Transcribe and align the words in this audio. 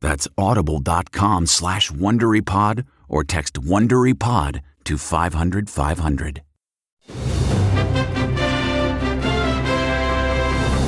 That's 0.00 0.28
audible.com 0.36 1.46
slash 1.46 1.90
WonderyPod 1.90 2.86
or 3.08 3.24
text 3.24 3.54
WonderyPod 3.54 4.60
to 4.84 4.98
500 4.98 5.70
500. 5.70 6.42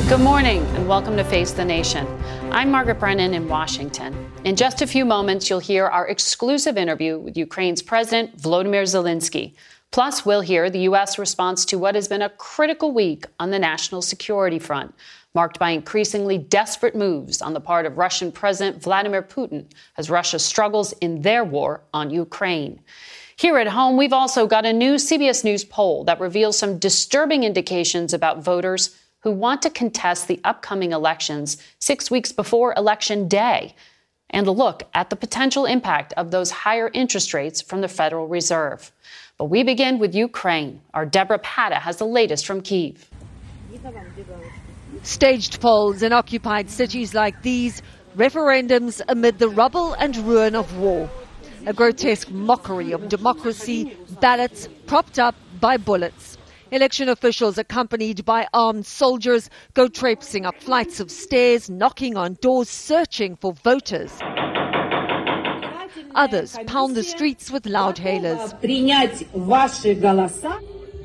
Good 0.08 0.20
morning 0.20 0.64
and 0.74 0.88
welcome 0.88 1.18
to 1.18 1.24
Face 1.24 1.52
the 1.52 1.66
Nation. 1.66 2.06
I'm 2.50 2.70
Margaret 2.70 2.98
Brennan 2.98 3.34
in 3.34 3.46
Washington. 3.46 4.16
In 4.42 4.56
just 4.56 4.80
a 4.80 4.86
few 4.86 5.04
moments, 5.04 5.50
you'll 5.50 5.58
hear 5.58 5.86
our 5.86 6.08
exclusive 6.08 6.78
interview 6.78 7.18
with 7.18 7.36
Ukraine's 7.36 7.82
President 7.82 8.34
Volodymyr 8.38 8.84
Zelensky. 8.84 9.54
Plus, 9.90 10.24
we'll 10.24 10.40
hear 10.40 10.70
the 10.70 10.80
U.S. 10.80 11.18
response 11.18 11.66
to 11.66 11.78
what 11.78 11.94
has 11.94 12.08
been 12.08 12.22
a 12.22 12.30
critical 12.30 12.92
week 12.92 13.26
on 13.38 13.50
the 13.50 13.58
national 13.58 14.00
security 14.00 14.58
front 14.58 14.94
marked 15.34 15.58
by 15.58 15.70
increasingly 15.70 16.38
desperate 16.38 16.94
moves 16.94 17.42
on 17.42 17.52
the 17.52 17.60
part 17.60 17.86
of 17.86 17.98
Russian 17.98 18.32
President 18.32 18.82
Vladimir 18.82 19.22
Putin 19.22 19.66
as 19.96 20.10
Russia 20.10 20.38
struggles 20.38 20.92
in 20.94 21.22
their 21.22 21.44
war 21.44 21.82
on 21.92 22.10
Ukraine. 22.10 22.80
Here 23.36 23.58
at 23.58 23.68
home, 23.68 23.96
we've 23.96 24.12
also 24.12 24.46
got 24.48 24.66
a 24.66 24.72
new 24.72 24.94
CBS 24.94 25.44
News 25.44 25.64
poll 25.64 26.02
that 26.04 26.18
reveals 26.18 26.58
some 26.58 26.78
disturbing 26.78 27.44
indications 27.44 28.12
about 28.12 28.42
voters 28.42 28.98
who 29.20 29.30
want 29.30 29.62
to 29.62 29.70
contest 29.70 30.26
the 30.26 30.40
upcoming 30.44 30.92
elections 30.92 31.56
six 31.78 32.10
weeks 32.10 32.32
before 32.32 32.74
Election 32.76 33.28
Day, 33.28 33.74
and 34.30 34.46
a 34.46 34.50
look 34.50 34.82
at 34.94 35.10
the 35.10 35.16
potential 35.16 35.66
impact 35.66 36.12
of 36.14 36.30
those 36.30 36.50
higher 36.50 36.90
interest 36.92 37.32
rates 37.32 37.62
from 37.62 37.80
the 37.80 37.88
Federal 37.88 38.26
Reserve. 38.26 38.92
But 39.36 39.46
we 39.46 39.62
begin 39.62 39.98
with 39.98 40.14
Ukraine. 40.14 40.80
Our 40.94 41.06
Debora 41.06 41.42
Patta 41.42 41.76
has 41.76 41.96
the 41.96 42.06
latest 42.06 42.46
from 42.46 42.60
Kiev. 42.60 43.08
Staged 45.02 45.60
polls 45.60 46.02
in 46.02 46.12
occupied 46.12 46.70
cities 46.70 47.14
like 47.14 47.42
these, 47.42 47.82
referendums 48.16 49.00
amid 49.08 49.38
the 49.38 49.48
rubble 49.48 49.94
and 49.94 50.16
ruin 50.18 50.54
of 50.54 50.76
war. 50.76 51.08
A 51.66 51.72
grotesque 51.72 52.30
mockery 52.30 52.92
of 52.92 53.08
democracy, 53.08 53.96
ballots 54.20 54.68
propped 54.86 55.18
up 55.18 55.34
by 55.60 55.76
bullets. 55.76 56.36
Election 56.70 57.08
officials, 57.08 57.56
accompanied 57.56 58.24
by 58.24 58.46
armed 58.52 58.84
soldiers, 58.84 59.48
go 59.74 59.88
traipsing 59.88 60.44
up 60.44 60.60
flights 60.60 61.00
of 61.00 61.10
stairs, 61.10 61.70
knocking 61.70 62.16
on 62.16 62.34
doors, 62.42 62.68
searching 62.68 63.36
for 63.36 63.54
voters. 63.54 64.12
Others 66.14 66.58
pound 66.66 66.94
the 66.94 67.02
streets 67.02 67.50
with 67.50 67.64
loudhailers. 67.64 68.52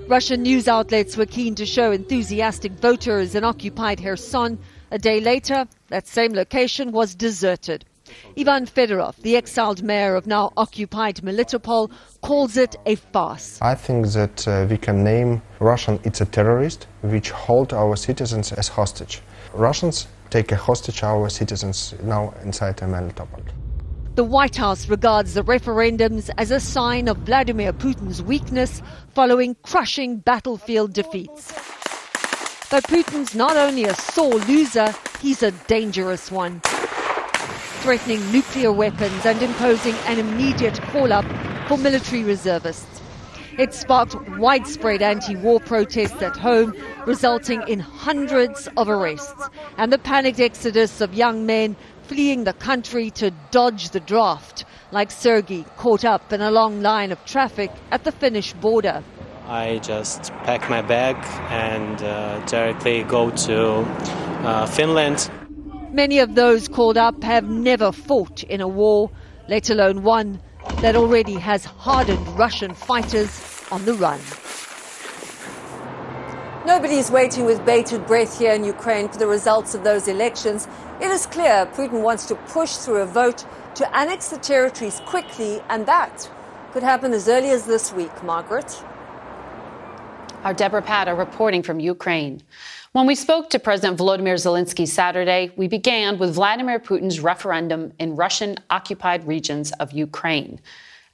Russian 0.08 0.44
news 0.44 0.68
outlets 0.68 1.16
were 1.16 1.26
keen 1.26 1.56
to 1.56 1.66
show 1.66 1.94
enthusiastic 1.94 2.74
voters 2.74 3.36
in 3.36 3.46
occupied 3.46 4.02
Kherson. 4.02 4.60
A 4.92 5.00
day 5.00 5.22
later, 5.22 5.66
that 5.88 6.08
same 6.08 6.34
location 6.34 6.92
was 6.92 7.16
deserted. 7.16 7.86
Ivan 8.38 8.66
Fedorov, 8.66 9.16
the 9.22 9.38
exiled 9.38 9.82
mayor 9.82 10.16
of 10.16 10.28
now 10.28 10.52
occupied 10.58 11.16
Melitopol, 11.24 11.90
calls 12.22 12.58
it 12.58 12.76
a 12.86 12.96
farce. 12.96 13.58
I 13.62 13.76
think 13.76 14.08
that 14.08 14.46
uh, 14.46 14.68
we 14.70 14.78
can 14.78 15.06
name 15.06 15.42
Russian 15.60 16.00
it's 16.04 16.20
a 16.20 16.26
terrorist 16.26 16.86
which 17.02 17.32
hold 17.32 17.72
our 17.72 17.96
citizens 17.96 18.52
as 18.52 18.68
hostage. 18.68 19.22
Russians 19.54 20.08
take 20.30 20.52
a 20.52 20.58
hostage 20.58 21.02
our 21.02 21.30
citizens 21.30 21.96
now 22.04 22.34
inside 22.44 22.78
Melitopol. 22.78 23.42
The 24.16 24.24
White 24.24 24.58
House 24.58 24.90
regards 24.90 25.34
the 25.34 25.44
referendums 25.44 26.30
as 26.38 26.52
a 26.52 26.60
sign 26.60 27.08
of 27.08 27.18
Vladimir 27.18 27.74
Putin's 27.74 28.22
weakness 28.22 28.80
following 29.16 29.56
crushing 29.64 30.18
battlefield 30.18 30.94
defeats. 30.94 31.52
But 32.70 32.84
Putin's 32.84 33.34
not 33.34 33.58
only 33.58 33.86
a 33.86 33.96
sore 33.96 34.36
loser, 34.36 34.94
he's 35.20 35.42
a 35.42 35.50
dangerous 35.66 36.30
one. 36.30 36.62
Threatening 37.82 38.32
nuclear 38.32 38.72
weapons 38.72 39.26
and 39.26 39.42
imposing 39.42 39.96
an 40.06 40.20
immediate 40.20 40.80
call 40.92 41.12
up 41.12 41.26
for 41.68 41.80
military 41.80 42.24
reservists. 42.24 43.02
It 43.58 43.74
sparked 43.74 44.16
widespread 44.38 45.02
anti 45.02 45.36
war 45.36 45.60
protests 45.60 46.22
at 46.22 46.38
home, 46.38 46.76
resulting 47.08 47.62
in 47.68 47.80
hundreds 47.80 48.68
of 48.78 48.90
arrests 48.90 49.50
and 49.78 49.92
the 49.92 49.98
panicked 49.98 50.40
exodus 50.40 51.02
of 51.02 51.16
young 51.16 51.48
men 51.48 51.76
fleeing 52.08 52.44
the 52.44 52.54
country 52.54 53.10
to 53.12 53.32
dodge 53.52 53.90
the 53.90 54.00
draft, 54.00 54.66
like 54.92 55.12
Sergei, 55.12 55.66
caught 55.78 56.06
up 56.06 56.34
in 56.34 56.42
a 56.42 56.52
long 56.52 56.82
line 56.82 57.12
of 57.12 57.24
traffic 57.26 57.72
at 57.92 58.04
the 58.04 58.12
Finnish 58.12 58.54
border. 58.54 59.04
I 59.48 59.80
just 59.80 60.32
pack 60.44 60.70
my 60.70 60.82
bag 60.82 61.16
and 61.50 62.02
uh, 62.02 62.40
directly 62.46 63.04
go 63.04 63.30
to 63.30 63.80
uh, 64.46 64.66
Finland. 64.68 65.30
Many 65.92 66.20
of 66.20 66.36
those 66.36 66.68
called 66.68 66.98
up 66.98 67.24
have 67.24 67.50
never 67.50 67.92
fought 67.92 68.44
in 68.44 68.62
a 68.62 68.68
war, 68.68 69.12
let 69.48 69.70
alone 69.70 70.04
one 70.04 70.40
that 70.82 70.96
already 70.96 71.36
has 71.36 71.66
hardened 71.66 72.28
Russian 72.30 72.74
fighters 72.74 73.64
on 73.72 73.86
the 73.86 73.94
run. 73.94 74.20
Nobody 76.66 76.96
is 76.96 77.12
waiting 77.12 77.44
with 77.44 77.66
bated 77.66 78.06
breath 78.08 78.40
here 78.40 78.54
in 78.54 78.64
Ukraine 78.64 79.10
for 79.10 79.18
the 79.18 79.28
results 79.28 79.76
of 79.76 79.84
those 79.84 80.08
elections. 80.08 80.66
It 81.02 81.10
is 81.10 81.26
clear 81.26 81.66
Putin 81.66 82.02
wants 82.02 82.28
to 82.28 82.36
push 82.36 82.76
through 82.76 82.98
a 82.98 83.06
vote 83.06 83.46
to 83.76 83.96
annex 83.96 84.30
the 84.30 84.38
territories 84.38 85.02
quickly, 85.06 85.60
and 85.68 85.88
that 85.88 86.30
could 86.72 86.84
happen 86.84 87.14
as 87.14 87.28
early 87.28 87.50
as 87.50 87.66
this 87.66 87.92
week, 87.92 88.24
Margaret. 88.24 88.84
Our 90.44 90.54
Debora 90.54 90.86
Patta 90.86 91.16
reporting 91.16 91.64
from 91.64 91.80
Ukraine. 91.80 92.44
When 92.92 93.08
we 93.08 93.16
spoke 93.16 93.50
to 93.50 93.60
President 93.60 93.98
Volodymyr 93.98 94.36
Zelensky 94.36 94.88
Saturday, 94.88 95.52
we 95.56 95.68
began 95.68 96.20
with 96.20 96.36
Vladimir 96.36 96.80
Putin's 96.80 97.20
referendum 97.20 97.92
in 97.98 98.16
Russian 98.16 98.58
occupied 98.70 99.28
regions 99.28 99.72
of 99.74 99.94
Ukraine. 99.94 100.60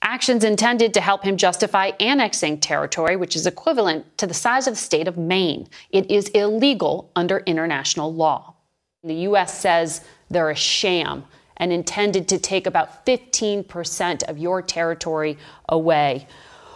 Actions 0.01 0.43
intended 0.43 0.93
to 0.93 1.01
help 1.01 1.23
him 1.23 1.37
justify 1.37 1.91
annexing 2.01 2.59
territory, 2.59 3.15
which 3.15 3.35
is 3.35 3.47
equivalent 3.47 4.17
to 4.17 4.27
the 4.27 4.33
size 4.33 4.67
of 4.67 4.73
the 4.73 4.79
state 4.79 5.07
of 5.07 5.17
Maine. 5.17 5.69
It 5.91 6.11
is 6.11 6.27
illegal 6.29 7.11
under 7.15 7.39
international 7.39 8.13
law. 8.13 8.55
The 9.03 9.13
U.S. 9.13 9.57
says 9.57 10.01
they're 10.29 10.49
a 10.49 10.55
sham 10.55 11.23
and 11.55 11.71
intended 11.71 12.27
to 12.29 12.37
take 12.37 12.67
about 12.67 13.05
15% 13.05 14.23
of 14.23 14.37
your 14.37 14.61
territory 14.61 15.37
away. 15.69 16.27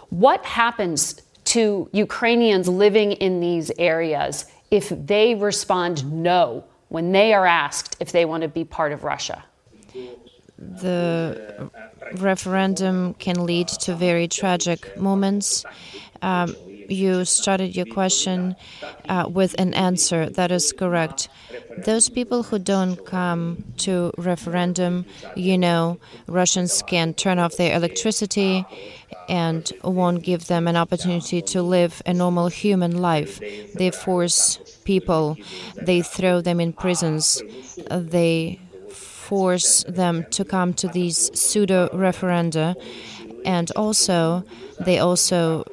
What 0.08 0.42
happens 0.46 1.20
to 1.44 1.90
Ukrainians 1.92 2.66
living 2.66 3.12
in 3.12 3.40
these 3.40 3.70
areas 3.78 4.46
if 4.70 4.88
they 4.88 5.34
respond 5.34 6.10
no 6.10 6.64
when 6.88 7.12
they 7.12 7.34
are 7.34 7.44
asked 7.44 7.96
if 8.00 8.12
they 8.12 8.24
want 8.24 8.42
to 8.42 8.48
be 8.48 8.64
part 8.64 8.92
of 8.92 9.04
Russia? 9.04 9.44
The 10.58 11.70
referendum 12.14 13.14
can 13.14 13.44
lead 13.44 13.68
to 13.68 13.94
very 13.94 14.28
tragic 14.28 14.96
moments. 14.96 15.66
Um, 16.22 16.56
you 16.88 17.24
started 17.24 17.76
your 17.76 17.86
question 17.86 18.56
uh, 19.08 19.26
with 19.28 19.54
an 19.58 19.74
answer 19.74 20.28
that 20.30 20.50
is 20.50 20.72
correct. 20.72 21.28
Those 21.78 22.08
people 22.08 22.42
who 22.42 22.58
don't 22.58 23.04
come 23.04 23.64
to 23.78 24.12
referendum, 24.18 25.06
you 25.34 25.58
know, 25.58 25.98
Russians 26.26 26.82
can 26.82 27.14
turn 27.14 27.38
off 27.38 27.56
their 27.56 27.74
electricity 27.76 28.64
and 29.28 29.72
won't 29.82 30.22
give 30.22 30.46
them 30.46 30.68
an 30.68 30.76
opportunity 30.76 31.40
to 31.40 31.62
live 31.62 32.02
a 32.06 32.12
normal 32.12 32.48
human 32.48 33.00
life. 33.00 33.40
They 33.74 33.90
force 33.90 34.58
people, 34.84 35.36
they 35.80 36.02
throw 36.02 36.40
them 36.40 36.60
in 36.60 36.72
prisons, 36.72 37.42
they 37.90 38.60
force 38.90 39.84
them 39.88 40.26
to 40.30 40.44
come 40.44 40.74
to 40.74 40.88
these 40.88 41.30
pseudo 41.38 41.88
referenda, 41.88 42.74
and 43.44 43.70
also 43.72 44.44
they 44.80 44.98
also 44.98 45.64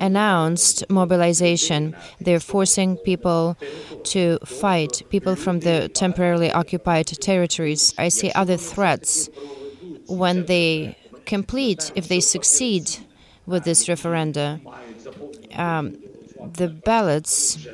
announced 0.00 0.84
mobilization. 0.88 1.96
They're 2.20 2.40
forcing 2.40 2.96
people 2.98 3.56
to 4.04 4.38
fight, 4.44 5.02
people 5.10 5.36
from 5.36 5.60
the 5.60 5.88
temporarily 5.88 6.50
occupied 6.50 7.06
territories. 7.06 7.94
I 7.98 8.08
see 8.08 8.30
other 8.32 8.56
threats 8.56 9.28
when 10.06 10.46
they 10.46 10.96
complete, 11.24 11.92
if 11.94 12.08
they 12.08 12.20
succeed 12.20 12.98
with 13.46 13.64
this 13.64 13.86
referenda. 13.86 14.60
Um, 15.56 15.98
the 16.58 16.68
ballots 16.68 17.66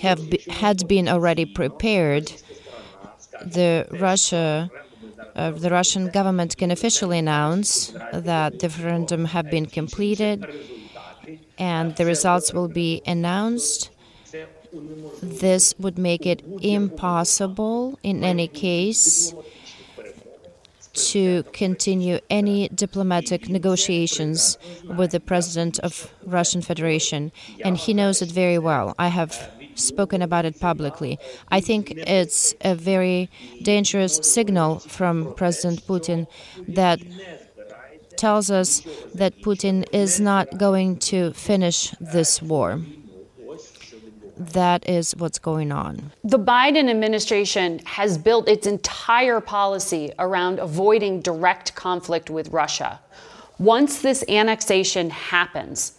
have 0.00 0.30
be, 0.30 0.38
had 0.48 0.86
been 0.86 1.08
already 1.08 1.44
prepared. 1.44 2.32
The 3.44 3.86
Russia 3.90 4.70
uh, 5.36 5.52
the 5.52 5.70
Russian 5.70 6.08
government 6.08 6.56
can 6.56 6.72
officially 6.72 7.18
announce 7.18 7.92
that 8.12 8.58
the 8.58 8.68
referendum 8.68 9.24
have 9.26 9.48
been 9.48 9.66
completed 9.66 10.44
and 11.58 11.96
the 11.96 12.04
results 12.04 12.52
will 12.52 12.68
be 12.68 13.02
announced. 13.06 13.90
This 15.22 15.74
would 15.78 15.98
make 15.98 16.26
it 16.26 16.42
impossible, 16.60 17.98
in 18.02 18.22
any 18.22 18.48
case, 18.48 19.34
to 20.92 21.42
continue 21.52 22.18
any 22.28 22.68
diplomatic 22.68 23.48
negotiations 23.48 24.58
with 24.96 25.12
the 25.12 25.20
president 25.20 25.78
of 25.80 26.12
Russian 26.24 26.60
Federation, 26.60 27.32
and 27.64 27.76
he 27.76 27.94
knows 27.94 28.20
it 28.20 28.30
very 28.30 28.58
well. 28.58 28.94
I 28.98 29.08
have 29.08 29.50
spoken 29.74 30.22
about 30.22 30.44
it 30.44 30.58
publicly. 30.60 31.18
I 31.50 31.60
think 31.60 31.92
it's 31.96 32.54
a 32.60 32.74
very 32.74 33.30
dangerous 33.62 34.16
signal 34.22 34.80
from 34.80 35.34
President 35.34 35.86
Putin 35.86 36.26
that 36.66 37.00
tells 38.18 38.50
us 38.50 38.80
that 39.14 39.40
Putin 39.40 39.86
is 39.92 40.20
not 40.20 40.58
going 40.58 40.98
to 40.98 41.32
finish 41.32 41.90
this 42.00 42.42
war. 42.42 42.80
That 44.36 44.88
is 44.88 45.16
what's 45.16 45.38
going 45.38 45.72
on. 45.72 46.12
The 46.22 46.38
Biden 46.38 46.88
administration 46.88 47.80
has 47.80 48.18
built 48.18 48.48
its 48.48 48.66
entire 48.66 49.40
policy 49.40 50.12
around 50.18 50.58
avoiding 50.60 51.22
direct 51.22 51.74
conflict 51.74 52.30
with 52.30 52.48
Russia. 52.50 53.00
Once 53.58 54.00
this 54.00 54.22
annexation 54.28 55.10
happens, 55.10 55.94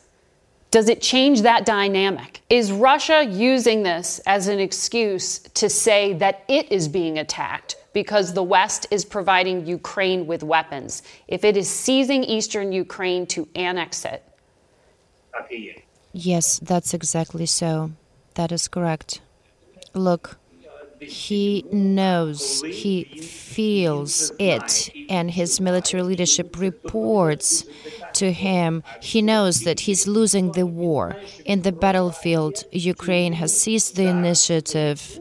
does 0.72 0.88
it 0.88 1.02
change 1.02 1.42
that 1.42 1.66
dynamic? 1.66 2.42
Is 2.50 2.72
Russia 2.72 3.26
using 3.26 3.84
this 3.84 4.20
as 4.26 4.48
an 4.48 4.60
excuse 4.60 5.40
to 5.40 5.68
say 5.68 6.14
that 6.14 6.44
it 6.48 6.72
is 6.72 6.88
being 6.88 7.18
attacked 7.18 7.76
because 7.94 8.34
the 8.34 8.44
West 8.44 8.88
is 8.92 9.06
providing 9.06 9.66
Ukraine 9.66 10.28
with 10.28 10.44
weapons, 10.44 11.02
if 11.28 11.44
it 11.44 11.58
is 11.58 11.70
seizing 11.70 12.24
eastern 12.24 12.72
Ukraine 12.72 13.26
to 13.28 13.48
annex 13.56 14.06
it. 14.06 14.24
Yes, 16.14 16.60
that's 16.60 16.94
exactly 16.94 17.46
so. 17.46 17.92
That 18.36 18.52
is 18.52 18.68
correct. 18.68 19.22
Look, 19.94 20.38
he 21.00 21.66
knows, 21.72 22.62
he 22.62 23.04
feels 23.04 24.32
it, 24.38 24.92
and 25.10 25.32
his 25.32 25.62
military 25.62 26.04
leadership 26.04 26.60
reports 26.60 27.66
to 28.14 28.32
him. 28.32 28.84
He 29.02 29.22
knows 29.22 29.62
that 29.62 29.82
he's 29.82 30.08
losing 30.08 30.52
the 30.52 30.66
war. 30.66 31.16
In 31.46 31.62
the 31.62 31.72
battlefield, 31.72 32.66
Ukraine 32.72 33.34
has 33.34 33.58
seized 33.58 33.96
the 33.96 34.08
initiative 34.08 35.20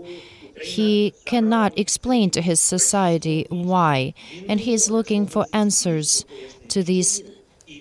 he 0.62 1.14
cannot 1.24 1.78
explain 1.78 2.30
to 2.30 2.42
his 2.42 2.60
society 2.60 3.46
why, 3.48 4.14
and 4.48 4.60
he 4.60 4.74
is 4.74 4.90
looking 4.90 5.26
for 5.26 5.46
answers 5.52 6.24
to 6.68 6.82
these 6.82 7.22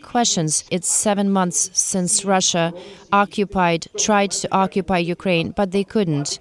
questions. 0.02 0.64
It's 0.72 0.90
seven 0.90 1.30
months 1.32 1.70
since 1.74 2.26
Russia 2.26 2.74
occupied, 3.12 3.88
tried 3.98 4.32
to 4.32 4.48
occupy 4.52 5.00
Ukraine, 5.00 5.52
but 5.52 5.72
they 5.72 5.84
couldn't. 5.84 6.40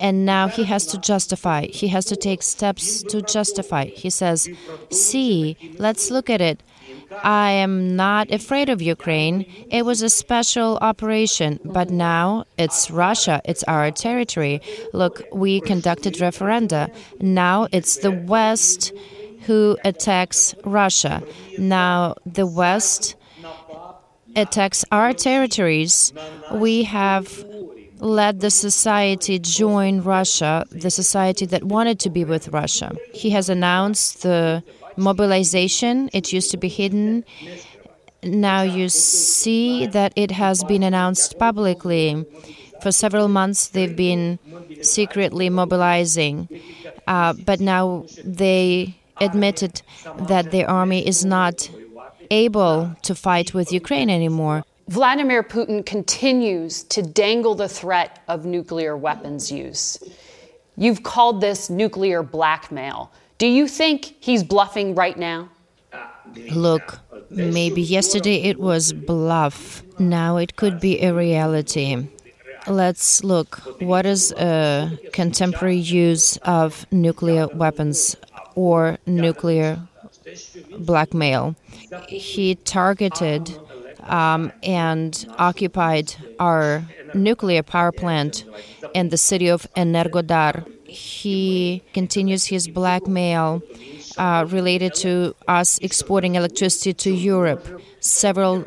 And 0.00 0.26
now 0.26 0.48
he 0.48 0.64
has 0.64 0.86
to 0.86 0.98
justify. 0.98 1.66
He 1.66 1.88
has 1.88 2.04
to 2.06 2.16
take 2.16 2.42
steps 2.42 3.02
to 3.04 3.22
justify. 3.22 3.84
He 3.86 4.10
says, 4.10 4.48
See, 4.90 5.56
let's 5.78 6.10
look 6.10 6.28
at 6.28 6.40
it. 6.40 6.62
I 7.22 7.50
am 7.50 7.96
not 7.96 8.30
afraid 8.30 8.68
of 8.68 8.82
Ukraine. 8.82 9.46
It 9.70 9.84
was 9.84 10.02
a 10.02 10.08
special 10.08 10.78
operation, 10.80 11.60
but 11.64 11.90
now 11.90 12.44
it's 12.58 12.90
Russia, 12.90 13.40
it's 13.44 13.62
our 13.64 13.90
territory. 13.90 14.60
Look, 14.92 15.22
we 15.32 15.60
conducted 15.60 16.14
referenda. 16.14 16.92
Now 17.20 17.68
it's 17.72 17.98
the 17.98 18.10
West 18.10 18.92
who 19.46 19.76
attacks 19.84 20.54
Russia. 20.64 21.22
Now 21.58 22.14
the 22.24 22.46
West 22.46 23.16
attacks 24.36 24.84
our 24.90 25.12
territories. 25.12 26.12
We 26.52 26.84
have 26.84 27.44
let 27.98 28.40
the 28.40 28.50
society 28.50 29.38
join 29.38 30.00
Russia, 30.00 30.66
the 30.70 30.90
society 30.90 31.46
that 31.46 31.62
wanted 31.62 32.00
to 32.00 32.10
be 32.10 32.24
with 32.24 32.48
Russia. 32.48 32.96
He 33.12 33.30
has 33.30 33.48
announced 33.48 34.22
the 34.22 34.64
mobilization. 34.96 36.10
It 36.12 36.32
used 36.32 36.50
to 36.50 36.56
be 36.56 36.68
hidden. 36.68 37.24
Now 38.22 38.62
you 38.62 38.88
see 38.88 39.86
that 39.86 40.12
it 40.16 40.30
has 40.30 40.62
been 40.64 40.82
announced 40.82 41.38
publicly. 41.38 42.24
For 42.82 42.92
several 42.92 43.28
months, 43.28 43.68
they've 43.68 43.96
been 43.96 44.38
secretly 44.82 45.50
mobilizing. 45.50 46.48
Uh, 47.06 47.32
but 47.32 47.60
now 47.60 48.06
they 48.24 48.96
admitted 49.20 49.82
that 50.18 50.50
the 50.50 50.64
army 50.64 51.06
is 51.06 51.24
not 51.24 51.70
able 52.30 52.94
to 53.02 53.14
fight 53.14 53.54
with 53.54 53.72
Ukraine 53.72 54.10
anymore. 54.10 54.64
Vladimir 54.88 55.42
Putin 55.42 55.84
continues 55.86 56.82
to 56.84 57.02
dangle 57.02 57.54
the 57.54 57.68
threat 57.68 58.20
of 58.28 58.44
nuclear 58.44 58.96
weapons 58.96 59.50
use. 59.50 59.98
You've 60.76 61.02
called 61.02 61.40
this 61.40 61.70
nuclear 61.70 62.22
blackmail. 62.22 63.12
Do 63.42 63.48
you 63.48 63.66
think 63.66 64.14
he's 64.20 64.44
bluffing 64.44 64.94
right 64.94 65.18
now? 65.18 65.48
Look, 66.54 67.00
maybe 67.28 67.82
yesterday 67.82 68.36
it 68.36 68.60
was 68.60 68.92
bluff. 68.92 69.82
Now 69.98 70.36
it 70.36 70.54
could 70.54 70.78
be 70.78 71.02
a 71.02 71.12
reality. 71.12 72.06
Let's 72.68 73.24
look. 73.24 73.56
What 73.80 74.06
is 74.06 74.30
a 74.34 74.96
contemporary 75.12 75.78
use 75.78 76.36
of 76.44 76.86
nuclear 76.92 77.48
weapons 77.48 78.14
or 78.54 78.98
nuclear 79.06 79.88
blackmail? 80.78 81.56
He 82.06 82.54
targeted 82.54 83.58
um, 84.04 84.52
and 84.62 85.26
occupied 85.36 86.14
our 86.38 86.84
nuclear 87.12 87.64
power 87.64 87.90
plant 87.90 88.44
in 88.94 89.08
the 89.08 89.18
city 89.18 89.48
of 89.48 89.66
Energodar 89.74 90.64
he 90.92 91.82
continues 91.92 92.46
his 92.46 92.68
blackmail 92.68 93.62
uh, 94.18 94.46
related 94.48 94.94
to 94.94 95.34
us 95.48 95.78
exporting 95.78 96.34
electricity 96.34 96.92
to 96.92 97.10
Europe. 97.10 97.66
Several 98.00 98.64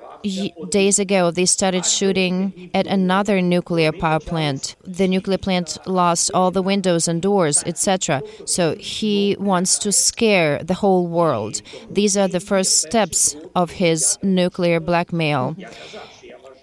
days 0.70 0.98
ago, 0.98 1.30
they 1.30 1.46
started 1.46 1.86
shooting 1.86 2.72
at 2.74 2.88
another 2.88 3.42
nuclear 3.42 3.92
power 3.92 4.20
plant. 4.20 4.76
The 4.84 5.08
nuclear 5.08 5.38
plant 5.38 5.78
lost 5.86 6.32
all 6.34 6.52
the 6.52 6.64
windows 6.64 7.08
and 7.08 7.22
doors, 7.22 7.64
etc. 7.66 8.22
So 8.46 8.76
he 8.76 9.36
wants 9.40 9.78
to 9.80 9.92
scare 9.92 10.64
the 10.64 10.74
whole 10.74 11.08
world. 11.08 11.62
These 11.90 12.18
are 12.18 12.28
the 12.28 12.40
first 12.40 12.82
steps 12.82 13.36
of 13.56 13.72
his 13.72 14.18
nuclear 14.24 14.80
blackmail. 14.80 15.56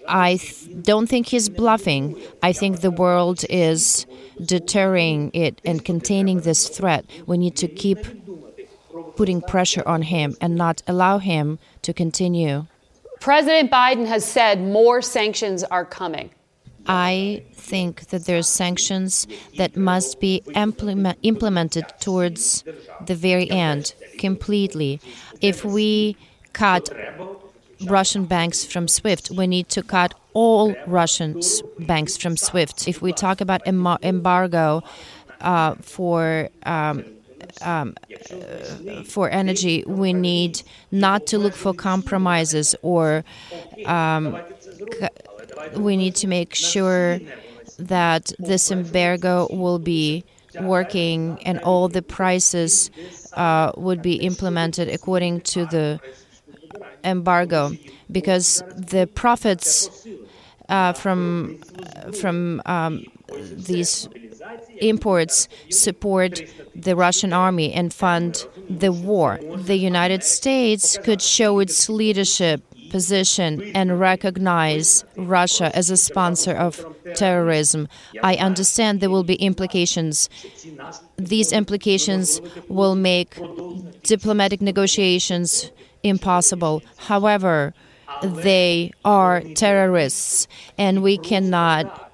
I 0.07 0.35
th- 0.35 0.83
don't 0.83 1.07
think 1.07 1.27
he's 1.27 1.47
bluffing. 1.47 2.21
I 2.41 2.51
think 2.51 2.81
the 2.81 2.91
world 2.91 3.45
is 3.49 4.05
deterring 4.43 5.31
it 5.33 5.61
and 5.65 5.83
containing 5.83 6.41
this 6.41 6.69
threat. 6.69 7.05
We 7.25 7.37
need 7.37 7.55
to 7.57 7.67
keep 7.67 7.99
putting 9.15 9.41
pressure 9.41 9.83
on 9.85 10.03
him 10.03 10.35
and 10.41 10.55
not 10.55 10.81
allow 10.87 11.19
him 11.19 11.59
to 11.83 11.93
continue. 11.93 12.65
President 13.19 13.71
Biden 13.71 14.05
has 14.07 14.25
said 14.25 14.61
more 14.61 15.01
sanctions 15.01 15.63
are 15.63 15.85
coming. 15.85 16.31
I 16.85 17.43
think 17.53 18.07
that 18.07 18.25
there 18.25 18.37
are 18.37 18.43
sanctions 18.43 19.25
that 19.57 19.77
must 19.77 20.19
be 20.19 20.43
implement, 20.55 21.17
implemented 21.23 21.85
towards 22.01 22.65
the 23.05 23.15
very 23.15 23.49
end 23.49 23.93
completely. 24.19 24.99
If 25.39 25.63
we 25.63 26.17
cut 26.51 26.89
Russian 27.85 28.25
banks 28.25 28.63
from 28.65 28.87
SWIFT, 28.87 29.31
we 29.31 29.47
need 29.47 29.69
to 29.69 29.81
cut 29.83 30.13
all 30.33 30.75
Russian 30.87 31.41
banks 31.79 32.17
from 32.17 32.37
SWIFT. 32.37 32.87
If 32.87 33.01
we 33.01 33.13
talk 33.13 33.41
about 33.41 33.61
em- 33.65 33.97
embargo 34.01 34.83
uh, 35.41 35.75
for 35.75 36.49
um, 36.65 37.05
um, 37.61 37.95
uh, 38.31 39.03
for 39.03 39.29
energy, 39.29 39.83
we 39.85 40.13
need 40.13 40.63
not 40.91 41.27
to 41.27 41.37
look 41.37 41.53
for 41.53 41.73
compromises 41.73 42.75
or 42.81 43.23
um, 43.85 44.39
we 45.75 45.97
need 45.97 46.15
to 46.15 46.27
make 46.27 46.55
sure 46.55 47.19
that 47.77 48.31
this 48.39 48.71
embargo 48.71 49.47
will 49.51 49.79
be 49.79 50.23
working 50.61 51.39
and 51.45 51.59
all 51.59 51.87
the 51.87 52.01
prices 52.01 52.91
uh, 53.33 53.71
would 53.75 54.01
be 54.01 54.15
implemented 54.15 54.87
according 54.87 55.41
to 55.41 55.65
the 55.65 55.99
embargo 57.03 57.71
because 58.11 58.63
the 58.75 59.07
profits 59.13 60.07
uh, 60.69 60.93
from 60.93 61.59
from 62.19 62.61
um, 62.65 63.03
these 63.51 64.07
imports 64.79 65.47
support 65.69 66.41
the 66.75 66.95
Russian 66.95 67.33
army 67.33 67.71
and 67.73 67.93
fund 67.93 68.45
the 68.69 68.91
war. 68.91 69.39
The 69.55 69.77
United 69.77 70.23
States 70.23 70.97
could 71.03 71.21
show 71.21 71.59
its 71.59 71.89
leadership 71.89 72.61
position 72.89 73.71
and 73.73 73.99
recognize 73.99 75.03
Russia 75.17 75.75
as 75.75 75.89
a 75.89 75.97
sponsor 75.97 76.53
of 76.53 76.85
terrorism. 77.15 77.87
I 78.21 78.35
understand 78.35 79.01
there 79.01 79.09
will 79.09 79.23
be 79.23 79.35
implications. 79.35 80.29
These 81.17 81.51
implications 81.51 82.39
will 82.67 82.95
make 82.95 83.35
diplomatic 84.03 84.61
negotiations 84.61 85.71
impossible. 86.03 86.83
However, 86.97 87.73
they 88.21 88.91
are 89.03 89.41
terrorists, 89.41 90.47
and 90.77 91.01
we 91.01 91.17
cannot 91.17 92.11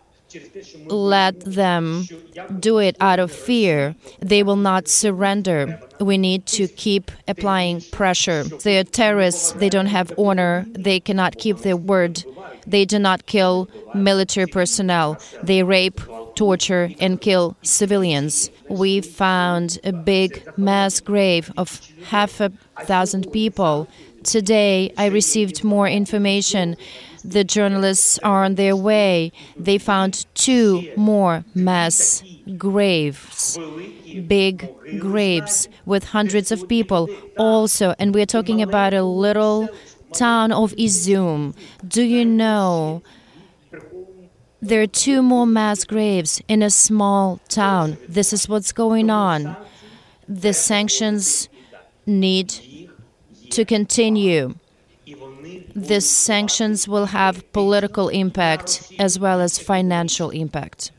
let 0.87 1.39
them 1.41 2.07
do 2.59 2.77
it 2.77 2.95
out 3.01 3.19
of 3.19 3.31
fear. 3.31 3.95
They 4.19 4.43
will 4.43 4.55
not 4.55 4.87
surrender. 4.87 5.79
We 5.99 6.17
need 6.17 6.45
to 6.47 6.67
keep 6.67 7.11
applying 7.27 7.81
pressure. 7.91 8.43
They 8.43 8.77
are 8.77 8.83
terrorists. 8.83 9.53
They 9.53 9.69
don't 9.69 9.87
have 9.87 10.13
honor. 10.17 10.65
They 10.69 10.99
cannot 10.99 11.37
keep 11.37 11.59
their 11.59 11.75
word. 11.75 12.23
They 12.67 12.85
do 12.85 12.99
not 12.99 13.25
kill 13.25 13.69
military 13.95 14.45
personnel. 14.47 15.17
They 15.41 15.63
rape, 15.63 15.99
torture, 16.39 16.89
and 17.01 17.19
kill 17.19 17.57
civilians. 17.63 18.49
We 18.69 19.01
found 19.01 19.77
a 19.83 19.91
big 19.91 20.31
mass 20.57 21.01
grave 21.01 21.51
of 21.57 21.81
half 22.05 22.39
a 22.39 22.49
thousand 22.83 23.29
people. 23.33 23.89
Today, 24.23 24.93
I 24.97 25.07
received 25.07 25.65
more 25.65 25.89
information 25.89 26.77
the 27.25 27.43
journalists 27.43 28.17
are 28.19 28.45
on 28.45 28.55
their 28.55 28.73
way. 28.73 29.33
They 29.57 29.77
found 29.77 30.25
two 30.33 30.89
more 30.95 31.43
mass 31.53 32.23
graves, 32.57 33.59
big 34.27 34.69
graves 34.97 35.67
with 35.85 36.05
hundreds 36.05 36.53
of 36.53 36.69
people 36.69 37.09
also. 37.37 37.95
And 37.99 38.15
we're 38.15 38.25
talking 38.37 38.61
about 38.61 38.93
a 38.93 39.03
little 39.03 39.67
town 40.13 40.53
of 40.53 40.71
Izium. 40.77 41.53
Do 41.85 42.01
you 42.01 42.23
know? 42.23 43.03
There 44.61 44.81
are 44.81 44.87
two 44.87 45.21
more 45.21 45.47
mass 45.47 45.85
graves 45.85 46.41
in 46.47 46.61
a 46.61 46.69
small 46.69 47.39
town. 47.47 47.97
This 48.07 48.33
is 48.33 48.49
what's 48.49 48.71
going 48.71 49.09
on. 49.09 49.55
The 50.27 50.53
sanctions 50.53 51.49
need 52.05 52.53
to 53.51 53.65
continue 53.65 54.55
these 55.75 56.09
sanctions 56.09 56.87
will 56.87 57.07
have 57.07 57.51
political 57.53 58.09
impact 58.09 58.91
as 58.99 59.19
well 59.19 59.39
as 59.39 59.57
financial 59.57 60.29
impact. 60.29 60.91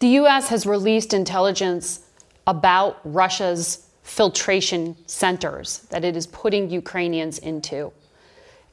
The 0.00 0.08
U.S. 0.08 0.48
has 0.48 0.66
released 0.66 1.14
intelligence 1.14 2.00
about 2.46 3.00
Russia's 3.04 3.86
filtration 4.02 4.96
centers 5.06 5.78
that 5.90 6.04
it 6.04 6.16
is 6.16 6.26
putting 6.26 6.70
Ukrainians 6.70 7.38
into 7.38 7.92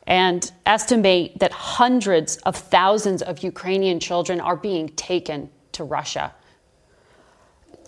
and 0.08 0.52
estimate 0.66 1.40
that 1.40 1.52
hundreds 1.52 2.38
of 2.38 2.56
thousands 2.56 3.22
of 3.22 3.44
Ukrainian 3.44 4.00
children 4.00 4.40
are 4.40 4.56
being 4.56 4.90
taken 4.90 5.50
to 5.74 5.84
Russia. 5.84 6.34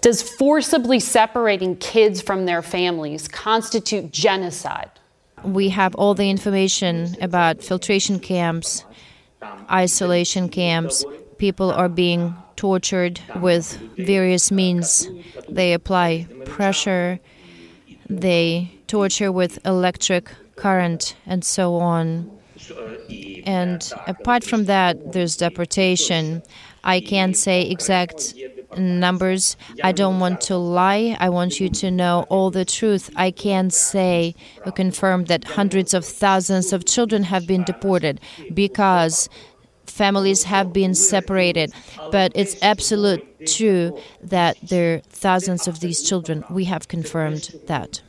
Does 0.01 0.21
forcibly 0.21 0.99
separating 0.99 1.77
kids 1.77 2.21
from 2.21 2.45
their 2.45 2.61
families 2.61 3.27
constitute 3.27 4.11
genocide? 4.11 4.91
we 5.43 5.69
have 5.69 5.93
all 5.95 6.13
the 6.13 6.29
information 6.29 7.15
about 7.21 7.61
filtration 7.61 8.19
camps, 8.19 8.85
isolation 9.69 10.49
camps. 10.49 11.05
People 11.37 11.71
are 11.71 11.89
being 11.89 12.35
tortured 12.55 13.19
with 13.35 13.77
various 13.97 14.51
means. 14.51 15.09
They 15.49 15.73
apply 15.73 16.27
pressure, 16.45 17.19
they 18.09 18.71
torture 18.87 19.31
with 19.31 19.59
electric 19.65 20.29
current, 20.63 21.15
and 21.25 21.43
so 21.43 21.75
on. 21.75 22.31
And 23.45 23.81
apart 24.07 24.43
from 24.45 24.61
that, 24.65 24.93
there's 25.13 25.35
deportation. 25.35 26.41
I 26.95 27.01
can't 27.01 27.35
say 27.35 27.57
exact 27.75 28.33
numbers. 28.77 29.57
I 29.83 29.91
don't 29.91 30.19
want 30.19 30.39
to 30.49 30.55
lie. 30.57 31.17
I 31.19 31.29
want 31.37 31.59
you 31.59 31.69
to 31.81 31.91
know 31.91 32.25
all 32.29 32.49
the 32.49 32.65
truth. 32.65 33.09
I 33.15 33.29
can't 33.45 33.73
say 33.73 34.35
or 34.65 34.71
confirm 34.71 35.25
that 35.25 35.43
hundreds 35.59 35.93
of 35.93 36.03
thousands 36.05 36.71
of 36.73 36.85
children 36.85 37.23
have 37.23 37.45
been 37.45 37.63
deported 37.65 38.15
because 38.53 39.29
families 39.85 40.43
have 40.43 40.71
been 40.71 40.95
separated. 40.95 41.73
But 42.11 42.31
it's 42.35 42.55
absolute 42.61 43.21
true 43.55 43.99
that 44.35 44.57
there 44.71 44.95
are 44.95 44.99
thousands 45.25 45.67
of 45.67 45.81
these 45.81 45.99
children. 46.09 46.45
We 46.49 46.63
have 46.73 46.87
confirmed 46.87 47.45
that. 47.67 48.01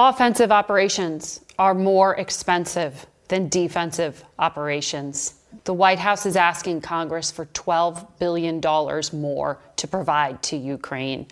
Offensive 0.00 0.52
operations 0.52 1.40
are 1.58 1.74
more 1.74 2.14
expensive 2.14 3.04
than 3.26 3.48
defensive 3.48 4.22
operations. 4.38 5.34
The 5.64 5.74
White 5.74 5.98
House 5.98 6.24
is 6.24 6.36
asking 6.36 6.82
Congress 6.82 7.32
for 7.32 7.46
$12 7.46 8.06
billion 8.20 8.60
more 9.20 9.58
to 9.74 9.88
provide 9.88 10.40
to 10.44 10.56
Ukraine. 10.56 11.26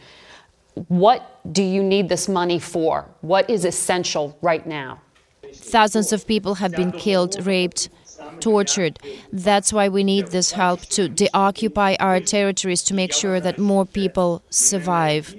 What 0.89 1.39
do 1.53 1.63
you 1.63 1.81
need 1.81 2.09
this 2.09 2.29
money 2.29 2.59
for? 2.59 3.09
What 3.21 3.49
is 3.49 3.65
essential 3.65 4.37
right 4.43 4.67
now? 4.67 5.01
Thousands 5.55 6.13
of 6.13 6.27
people 6.27 6.57
have 6.57 6.73
been 6.73 6.91
killed, 6.91 7.47
raped, 7.47 7.89
tortured. 8.40 8.99
That's 9.33 9.73
why 9.73 9.88
we 9.88 10.05
need 10.05 10.28
this 10.28 10.52
help 10.52 10.81
to 10.97 11.09
deoccupy 11.09 11.97
our 12.00 12.21
territories 12.21 12.83
to 12.85 12.95
make 12.95 13.12
sure 13.12 13.40
that 13.40 13.59
more 13.59 13.85
people 13.87 14.43
survive. 14.50 15.35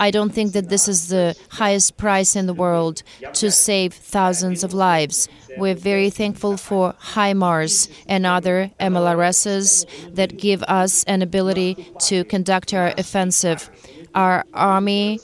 I 0.00 0.10
don't 0.10 0.32
think 0.32 0.52
that 0.52 0.68
this 0.68 0.88
is 0.88 1.08
the 1.08 1.36
highest 1.50 1.96
price 1.96 2.36
in 2.36 2.46
the 2.46 2.54
world 2.54 3.02
to 3.34 3.50
save 3.50 3.94
thousands 3.94 4.62
of 4.64 4.72
lives. 4.72 5.28
We're 5.56 5.74
very 5.74 6.10
thankful 6.10 6.56
for 6.56 6.94
HIMARS 7.14 7.88
and 8.06 8.26
other 8.26 8.70
MLRSs 8.78 10.14
that 10.14 10.36
give 10.36 10.62
us 10.64 11.04
an 11.04 11.22
ability 11.22 11.92
to 12.00 12.24
conduct 12.24 12.74
our 12.74 12.92
offensive. 12.98 13.70
Our 14.14 14.44
army 14.52 15.20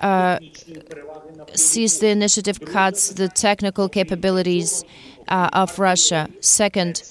uh, 0.00 0.38
sees 1.54 1.98
the 1.98 2.08
initiative 2.08 2.60
cuts 2.60 3.10
the 3.10 3.28
technical 3.28 3.88
capabilities 3.88 4.84
uh, 5.30 5.48
of 5.52 5.78
Russia. 5.78 6.28
Second, 6.40 7.02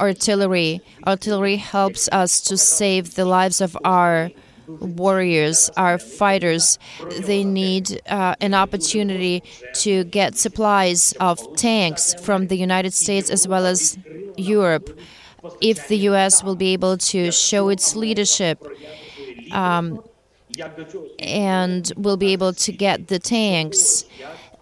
artillery. 0.00 0.80
Artillery 1.06 1.56
helps 1.56 2.08
us 2.12 2.40
to 2.42 2.56
save 2.56 3.14
the 3.14 3.24
lives 3.24 3.60
of 3.60 3.76
our 3.84 4.30
warriors, 4.66 5.70
our 5.76 5.98
fighters. 5.98 6.78
They 7.20 7.44
need 7.44 8.00
uh, 8.08 8.34
an 8.40 8.54
opportunity 8.54 9.42
to 9.74 10.04
get 10.04 10.36
supplies 10.36 11.12
of 11.20 11.56
tanks 11.56 12.14
from 12.14 12.46
the 12.48 12.56
United 12.56 12.92
States 12.92 13.30
as 13.30 13.46
well 13.46 13.66
as 13.66 13.98
Europe. 14.36 14.98
If 15.60 15.88
the 15.88 15.98
U.S. 16.10 16.44
will 16.44 16.54
be 16.54 16.72
able 16.72 16.96
to 16.98 17.32
show 17.32 17.68
its 17.68 17.96
leadership 17.96 18.64
um, 19.50 20.02
and 21.18 21.92
will 21.96 22.16
be 22.16 22.32
able 22.32 22.52
to 22.52 22.72
get 22.72 23.08
the 23.08 23.18
tanks, 23.18 24.04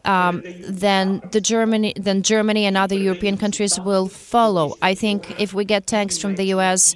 um, 0.04 0.42
then 0.68 1.20
the 1.32 1.40
Germany, 1.40 1.92
then 1.96 2.22
Germany 2.22 2.66
and 2.66 2.76
other 2.76 2.94
European 2.94 3.36
countries 3.36 3.78
will 3.80 4.08
follow. 4.08 4.76
I 4.82 4.94
think 4.94 5.40
if 5.40 5.54
we 5.54 5.64
get 5.64 5.86
tanks 5.86 6.18
from 6.18 6.36
the 6.36 6.44
U.S., 6.44 6.94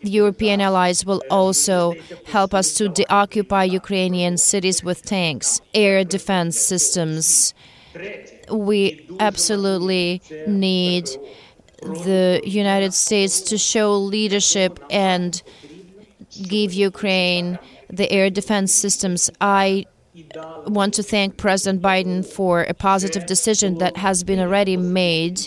European 0.00 0.60
allies 0.60 1.04
will 1.04 1.22
also 1.30 1.94
help 2.26 2.54
us 2.54 2.74
to 2.74 2.88
deoccupy 2.88 3.64
Ukrainian 3.64 4.38
cities 4.38 4.82
with 4.82 5.02
tanks, 5.02 5.60
air 5.74 6.04
defense 6.04 6.58
systems. 6.58 7.54
We 8.50 9.06
absolutely 9.20 10.22
need 10.46 11.08
the 11.82 12.40
United 12.44 12.94
States 12.94 13.40
to 13.42 13.58
show 13.58 13.96
leadership 13.96 14.80
and 14.90 15.42
give 16.30 16.72
Ukraine 16.72 17.58
the 17.90 18.10
air 18.10 18.30
defense 18.30 18.72
systems. 18.72 19.30
I 19.40 19.86
want 20.66 20.94
to 20.94 21.02
thank 21.02 21.36
President 21.36 21.82
Biden 21.82 22.24
for 22.26 22.62
a 22.62 22.74
positive 22.74 23.26
decision 23.26 23.78
that 23.78 23.96
has 23.96 24.24
been 24.24 24.40
already 24.40 24.76
made. 24.76 25.46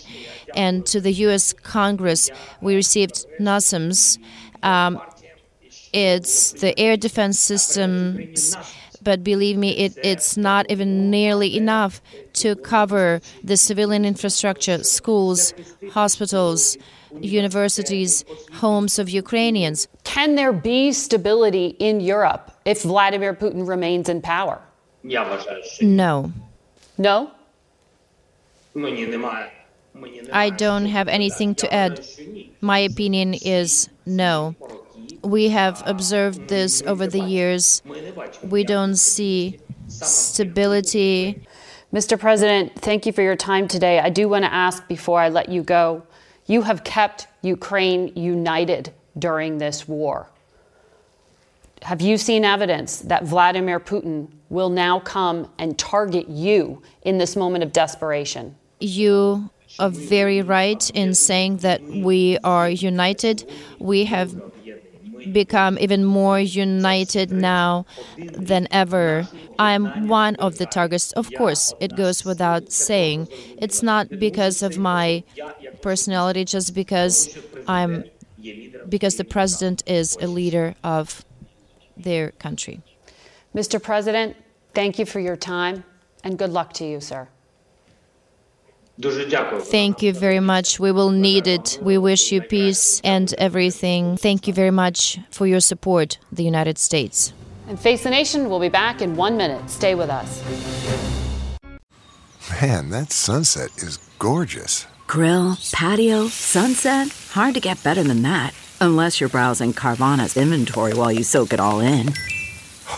And 0.56 0.86
to 0.88 1.02
the 1.02 1.12
U.S. 1.26 1.54
Congress, 1.54 2.30
we 2.62 2.76
received 2.76 3.26
NASAMS. 3.40 4.18
Um, 4.64 5.02
it's 5.94 6.54
the 6.54 6.78
air 6.80 6.96
defense 6.98 7.40
systems 7.40 8.56
but 9.04 9.24
believe 9.24 9.58
me, 9.58 9.72
it, 9.78 9.98
it's 10.04 10.38
not 10.38 10.70
even 10.70 11.10
nearly 11.10 11.58
enough 11.58 12.02
to 12.34 12.56
cover 12.56 13.22
the 13.44 13.58
civilian 13.58 14.06
infrastructure, 14.06 14.84
schools, 14.84 15.54
hospitals, 15.92 16.78
universities, 17.20 18.24
homes 18.54 19.00
of 19.00 19.10
Ukrainians. 19.10 19.88
Can 20.04 20.36
there 20.36 20.54
be 20.54 20.92
stability 20.92 21.76
in 21.80 22.00
Europe 22.00 22.52
if 22.66 22.84
Vladimir 22.84 23.34
Putin 23.34 23.68
remains 23.68 24.10
in 24.10 24.22
power? 24.22 24.62
No. 25.82 26.32
No? 26.98 27.32
I 30.32 30.50
don't 30.50 30.86
have 30.86 31.08
anything 31.08 31.56
to 31.56 31.74
add. 31.74 32.06
My 32.62 32.80
opinion 32.80 33.34
is 33.34 33.90
no. 34.06 34.56
We 35.24 35.50
have 35.50 35.84
observed 35.86 36.48
this 36.48 36.82
over 36.84 37.08
the 37.08 37.20
years. 37.20 37.82
We 38.44 38.64
don't 38.64 38.96
see 38.96 39.60
stability. 39.88 41.46
Mr. 41.94 42.18
President, 42.18 42.74
thank 42.76 43.06
you 43.06 43.12
for 43.12 43.22
your 43.22 43.36
time 43.36 43.68
today. 43.68 44.00
I 44.00 44.10
do 44.10 44.30
want 44.30 44.46
to 44.46 44.54
ask 44.54 44.88
before 44.88 45.20
I 45.20 45.28
let 45.30 45.50
you 45.50 45.62
go 45.64 46.04
you 46.52 46.64
have 46.64 46.84
kept 46.84 47.28
Ukraine 47.42 48.12
united 48.16 48.92
during 49.18 49.58
this 49.58 49.88
war. 49.88 50.28
Have 51.82 52.02
you 52.02 52.18
seen 52.18 52.44
evidence 52.44 53.00
that 53.00 53.24
Vladimir 53.24 53.80
Putin 53.80 54.28
will 54.50 54.70
now 54.70 55.00
come 55.00 55.50
and 55.58 55.80
target 55.80 56.28
you 56.28 56.82
in 57.04 57.18
this 57.18 57.38
moment 57.38 57.64
of 57.64 57.72
desperation? 57.72 58.56
You 58.82 59.50
are 59.80 59.90
very 59.90 60.42
right 60.42 60.90
in 60.90 61.16
saying 61.16 61.58
that 61.58 61.82
we 61.82 62.38
are 62.44 62.70
united. 62.70 63.50
We 63.80 64.04
have 64.06 64.51
become 65.32 65.78
even 65.80 66.04
more 66.04 66.40
united 66.40 67.32
now 67.32 67.86
than 68.18 68.68
ever. 68.72 69.28
I'm 69.60 70.08
one 70.08 70.36
of 70.36 70.58
the 70.58 70.66
targets. 70.66 71.12
Of 71.14 71.30
course, 71.38 71.74
it 71.80 71.96
goes 71.96 72.26
without 72.26 72.72
saying. 72.72 73.28
It's 73.58 73.84
not 73.84 74.10
because 74.20 74.62
of 74.64 74.78
my 74.78 75.24
personality, 75.82 76.46
just 76.46 76.74
because 76.74 77.38
I'm 77.68 78.06
because 78.90 79.18
the 79.18 79.24
president 79.24 79.84
is 79.86 80.18
a 80.20 80.28
leader 80.28 80.76
of 80.84 81.24
their 81.96 82.32
country. 82.32 82.82
Mr. 83.56 83.82
President, 83.82 84.36
thank 84.74 84.98
you 84.98 85.06
for 85.06 85.20
your 85.20 85.36
time 85.36 85.84
and 86.24 86.38
good 86.38 86.50
luck 86.50 86.74
to 86.74 86.86
you, 86.86 87.00
sir. 87.00 87.28
Thank 89.02 90.02
you 90.02 90.14
very 90.14 90.40
much. 90.40 90.80
We 90.80 90.92
will 90.92 91.12
need 91.12 91.48
it. 91.48 91.80
We 91.82 91.98
wish 91.98 92.32
you 92.32 92.42
peace 92.42 93.02
and 93.04 93.34
everything. 93.38 94.18
Thank 94.18 94.48
you 94.48 94.54
very 94.54 94.72
much 94.72 95.20
for 95.32 95.48
your 95.48 95.60
support, 95.60 96.18
the 96.32 96.44
United 96.44 96.78
States. 96.78 97.34
And 97.68 97.80
Face 97.80 98.04
the 98.04 98.10
Nation 98.10 98.50
will 98.50 98.60
be 98.60 98.70
back 98.70 99.02
in 99.02 99.16
one 99.16 99.38
minute. 99.38 99.70
Stay 99.70 99.96
with 99.96 100.10
us. 100.10 100.44
Man, 102.62 102.90
that 102.90 103.12
sunset 103.12 103.70
is 103.78 103.98
gorgeous. 104.20 104.86
Grill, 105.08 105.58
patio, 105.72 106.28
sunset. 106.28 107.10
Hard 107.32 107.54
to 107.56 107.60
get 107.60 107.84
better 107.84 108.04
than 108.04 108.22
that. 108.24 108.54
Unless 108.80 109.20
you're 109.20 109.30
browsing 109.30 109.74
Carvana's 109.74 110.36
inventory 110.38 110.94
while 110.94 111.12
you 111.12 111.24
soak 111.24 111.54
it 111.54 111.60
all 111.60 111.80
in. 111.80 112.14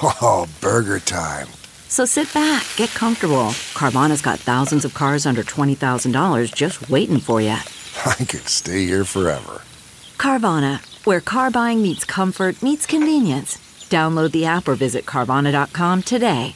Oh, 0.02 0.48
burger 0.60 1.00
time. 1.00 1.48
So 1.94 2.06
sit 2.06 2.34
back, 2.34 2.66
get 2.76 2.90
comfortable. 2.90 3.52
Carvana's 3.76 4.20
got 4.20 4.40
thousands 4.40 4.84
of 4.84 4.96
cars 4.96 5.28
under 5.28 5.44
$20,000 5.44 6.56
just 6.56 6.90
waiting 6.90 7.20
for 7.20 7.40
you. 7.40 7.50
I 8.08 8.16
could 8.16 8.50
stay 8.50 8.88
here 8.88 9.06
forever. 9.06 9.62
Carvana, 10.18 10.82
where 11.06 11.22
car 11.22 11.52
buying 11.52 11.84
meets 11.84 12.04
comfort, 12.04 12.64
meets 12.64 12.88
convenience. 12.88 13.58
Download 13.92 14.32
the 14.32 14.44
app 14.44 14.68
or 14.68 14.74
visit 14.74 15.06
Carvana.com 15.06 16.02
today. 16.02 16.56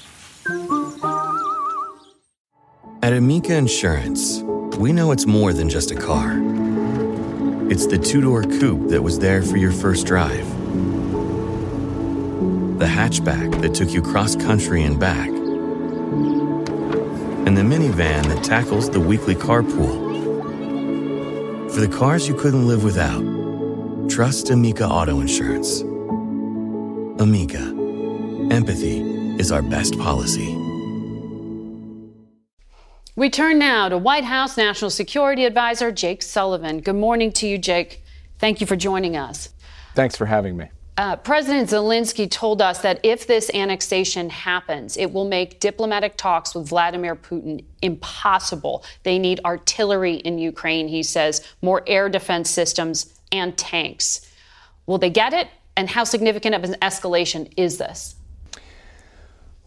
At 3.04 3.14
Amica 3.14 3.56
Insurance, 3.56 4.42
we 4.80 4.92
know 4.92 5.12
it's 5.12 5.28
more 5.28 5.54
than 5.54 5.70
just 5.70 5.92
a 5.92 5.96
car. 5.96 6.34
It's 7.70 7.86
the 7.86 8.00
two 8.00 8.22
door 8.22 8.42
coupe 8.42 8.90
that 8.90 9.04
was 9.04 9.20
there 9.20 9.44
for 9.44 9.58
your 9.58 9.72
first 9.72 10.08
drive 10.08 10.57
the 12.78 12.86
hatchback 12.86 13.62
that 13.62 13.74
took 13.74 13.90
you 13.92 14.02
cross 14.02 14.36
country 14.36 14.84
and 14.84 15.00
back, 15.00 15.30
and 17.48 17.58
the 17.58 17.62
minivan 17.62 18.24
that 18.28 18.44
tackles 18.44 18.90
the 18.90 19.00
weekly 19.00 19.34
carpool. 19.34 20.06
For 21.72 21.80
the 21.82 21.88
cars 21.88 22.28
you 22.28 22.36
couldn't 22.36 22.68
live 22.68 22.84
without, 22.84 23.24
trust 24.10 24.50
Amica 24.50 24.88
Auto 24.88 25.20
Insurance. 25.20 25.82
Amica, 27.20 27.64
empathy 28.52 29.02
is 29.40 29.52
our 29.52 29.62
best 29.64 29.98
policy. 29.98 30.56
We 33.16 33.32
turn 33.32 33.58
now 33.58 33.90
to 33.90 33.98
White 33.98 34.26
House 34.26 34.56
National 34.58 34.92
Security 34.92 35.46
Advisor 35.46 35.92
Jake 35.92 36.22
Sullivan. 36.22 36.82
Good 36.82 36.96
morning 36.96 37.32
to 37.34 37.48
you, 37.48 37.58
Jake. 37.58 38.04
Thank 38.38 38.62
you 38.62 38.68
for 38.68 38.76
joining 38.76 39.18
us. 39.18 39.50
Thanks 39.96 40.16
for 40.16 40.28
having 40.28 40.56
me. 40.56 40.70
Uh, 40.98 41.16
President 41.16 41.70
Zelensky 41.70 42.30
told 42.30 42.60
us 42.60 42.80
that 42.80 43.00
if 43.04 43.28
this 43.28 43.52
annexation 43.54 44.32
happens, 44.32 44.98
it 44.98 45.14
will 45.14 45.26
make 45.26 45.60
diplomatic 45.60 46.18
talks 46.18 46.56
with 46.56 46.68
Vladimir 46.68 47.16
Putin 47.16 47.64
impossible. 47.84 48.84
They 49.04 49.20
need 49.20 49.40
artillery 49.46 50.16
in 50.16 50.40
Ukraine, 50.40 50.88
he 50.88 51.04
says, 51.04 51.46
more 51.62 51.84
air 51.86 52.10
defense 52.10 52.50
systems 52.50 53.14
and 53.32 53.56
tanks. 53.56 54.28
Will 54.88 54.98
they 54.98 55.12
get 55.12 55.34
it? 55.34 55.50
And 55.76 55.88
how 55.88 56.04
significant 56.04 56.56
of 56.56 56.64
an 56.64 56.74
escalation 56.82 57.54
is 57.56 57.78
this? 57.78 58.16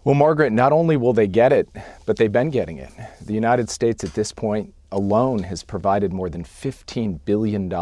Well, 0.03 0.17
Margaret, 0.17 0.51
not 0.51 0.73
only 0.73 0.97
will 0.97 1.13
they 1.13 1.29
get 1.29 1.53
it, 1.53 1.69
but 2.07 2.17
they've 2.17 2.33
been 2.33 2.51
getting 2.51 2.79
it. 2.79 2.91
The 3.25 3.35
United 3.35 3.71
States 3.71 4.03
at 4.03 4.15
this 4.15 4.33
point 4.33 4.75
alone 4.93 5.45
has 5.45 5.63
provided 5.63 6.13
more 6.13 6.29
than 6.29 6.43
$15 6.43 7.21
billion 7.25 7.73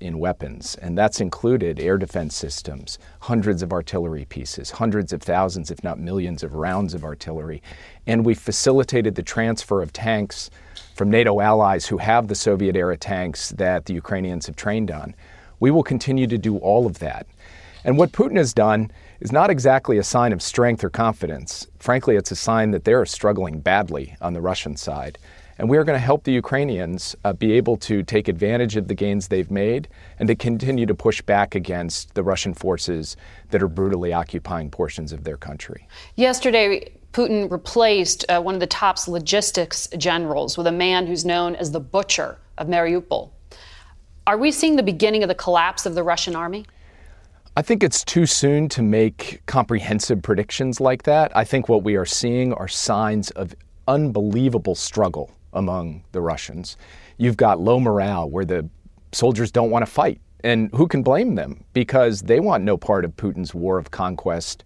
in 0.00 0.18
weapons, 0.18 0.76
and 0.76 0.96
that's 0.96 1.20
included 1.20 1.80
air 1.80 1.98
defense 1.98 2.36
systems, 2.36 2.98
hundreds 3.20 3.62
of 3.62 3.72
artillery 3.72 4.24
pieces, 4.24 4.70
hundreds 4.70 5.12
of 5.12 5.22
thousands, 5.22 5.70
if 5.70 5.82
not 5.82 5.98
millions, 5.98 6.42
of 6.42 6.54
rounds 6.54 6.94
of 6.94 7.04
artillery. 7.04 7.62
And 8.06 8.24
we 8.24 8.34
facilitated 8.34 9.14
the 9.14 9.22
transfer 9.22 9.82
of 9.82 9.92
tanks 9.92 10.50
from 10.94 11.10
NATO 11.10 11.40
allies 11.40 11.86
who 11.86 11.98
have 11.98 12.28
the 12.28 12.34
Soviet 12.34 12.76
era 12.76 12.96
tanks 12.96 13.50
that 13.50 13.86
the 13.86 13.94
Ukrainians 13.94 14.46
have 14.46 14.56
trained 14.56 14.90
on. 14.90 15.14
We 15.60 15.70
will 15.70 15.82
continue 15.82 16.26
to 16.26 16.38
do 16.38 16.58
all 16.58 16.86
of 16.86 17.00
that. 17.00 17.26
And 17.84 17.98
what 17.98 18.12
Putin 18.12 18.36
has 18.36 18.52
done 18.52 18.90
is 19.20 19.32
not 19.32 19.50
exactly 19.50 19.98
a 19.98 20.02
sign 20.02 20.32
of 20.32 20.42
strength 20.42 20.82
or 20.82 20.90
confidence. 20.90 21.66
Frankly, 21.78 22.16
it's 22.16 22.30
a 22.30 22.36
sign 22.36 22.70
that 22.72 22.84
they're 22.84 23.06
struggling 23.06 23.60
badly 23.60 24.16
on 24.20 24.32
the 24.32 24.40
Russian 24.40 24.76
side. 24.76 25.18
And 25.58 25.70
we 25.70 25.78
are 25.78 25.84
going 25.84 25.98
to 25.98 26.04
help 26.04 26.24
the 26.24 26.32
Ukrainians 26.32 27.16
uh, 27.24 27.32
be 27.32 27.52
able 27.52 27.78
to 27.78 28.02
take 28.02 28.28
advantage 28.28 28.76
of 28.76 28.88
the 28.88 28.94
gains 28.94 29.28
they've 29.28 29.50
made 29.50 29.88
and 30.18 30.28
to 30.28 30.34
continue 30.34 30.84
to 30.84 30.94
push 30.94 31.22
back 31.22 31.54
against 31.54 32.14
the 32.14 32.22
Russian 32.22 32.52
forces 32.52 33.16
that 33.50 33.62
are 33.62 33.68
brutally 33.68 34.12
occupying 34.12 34.70
portions 34.70 35.12
of 35.12 35.24
their 35.24 35.38
country. 35.38 35.88
Yesterday, 36.16 36.92
Putin 37.12 37.50
replaced 37.50 38.26
uh, 38.28 38.40
one 38.40 38.54
of 38.54 38.60
the 38.60 38.66
top 38.66 38.96
logistics 39.08 39.88
generals 39.96 40.58
with 40.58 40.66
a 40.66 40.72
man 40.72 41.06
who's 41.06 41.24
known 41.24 41.56
as 41.56 41.70
the 41.70 41.80
butcher 41.80 42.36
of 42.58 42.66
Mariupol. 42.66 43.30
Are 44.26 44.36
we 44.36 44.52
seeing 44.52 44.76
the 44.76 44.82
beginning 44.82 45.22
of 45.22 45.28
the 45.28 45.34
collapse 45.34 45.86
of 45.86 45.94
the 45.94 46.02
Russian 46.02 46.36
army? 46.36 46.66
I 47.56 47.62
think 47.62 47.82
it's 47.82 48.04
too 48.04 48.26
soon 48.26 48.68
to 48.70 48.82
make 48.82 49.40
comprehensive 49.46 50.20
predictions 50.22 50.80
like 50.80 51.04
that. 51.04 51.34
I 51.34 51.44
think 51.44 51.68
what 51.70 51.82
we 51.82 51.96
are 51.96 52.04
seeing 52.04 52.52
are 52.52 52.68
signs 52.68 53.30
of 53.30 53.54
unbelievable 53.88 54.74
struggle 54.74 55.30
among 55.56 56.04
the 56.12 56.20
Russians. 56.20 56.76
You've 57.18 57.36
got 57.36 57.60
low 57.60 57.80
morale 57.80 58.30
where 58.30 58.44
the 58.44 58.68
soldiers 59.12 59.50
don't 59.50 59.70
want 59.70 59.84
to 59.84 59.90
fight. 59.90 60.20
And 60.44 60.70
who 60.72 60.86
can 60.86 61.02
blame 61.02 61.34
them? 61.34 61.64
Because 61.72 62.22
they 62.22 62.38
want 62.40 62.62
no 62.62 62.76
part 62.76 63.04
of 63.04 63.16
Putin's 63.16 63.54
war 63.54 63.78
of 63.78 63.90
conquest 63.90 64.64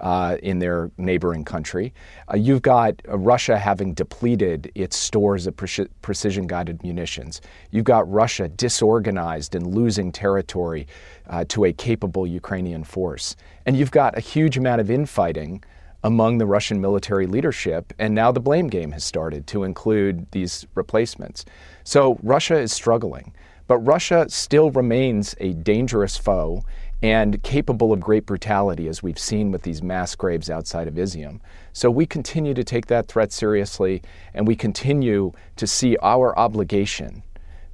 uh, 0.00 0.36
in 0.42 0.58
their 0.58 0.90
neighboring 0.98 1.44
country. 1.44 1.94
Uh, 2.28 2.36
you've 2.36 2.62
got 2.62 3.00
uh, 3.08 3.16
Russia 3.16 3.56
having 3.56 3.94
depleted 3.94 4.70
its 4.74 4.96
stores 4.96 5.46
of 5.46 5.56
pre- 5.56 5.86
precision 6.02 6.46
guided 6.46 6.82
munitions. 6.82 7.40
You've 7.70 7.84
got 7.84 8.10
Russia 8.10 8.48
disorganized 8.48 9.54
and 9.54 9.74
losing 9.74 10.10
territory 10.10 10.88
uh, 11.28 11.44
to 11.48 11.66
a 11.66 11.72
capable 11.72 12.26
Ukrainian 12.26 12.82
force. 12.82 13.36
And 13.64 13.76
you've 13.76 13.92
got 13.92 14.18
a 14.18 14.20
huge 14.20 14.58
amount 14.58 14.80
of 14.80 14.90
infighting 14.90 15.62
among 16.04 16.38
the 16.38 16.46
Russian 16.46 16.80
military 16.80 17.26
leadership, 17.26 17.92
and 17.98 18.14
now 18.14 18.32
the 18.32 18.40
blame 18.40 18.68
game 18.68 18.92
has 18.92 19.04
started 19.04 19.46
to 19.48 19.64
include 19.64 20.26
these 20.32 20.66
replacements. 20.74 21.44
So 21.84 22.18
Russia 22.22 22.58
is 22.58 22.72
struggling, 22.72 23.32
but 23.66 23.78
Russia 23.78 24.26
still 24.28 24.70
remains 24.70 25.34
a 25.38 25.52
dangerous 25.52 26.16
foe 26.16 26.64
and 27.02 27.42
capable 27.42 27.92
of 27.92 28.00
great 28.00 28.26
brutality, 28.26 28.86
as 28.86 29.02
we've 29.02 29.18
seen 29.18 29.50
with 29.50 29.62
these 29.62 29.82
mass 29.82 30.14
graves 30.14 30.48
outside 30.48 30.86
of 30.86 30.94
Izium. 30.94 31.40
So 31.72 31.90
we 31.90 32.06
continue 32.06 32.54
to 32.54 32.62
take 32.62 32.86
that 32.86 33.08
threat 33.08 33.32
seriously, 33.32 34.02
and 34.34 34.46
we 34.46 34.54
continue 34.54 35.32
to 35.56 35.66
see 35.66 35.96
our 35.98 36.38
obligation 36.38 37.24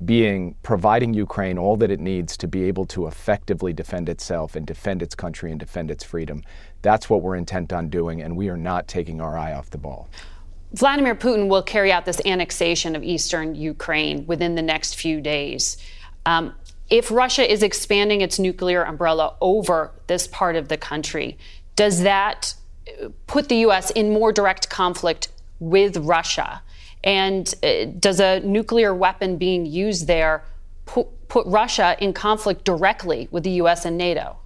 being 0.04 0.54
providing 0.62 1.12
Ukraine 1.12 1.58
all 1.58 1.76
that 1.76 1.90
it 1.90 1.98
needs 1.98 2.36
to 2.36 2.46
be 2.46 2.64
able 2.64 2.86
to 2.86 3.06
effectively 3.06 3.72
defend 3.72 4.08
itself 4.08 4.54
and 4.54 4.64
defend 4.64 5.02
its 5.02 5.14
country 5.14 5.50
and 5.50 5.58
defend 5.58 5.90
its 5.90 6.04
freedom. 6.04 6.42
That's 6.82 7.10
what 7.10 7.22
we're 7.22 7.34
intent 7.34 7.72
on 7.72 7.88
doing, 7.88 8.22
and 8.22 8.36
we 8.36 8.48
are 8.48 8.56
not 8.56 8.86
taking 8.86 9.20
our 9.20 9.36
eye 9.36 9.52
off 9.52 9.70
the 9.70 9.78
ball. 9.78 10.08
Vladimir 10.72 11.14
Putin 11.14 11.48
will 11.48 11.62
carry 11.62 11.90
out 11.90 12.04
this 12.04 12.20
annexation 12.24 12.94
of 12.94 13.02
eastern 13.02 13.54
Ukraine 13.54 14.26
within 14.26 14.54
the 14.54 14.62
next 14.62 14.94
few 14.94 15.20
days. 15.20 15.78
Um, 16.26 16.54
if 16.90 17.10
Russia 17.10 17.50
is 17.50 17.62
expanding 17.62 18.20
its 18.20 18.38
nuclear 18.38 18.82
umbrella 18.82 19.34
over 19.40 19.92
this 20.06 20.26
part 20.26 20.56
of 20.56 20.68
the 20.68 20.76
country, 20.76 21.36
does 21.74 22.02
that 22.02 22.54
put 23.26 23.48
the 23.48 23.56
U.S. 23.56 23.90
in 23.90 24.12
more 24.12 24.32
direct 24.32 24.68
conflict 24.68 25.28
with 25.58 25.96
Russia? 25.96 26.62
And 27.04 27.52
uh, 27.62 27.86
does 27.98 28.20
a 28.20 28.40
nuclear 28.40 28.94
weapon 28.94 29.36
being 29.36 29.66
used 29.66 30.06
there 30.06 30.44
put, 30.84 31.28
put 31.28 31.46
Russia 31.46 31.96
in 32.00 32.12
conflict 32.12 32.64
directly 32.64 33.28
with 33.30 33.44
the 33.44 33.52
U.S. 33.62 33.84
and 33.84 33.96
NATO? 33.96 34.38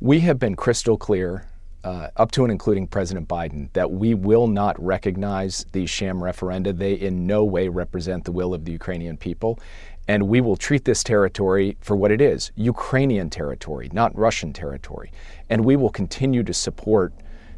We 0.00 0.20
have 0.20 0.38
been 0.38 0.56
crystal 0.56 0.96
clear, 0.96 1.46
uh, 1.84 2.08
up 2.16 2.32
to 2.32 2.42
and 2.44 2.50
including 2.50 2.86
President 2.86 3.28
Biden, 3.28 3.72
that 3.72 3.90
we 3.90 4.14
will 4.14 4.46
not 4.46 4.82
recognize 4.82 5.64
these 5.72 5.88
sham 5.88 6.18
referenda. 6.18 6.76
They 6.76 6.94
in 6.94 7.26
no 7.26 7.44
way 7.44 7.68
represent 7.68 8.24
the 8.24 8.32
will 8.32 8.52
of 8.52 8.64
the 8.64 8.72
Ukrainian 8.72 9.16
people. 9.16 9.58
And 10.08 10.28
we 10.28 10.40
will 10.40 10.56
treat 10.56 10.84
this 10.84 11.02
territory 11.02 11.76
for 11.80 11.96
what 11.96 12.12
it 12.12 12.20
is 12.20 12.52
Ukrainian 12.54 13.30
territory, 13.30 13.90
not 13.92 14.16
Russian 14.16 14.52
territory. 14.52 15.10
And 15.50 15.64
we 15.64 15.76
will 15.76 15.90
continue 15.90 16.42
to 16.44 16.54
support 16.54 17.12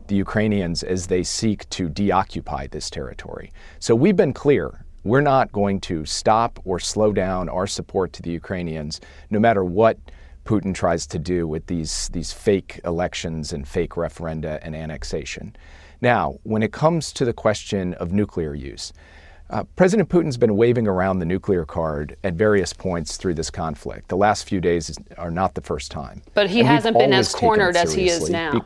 the 0.08 0.16
Ukrainians 0.16 0.82
as 0.82 1.06
they 1.06 1.22
seek 1.22 1.68
to 1.70 1.88
deoccupy 1.88 2.66
this 2.66 2.90
territory. 2.90 3.52
So 3.78 3.94
we've 3.94 4.16
been 4.16 4.32
clear. 4.32 4.84
We're 5.04 5.20
not 5.20 5.52
going 5.52 5.80
to 5.82 6.04
stop 6.04 6.58
or 6.64 6.78
slow 6.78 7.12
down 7.12 7.48
our 7.48 7.66
support 7.66 8.12
to 8.14 8.22
the 8.22 8.30
Ukrainians, 8.30 9.00
no 9.30 9.38
matter 9.38 9.64
what 9.64 9.96
Putin 10.44 10.74
tries 10.74 11.06
to 11.06 11.18
do 11.18 11.46
with 11.46 11.66
these, 11.66 12.08
these 12.08 12.32
fake 12.32 12.80
elections 12.84 13.52
and 13.52 13.68
fake 13.68 13.92
referenda 13.92 14.58
and 14.62 14.74
annexation. 14.74 15.54
Now, 16.00 16.38
when 16.42 16.62
it 16.62 16.72
comes 16.72 17.12
to 17.14 17.24
the 17.24 17.32
question 17.32 17.94
of 17.94 18.12
nuclear 18.12 18.54
use, 18.54 18.92
uh, 19.50 19.64
President 19.76 20.08
Putin's 20.08 20.36
been 20.36 20.56
waving 20.56 20.86
around 20.86 21.20
the 21.20 21.24
nuclear 21.24 21.64
card 21.64 22.16
at 22.22 22.34
various 22.34 22.72
points 22.72 23.16
through 23.16 23.34
this 23.34 23.50
conflict. 23.50 24.08
The 24.08 24.16
last 24.16 24.46
few 24.46 24.60
days 24.60 24.98
are 25.16 25.30
not 25.30 25.54
the 25.54 25.62
first 25.62 25.90
time. 25.90 26.22
But 26.34 26.50
he 26.50 26.60
and 26.60 26.68
hasn't 26.68 26.98
been 26.98 27.12
as 27.12 27.34
cornered 27.34 27.76
as 27.76 27.92
he 27.94 28.08
is 28.08 28.28
now. 28.28 28.52
Be- 28.52 28.60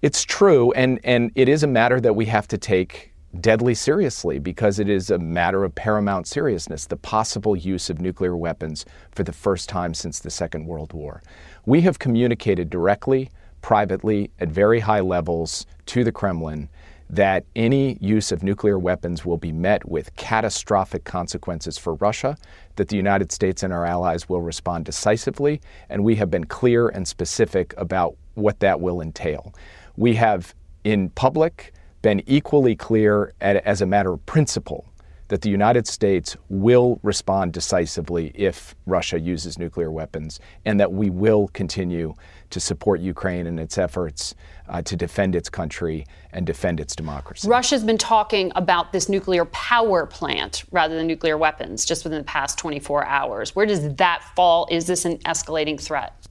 it's 0.00 0.22
true, 0.22 0.72
and, 0.72 1.00
and 1.04 1.32
it 1.34 1.48
is 1.48 1.62
a 1.62 1.66
matter 1.66 2.00
that 2.00 2.14
we 2.14 2.26
have 2.26 2.46
to 2.48 2.58
take 2.58 3.12
deadly 3.40 3.74
seriously 3.74 4.38
because 4.38 4.78
it 4.78 4.88
is 4.88 5.10
a 5.10 5.18
matter 5.18 5.64
of 5.64 5.74
paramount 5.74 6.26
seriousness 6.26 6.86
the 6.86 6.96
possible 6.96 7.54
use 7.54 7.90
of 7.90 8.00
nuclear 8.00 8.36
weapons 8.36 8.86
for 9.12 9.22
the 9.22 9.32
first 9.32 9.68
time 9.68 9.92
since 9.92 10.20
the 10.20 10.30
Second 10.30 10.66
World 10.66 10.92
War. 10.92 11.22
We 11.66 11.82
have 11.82 11.98
communicated 11.98 12.70
directly, 12.70 13.30
privately, 13.60 14.30
at 14.38 14.48
very 14.48 14.80
high 14.80 15.00
levels 15.00 15.66
to 15.86 16.04
the 16.04 16.12
Kremlin 16.12 16.68
that 17.10 17.44
any 17.56 17.96
use 18.00 18.32
of 18.32 18.42
nuclear 18.42 18.78
weapons 18.78 19.24
will 19.24 19.38
be 19.38 19.52
met 19.52 19.88
with 19.88 20.14
catastrophic 20.16 21.04
consequences 21.04 21.78
for 21.78 21.94
Russia, 21.94 22.36
that 22.76 22.88
the 22.88 22.96
United 22.96 23.32
States 23.32 23.62
and 23.62 23.72
our 23.72 23.86
allies 23.86 24.28
will 24.28 24.42
respond 24.42 24.84
decisively, 24.84 25.60
and 25.88 26.04
we 26.04 26.16
have 26.16 26.30
been 26.30 26.44
clear 26.44 26.88
and 26.88 27.08
specific 27.08 27.74
about 27.78 28.14
what 28.34 28.60
that 28.60 28.80
will 28.80 29.00
entail. 29.00 29.54
We 29.98 30.14
have, 30.14 30.54
in 30.84 31.10
public, 31.10 31.72
been 32.02 32.22
equally 32.28 32.76
clear 32.76 33.34
as 33.40 33.82
a 33.82 33.86
matter 33.86 34.12
of 34.12 34.24
principle 34.26 34.86
that 35.26 35.42
the 35.42 35.50
United 35.50 35.88
States 35.88 36.36
will 36.48 37.00
respond 37.02 37.52
decisively 37.52 38.30
if 38.36 38.76
Russia 38.86 39.18
uses 39.18 39.58
nuclear 39.58 39.90
weapons, 39.90 40.38
and 40.64 40.78
that 40.78 40.92
we 40.92 41.10
will 41.10 41.48
continue 41.48 42.14
to 42.50 42.60
support 42.60 43.00
Ukraine 43.00 43.48
in 43.48 43.58
its 43.58 43.76
efforts 43.76 44.36
uh, 44.68 44.80
to 44.82 44.94
defend 44.94 45.34
its 45.34 45.50
country 45.50 46.06
and 46.32 46.46
defend 46.46 46.78
its 46.78 46.94
democracy. 46.94 47.48
Russia's 47.48 47.82
been 47.82 47.98
talking 47.98 48.52
about 48.54 48.92
this 48.92 49.08
nuclear 49.08 49.46
power 49.46 50.06
plant 50.06 50.62
rather 50.70 50.94
than 50.94 51.08
nuclear 51.08 51.36
weapons 51.36 51.84
just 51.84 52.04
within 52.04 52.20
the 52.20 52.24
past 52.24 52.56
24 52.56 53.04
hours. 53.04 53.56
Where 53.56 53.66
does 53.66 53.96
that 53.96 54.22
fall? 54.36 54.68
Is 54.70 54.86
this 54.86 55.04
an 55.04 55.18
escalating 55.18 55.78
threat? 55.80 56.27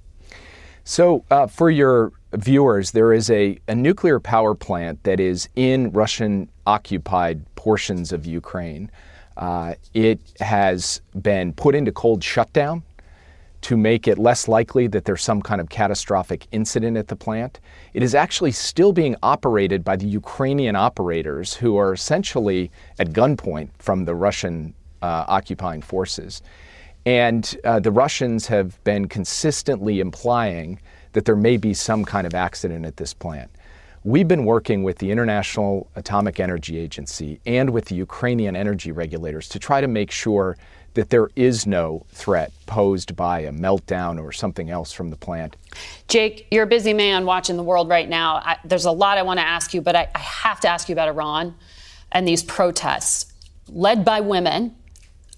So, 0.89 1.25
uh, 1.29 1.47
for 1.47 1.69
your 1.69 2.13
viewers, 2.31 2.91
there 2.91 3.11
is 3.11 3.29
a, 3.29 3.59
a 3.67 3.75
nuclear 3.75 4.21
power 4.21 4.55
plant 4.55 5.03
that 5.03 5.19
is 5.19 5.49
in 5.57 5.91
Russian 5.91 6.47
occupied 6.65 7.43
portions 7.55 8.13
of 8.13 8.25
Ukraine. 8.25 8.89
Uh, 9.35 9.73
it 9.93 10.21
has 10.39 11.01
been 11.21 11.51
put 11.51 11.75
into 11.75 11.91
cold 11.91 12.23
shutdown 12.23 12.83
to 13.63 13.75
make 13.75 14.07
it 14.07 14.17
less 14.17 14.47
likely 14.47 14.87
that 14.87 15.03
there's 15.03 15.21
some 15.21 15.41
kind 15.41 15.59
of 15.59 15.67
catastrophic 15.67 16.47
incident 16.53 16.95
at 16.95 17.09
the 17.09 17.17
plant. 17.17 17.59
It 17.93 18.01
is 18.01 18.15
actually 18.15 18.53
still 18.53 18.93
being 18.93 19.17
operated 19.21 19.83
by 19.83 19.97
the 19.97 20.07
Ukrainian 20.07 20.77
operators 20.77 21.53
who 21.53 21.75
are 21.75 21.91
essentially 21.91 22.71
at 22.97 23.09
gunpoint 23.09 23.71
from 23.77 24.05
the 24.05 24.15
Russian 24.15 24.73
uh, 25.01 25.25
occupying 25.27 25.81
forces. 25.81 26.41
And 27.07 27.57
uh, 27.63 27.79
the 27.79 27.89
Russians 27.89 28.47
have 28.47 28.83
been 28.83 29.07
consistently 29.07 30.01
implying 30.01 30.81
that 31.13 31.23
there 31.23 31.37
may 31.37 31.55
be 31.55 31.73
some 31.73 32.03
kind 32.03 32.27
of 32.27 32.33
accident 32.33 32.85
at 32.85 32.97
this 32.97 33.13
plant. 33.13 33.49
We've 34.03 34.27
been 34.27 34.43
working 34.43 34.83
with 34.83 34.97
the 34.97 35.09
International 35.09 35.89
Atomic 35.95 36.41
Energy 36.41 36.77
Agency 36.77 37.39
and 37.45 37.69
with 37.69 37.85
the 37.85 37.95
Ukrainian 37.95 38.57
energy 38.57 38.91
regulators 38.91 39.47
to 39.49 39.57
try 39.57 39.79
to 39.79 39.87
make 39.87 40.11
sure 40.11 40.57
that 40.95 41.09
there 41.09 41.29
is 41.37 41.65
no 41.65 42.05
threat 42.09 42.51
posed 42.65 43.15
by 43.15 43.39
a 43.39 43.53
meltdown 43.53 44.21
or 44.21 44.33
something 44.33 44.69
else 44.69 44.91
from 44.91 45.09
the 45.09 45.15
plant. 45.15 45.55
Jake, 46.09 46.47
you're 46.51 46.63
a 46.63 46.67
busy 46.67 46.93
man 46.93 47.25
watching 47.25 47.55
the 47.55 47.63
world 47.63 47.87
right 47.87 48.09
now. 48.09 48.41
I, 48.43 48.57
there's 48.65 48.83
a 48.83 48.91
lot 48.91 49.17
I 49.17 49.21
want 49.21 49.39
to 49.39 49.47
ask 49.47 49.73
you, 49.73 49.79
but 49.79 49.95
I, 49.95 50.09
I 50.13 50.19
have 50.19 50.59
to 50.59 50.67
ask 50.67 50.89
you 50.89 50.93
about 50.93 51.07
Iran 51.07 51.55
and 52.11 52.27
these 52.27 52.43
protests 52.43 53.31
led 53.69 54.03
by 54.03 54.19
women 54.19 54.75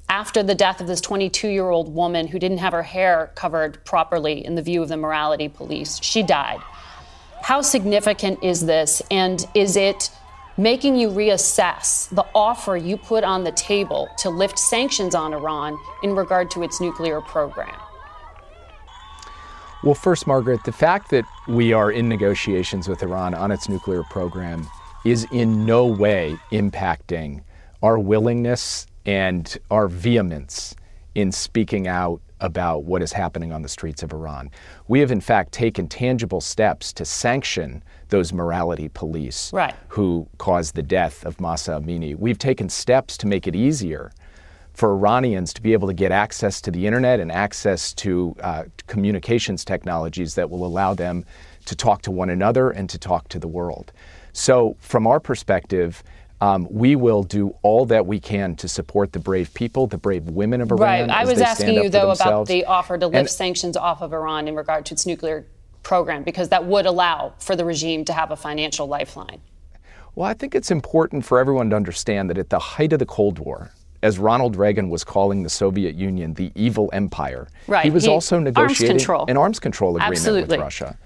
after 0.09 0.41
the 0.41 0.55
death 0.55 0.81
of 0.81 0.87
this 0.87 0.99
22 0.99 1.47
year 1.47 1.69
old 1.69 1.93
woman 1.93 2.27
who 2.27 2.39
didn't 2.39 2.57
have 2.57 2.73
her 2.73 2.83
hair 2.83 3.31
covered 3.35 3.83
properly 3.85 4.43
in 4.43 4.55
the 4.55 4.61
view 4.61 4.81
of 4.81 4.89
the 4.89 4.97
morality 4.97 5.47
police. 5.47 5.99
She 6.03 6.23
died. 6.23 6.59
How 7.43 7.61
significant 7.61 8.43
is 8.43 8.65
this? 8.65 9.01
And 9.09 9.45
is 9.53 9.75
it 9.75 10.11
making 10.57 10.97
you 10.97 11.09
reassess 11.09 12.09
the 12.09 12.25
offer 12.35 12.75
you 12.75 12.97
put 12.97 13.23
on 13.23 13.43
the 13.43 13.51
table 13.53 14.09
to 14.17 14.29
lift 14.29 14.59
sanctions 14.59 15.15
on 15.15 15.33
Iran 15.33 15.77
in 16.03 16.15
regard 16.15 16.51
to 16.51 16.63
its 16.63 16.81
nuclear 16.81 17.21
program? 17.21 17.75
Well, 19.81 19.95
first, 19.95 20.27
Margaret, 20.27 20.65
the 20.65 20.73
fact 20.73 21.09
that 21.11 21.23
we 21.47 21.71
are 21.71 21.91
in 21.91 22.09
negotiations 22.09 22.89
with 22.89 23.01
Iran 23.01 23.33
on 23.33 23.49
its 23.49 23.69
nuclear 23.69 24.03
program 24.03 24.67
is 25.05 25.25
in 25.31 25.65
no 25.65 25.85
way 25.85 26.37
impacting 26.51 27.41
our 27.81 27.97
willingness 27.97 28.85
and 29.05 29.57
our 29.71 29.87
vehemence 29.87 30.75
in 31.15 31.31
speaking 31.31 31.87
out 31.87 32.21
about 32.41 32.83
what 32.83 33.01
is 33.01 33.11
happening 33.11 33.51
on 33.51 33.61
the 33.61 33.69
streets 33.69 34.01
of 34.03 34.13
Iran. 34.13 34.49
We 34.87 34.99
have, 35.01 35.11
in 35.11 35.21
fact, 35.21 35.51
taken 35.51 35.87
tangible 35.87 36.41
steps 36.41 36.93
to 36.93 37.05
sanction 37.05 37.83
those 38.09 38.31
morality 38.31 38.89
police 38.89 39.51
right. 39.51 39.75
who 39.89 40.27
caused 40.37 40.75
the 40.75 40.83
death 40.83 41.25
of 41.25 41.39
Mahsa 41.39 41.71
Amini. 41.71 42.15
We've 42.15 42.37
taken 42.37 42.69
steps 42.69 43.17
to 43.17 43.27
make 43.27 43.47
it 43.47 43.55
easier 43.55 44.11
for 44.73 44.91
Iranians 44.91 45.53
to 45.53 45.61
be 45.61 45.73
able 45.73 45.89
to 45.89 45.93
get 45.93 46.11
access 46.11 46.61
to 46.61 46.71
the 46.71 46.87
internet 46.87 47.19
and 47.19 47.31
access 47.31 47.93
to 47.95 48.35
uh, 48.41 48.63
communications 48.87 49.65
technologies 49.65 50.35
that 50.35 50.49
will 50.49 50.65
allow 50.65 50.93
them 50.93 51.25
to 51.65 51.75
talk 51.75 52.01
to 52.03 52.11
one 52.11 52.29
another 52.29 52.69
and 52.69 52.89
to 52.89 52.97
talk 52.97 53.27
to 53.29 53.39
the 53.39 53.47
world. 53.47 53.91
So, 54.31 54.77
from 54.79 55.05
our 55.05 55.19
perspective, 55.19 56.01
um, 56.41 56.67
we 56.69 56.95
will 56.95 57.23
do 57.23 57.55
all 57.61 57.85
that 57.87 58.05
we 58.05 58.19
can 58.19 58.55
to 58.57 58.67
support 58.67 59.11
the 59.11 59.19
brave 59.19 59.53
people, 59.53 59.87
the 59.87 59.97
brave 59.97 60.23
women 60.25 60.61
of 60.61 60.71
Iran. 60.71 60.81
Right. 60.81 61.09
I 61.09 61.25
was 61.25 61.41
asking 61.41 61.75
you, 61.75 61.89
though, 61.89 62.11
about 62.11 62.47
the 62.47 62.65
offer 62.65 62.97
to 62.97 63.07
lift 63.07 63.17
and, 63.17 63.29
sanctions 63.29 63.75
off 63.75 64.01
of 64.01 64.13
Iran 64.13 64.47
in 64.47 64.55
regard 64.55 64.85
to 64.87 64.93
its 64.93 65.05
nuclear 65.05 65.45
program, 65.83 66.23
because 66.23 66.49
that 66.49 66.65
would 66.65 66.85
allow 66.85 67.33
for 67.39 67.55
the 67.55 67.65
regime 67.65 68.05
to 68.05 68.13
have 68.13 68.31
a 68.31 68.35
financial 68.35 68.87
lifeline. 68.87 69.41
Well, 70.15 70.27
I 70.27 70.33
think 70.33 70.55
it's 70.55 70.71
important 70.71 71.25
for 71.25 71.39
everyone 71.39 71.69
to 71.71 71.75
understand 71.75 72.29
that 72.29 72.37
at 72.37 72.49
the 72.49 72.59
height 72.59 72.93
of 72.93 72.99
the 72.99 73.05
Cold 73.05 73.39
War, 73.39 73.71
as 74.01 74.17
Ronald 74.17 74.55
Reagan 74.55 74.89
was 74.89 75.03
calling 75.03 75.43
the 75.43 75.49
Soviet 75.49 75.95
Union 75.95 76.33
the 76.33 76.51
evil 76.55 76.89
empire, 76.93 77.47
right. 77.67 77.83
he 77.83 77.89
was 77.89 78.05
he, 78.05 78.09
also 78.09 78.39
negotiating 78.39 79.05
arms 79.09 79.29
an 79.29 79.37
arms 79.37 79.59
control 79.59 79.97
agreement 79.97 80.17
Absolutely. 80.17 80.57
with 80.57 80.63
Russia. 80.63 80.97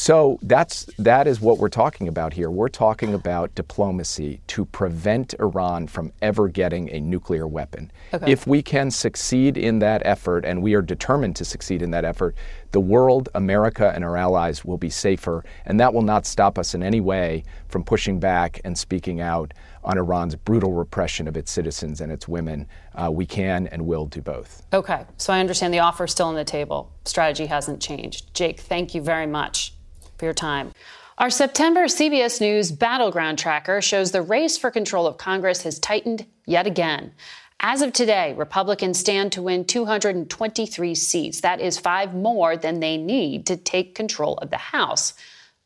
So 0.00 0.38
that's 0.40 0.86
that 0.96 1.26
is 1.26 1.42
what 1.42 1.58
we're 1.58 1.68
talking 1.68 2.08
about 2.08 2.32
here. 2.32 2.50
We're 2.50 2.70
talking 2.70 3.12
about 3.12 3.54
diplomacy 3.54 4.40
to 4.46 4.64
prevent 4.64 5.34
Iran 5.38 5.88
from 5.88 6.10
ever 6.22 6.48
getting 6.48 6.90
a 6.90 7.00
nuclear 7.00 7.46
weapon. 7.46 7.92
Okay. 8.14 8.32
If 8.32 8.46
we 8.46 8.62
can 8.62 8.90
succeed 8.90 9.58
in 9.58 9.78
that 9.80 10.00
effort, 10.06 10.46
and 10.46 10.62
we 10.62 10.72
are 10.72 10.80
determined 10.80 11.36
to 11.36 11.44
succeed 11.44 11.82
in 11.82 11.90
that 11.90 12.06
effort, 12.06 12.34
the 12.72 12.80
world, 12.80 13.28
America, 13.34 13.92
and 13.94 14.02
our 14.02 14.16
allies 14.16 14.64
will 14.64 14.78
be 14.78 14.88
safer, 14.88 15.44
and 15.66 15.78
that 15.80 15.92
will 15.92 16.00
not 16.00 16.24
stop 16.24 16.58
us 16.58 16.74
in 16.74 16.82
any 16.82 17.02
way 17.02 17.44
from 17.68 17.84
pushing 17.84 18.18
back 18.18 18.58
and 18.64 18.78
speaking 18.78 19.20
out 19.20 19.52
on 19.84 19.98
Iran's 19.98 20.34
brutal 20.34 20.72
repression 20.72 21.28
of 21.28 21.36
its 21.36 21.50
citizens 21.50 22.00
and 22.00 22.10
its 22.10 22.26
women. 22.26 22.66
Uh, 22.94 23.10
we 23.12 23.26
can 23.26 23.66
and 23.66 23.86
will 23.86 24.06
do 24.06 24.22
both. 24.22 24.62
Okay, 24.72 25.04
so 25.18 25.30
I 25.30 25.40
understand 25.40 25.74
the 25.74 25.80
offer 25.80 26.04
is 26.04 26.10
still 26.10 26.28
on 26.28 26.36
the 26.36 26.44
table. 26.44 26.90
Strategy 27.04 27.44
hasn't 27.44 27.82
changed. 27.82 28.32
Jake, 28.32 28.60
thank 28.60 28.94
you 28.94 29.02
very 29.02 29.26
much 29.26 29.74
for 30.20 30.26
your 30.26 30.34
time. 30.34 30.70
Our 31.18 31.30
September 31.30 31.86
CBS 31.86 32.40
News 32.40 32.70
Battleground 32.70 33.38
Tracker 33.38 33.82
shows 33.82 34.12
the 34.12 34.22
race 34.22 34.56
for 34.56 34.70
control 34.70 35.06
of 35.06 35.18
Congress 35.18 35.62
has 35.62 35.78
tightened 35.78 36.24
yet 36.46 36.66
again. 36.66 37.12
As 37.58 37.82
of 37.82 37.92
today, 37.92 38.32
Republicans 38.38 38.98
stand 38.98 39.32
to 39.32 39.42
win 39.42 39.64
223 39.64 40.94
seats. 40.94 41.40
That 41.40 41.60
is 41.60 41.78
five 41.78 42.14
more 42.14 42.56
than 42.56 42.80
they 42.80 42.96
need 42.96 43.44
to 43.46 43.56
take 43.56 43.94
control 43.94 44.34
of 44.38 44.48
the 44.48 44.56
House. 44.56 45.12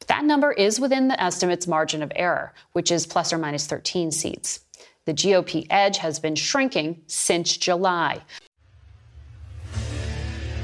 But 0.01 0.09
that 0.09 0.25
number 0.25 0.51
is 0.51 0.81
within 0.81 1.07
the 1.07 1.23
estimate's 1.23 1.69
margin 1.69 2.03
of 2.03 2.11
error, 2.17 2.53
which 2.73 2.91
is 2.91 3.07
plus 3.07 3.33
or 3.33 3.39
minus 3.39 3.67
13 3.67 4.11
seats. 4.11 4.61
The 5.05 5.15
GOP 5.15 5.67
edge 5.71 5.99
has 5.99 6.19
been 6.19 6.35
shrinking 6.35 7.03
since 7.07 7.57
July. 7.57 8.23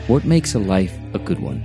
What 0.09 0.25
makes 0.25 0.55
a 0.55 0.59
life 0.59 0.99
a 1.15 1.19
good 1.21 1.39
one? 1.39 1.65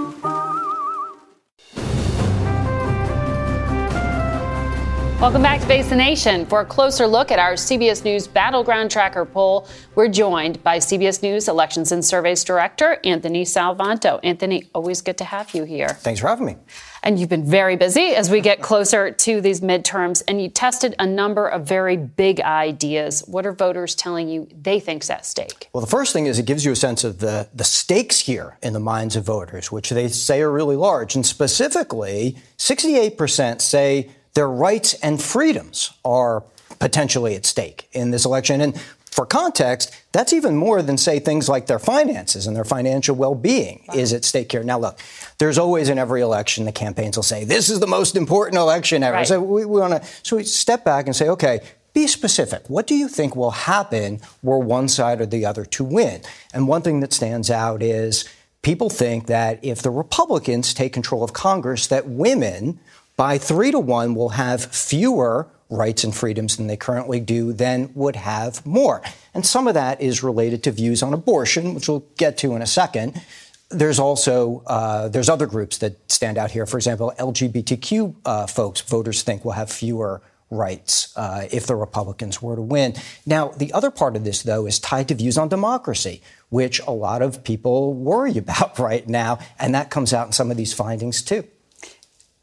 Welcome 5.21 5.43
back 5.43 5.61
to 5.61 5.67
Face 5.67 5.87
the 5.87 5.95
Nation. 5.95 6.47
For 6.47 6.61
a 6.61 6.65
closer 6.65 7.05
look 7.05 7.29
at 7.29 7.37
our 7.37 7.53
CBS 7.53 8.03
News 8.03 8.25
Battleground 8.25 8.89
Tracker 8.89 9.23
poll, 9.23 9.67
we're 9.93 10.07
joined 10.07 10.63
by 10.63 10.79
CBS 10.79 11.21
News 11.21 11.47
Elections 11.47 11.91
and 11.91 12.03
Surveys 12.03 12.43
Director 12.43 12.99
Anthony 13.03 13.43
Salvanto. 13.43 14.19
Anthony, 14.23 14.67
always 14.73 14.99
good 15.01 15.19
to 15.19 15.23
have 15.23 15.53
you 15.53 15.63
here. 15.63 15.89
Thanks 15.89 16.21
for 16.21 16.27
having 16.27 16.47
me. 16.47 16.57
And 17.03 17.19
you've 17.19 17.29
been 17.29 17.45
very 17.45 17.75
busy 17.75 18.15
as 18.15 18.31
we 18.31 18.41
get 18.41 18.63
closer 18.63 19.11
to 19.25 19.41
these 19.41 19.61
midterms, 19.61 20.23
and 20.27 20.41
you 20.41 20.49
tested 20.49 20.95
a 20.97 21.05
number 21.05 21.47
of 21.47 21.67
very 21.67 21.97
big 21.97 22.41
ideas. 22.41 23.23
What 23.27 23.45
are 23.45 23.53
voters 23.53 23.93
telling 23.93 24.27
you 24.27 24.47
they 24.59 24.79
think's 24.79 25.11
at 25.11 25.27
stake? 25.27 25.69
Well, 25.71 25.81
the 25.81 25.91
first 25.91 26.13
thing 26.13 26.25
is 26.25 26.39
it 26.39 26.47
gives 26.47 26.65
you 26.65 26.71
a 26.71 26.75
sense 26.75 27.03
of 27.03 27.19
the, 27.19 27.47
the 27.53 27.63
stakes 27.63 28.21
here 28.21 28.57
in 28.63 28.73
the 28.73 28.79
minds 28.79 29.15
of 29.15 29.23
voters, 29.23 29.71
which 29.71 29.91
they 29.91 30.07
say 30.07 30.41
are 30.41 30.51
really 30.51 30.75
large. 30.75 31.13
And 31.13 31.23
specifically, 31.23 32.37
68% 32.57 33.61
say 33.61 34.09
their 34.33 34.49
rights 34.49 34.93
and 34.95 35.21
freedoms 35.21 35.91
are 36.03 36.43
potentially 36.79 37.35
at 37.35 37.45
stake 37.45 37.89
in 37.91 38.11
this 38.11 38.25
election. 38.25 38.61
And 38.61 38.79
for 39.11 39.25
context, 39.25 39.93
that's 40.13 40.31
even 40.31 40.55
more 40.55 40.81
than, 40.81 40.97
say, 40.97 41.19
things 41.19 41.49
like 41.49 41.67
their 41.67 41.79
finances 41.79 42.47
and 42.47 42.55
their 42.55 42.63
financial 42.63 43.15
well 43.15 43.35
being 43.35 43.85
is 43.93 44.13
at 44.13 44.23
stake 44.23 44.51
here. 44.51 44.63
Now, 44.63 44.79
look, 44.79 44.99
there's 45.37 45.57
always 45.57 45.89
in 45.89 45.99
every 45.99 46.21
election, 46.21 46.65
the 46.65 46.71
campaigns 46.71 47.17
will 47.17 47.23
say, 47.23 47.43
this 47.43 47.69
is 47.69 47.81
the 47.81 47.87
most 47.87 48.15
important 48.15 48.57
election 48.57 49.03
ever. 49.03 49.17
Right. 49.17 49.27
So 49.27 49.41
we, 49.41 49.65
we 49.65 49.79
want 49.81 50.01
to 50.01 50.09
so 50.23 50.37
we 50.37 50.43
step 50.43 50.85
back 50.85 51.07
and 51.07 51.15
say, 51.15 51.27
okay, 51.27 51.59
be 51.93 52.07
specific. 52.07 52.63
What 52.69 52.87
do 52.87 52.95
you 52.95 53.09
think 53.09 53.35
will 53.35 53.51
happen 53.51 54.21
were 54.41 54.59
one 54.59 54.87
side 54.87 55.19
or 55.19 55.25
the 55.25 55.45
other 55.45 55.65
to 55.65 55.83
win? 55.83 56.21
And 56.53 56.69
one 56.69 56.81
thing 56.81 57.01
that 57.01 57.11
stands 57.11 57.51
out 57.51 57.83
is 57.83 58.23
people 58.61 58.89
think 58.89 59.27
that 59.27 59.59
if 59.61 59.81
the 59.81 59.91
Republicans 59.91 60.73
take 60.73 60.93
control 60.93 61.21
of 61.21 61.33
Congress, 61.33 61.87
that 61.87 62.07
women 62.07 62.79
by 63.21 63.37
three 63.37 63.69
to 63.69 63.77
one 63.77 64.15
will 64.15 64.29
have 64.29 64.65
fewer 64.73 65.47
rights 65.69 66.03
and 66.03 66.15
freedoms 66.15 66.57
than 66.57 66.65
they 66.65 66.75
currently 66.75 67.19
do, 67.19 67.53
then 67.53 67.91
would 67.93 68.15
have 68.15 68.65
more. 68.65 69.03
And 69.35 69.45
some 69.45 69.67
of 69.67 69.75
that 69.75 70.01
is 70.01 70.23
related 70.23 70.63
to 70.63 70.71
views 70.71 71.03
on 71.03 71.13
abortion, 71.13 71.75
which 71.75 71.87
we'll 71.87 72.03
get 72.17 72.35
to 72.39 72.55
in 72.55 72.63
a 72.63 72.65
second. 72.65 73.21
There's 73.69 73.99
also 73.99 74.63
uh, 74.65 75.07
there's 75.09 75.29
other 75.29 75.45
groups 75.45 75.77
that 75.77 76.11
stand 76.11 76.39
out 76.39 76.49
here. 76.49 76.65
For 76.65 76.77
example, 76.77 77.13
LGBTQ 77.19 78.15
uh, 78.25 78.47
folks, 78.47 78.81
voters 78.81 79.21
think 79.21 79.45
will 79.45 79.51
have 79.51 79.69
fewer 79.69 80.23
rights 80.49 81.15
uh, 81.15 81.47
if 81.51 81.67
the 81.67 81.75
Republicans 81.75 82.41
were 82.41 82.55
to 82.55 82.63
win. 82.63 82.95
Now, 83.27 83.49
the 83.49 83.71
other 83.73 83.91
part 83.91 84.15
of 84.15 84.23
this, 84.23 84.41
though, 84.41 84.65
is 84.65 84.79
tied 84.79 85.09
to 85.09 85.13
views 85.13 85.37
on 85.37 85.47
democracy, 85.47 86.23
which 86.49 86.79
a 86.87 86.91
lot 86.91 87.21
of 87.21 87.43
people 87.43 87.93
worry 87.93 88.35
about 88.39 88.79
right 88.79 89.07
now, 89.07 89.37
and 89.59 89.75
that 89.75 89.91
comes 89.91 90.11
out 90.11 90.25
in 90.25 90.33
some 90.33 90.49
of 90.49 90.57
these 90.57 90.73
findings 90.73 91.21
too. 91.21 91.43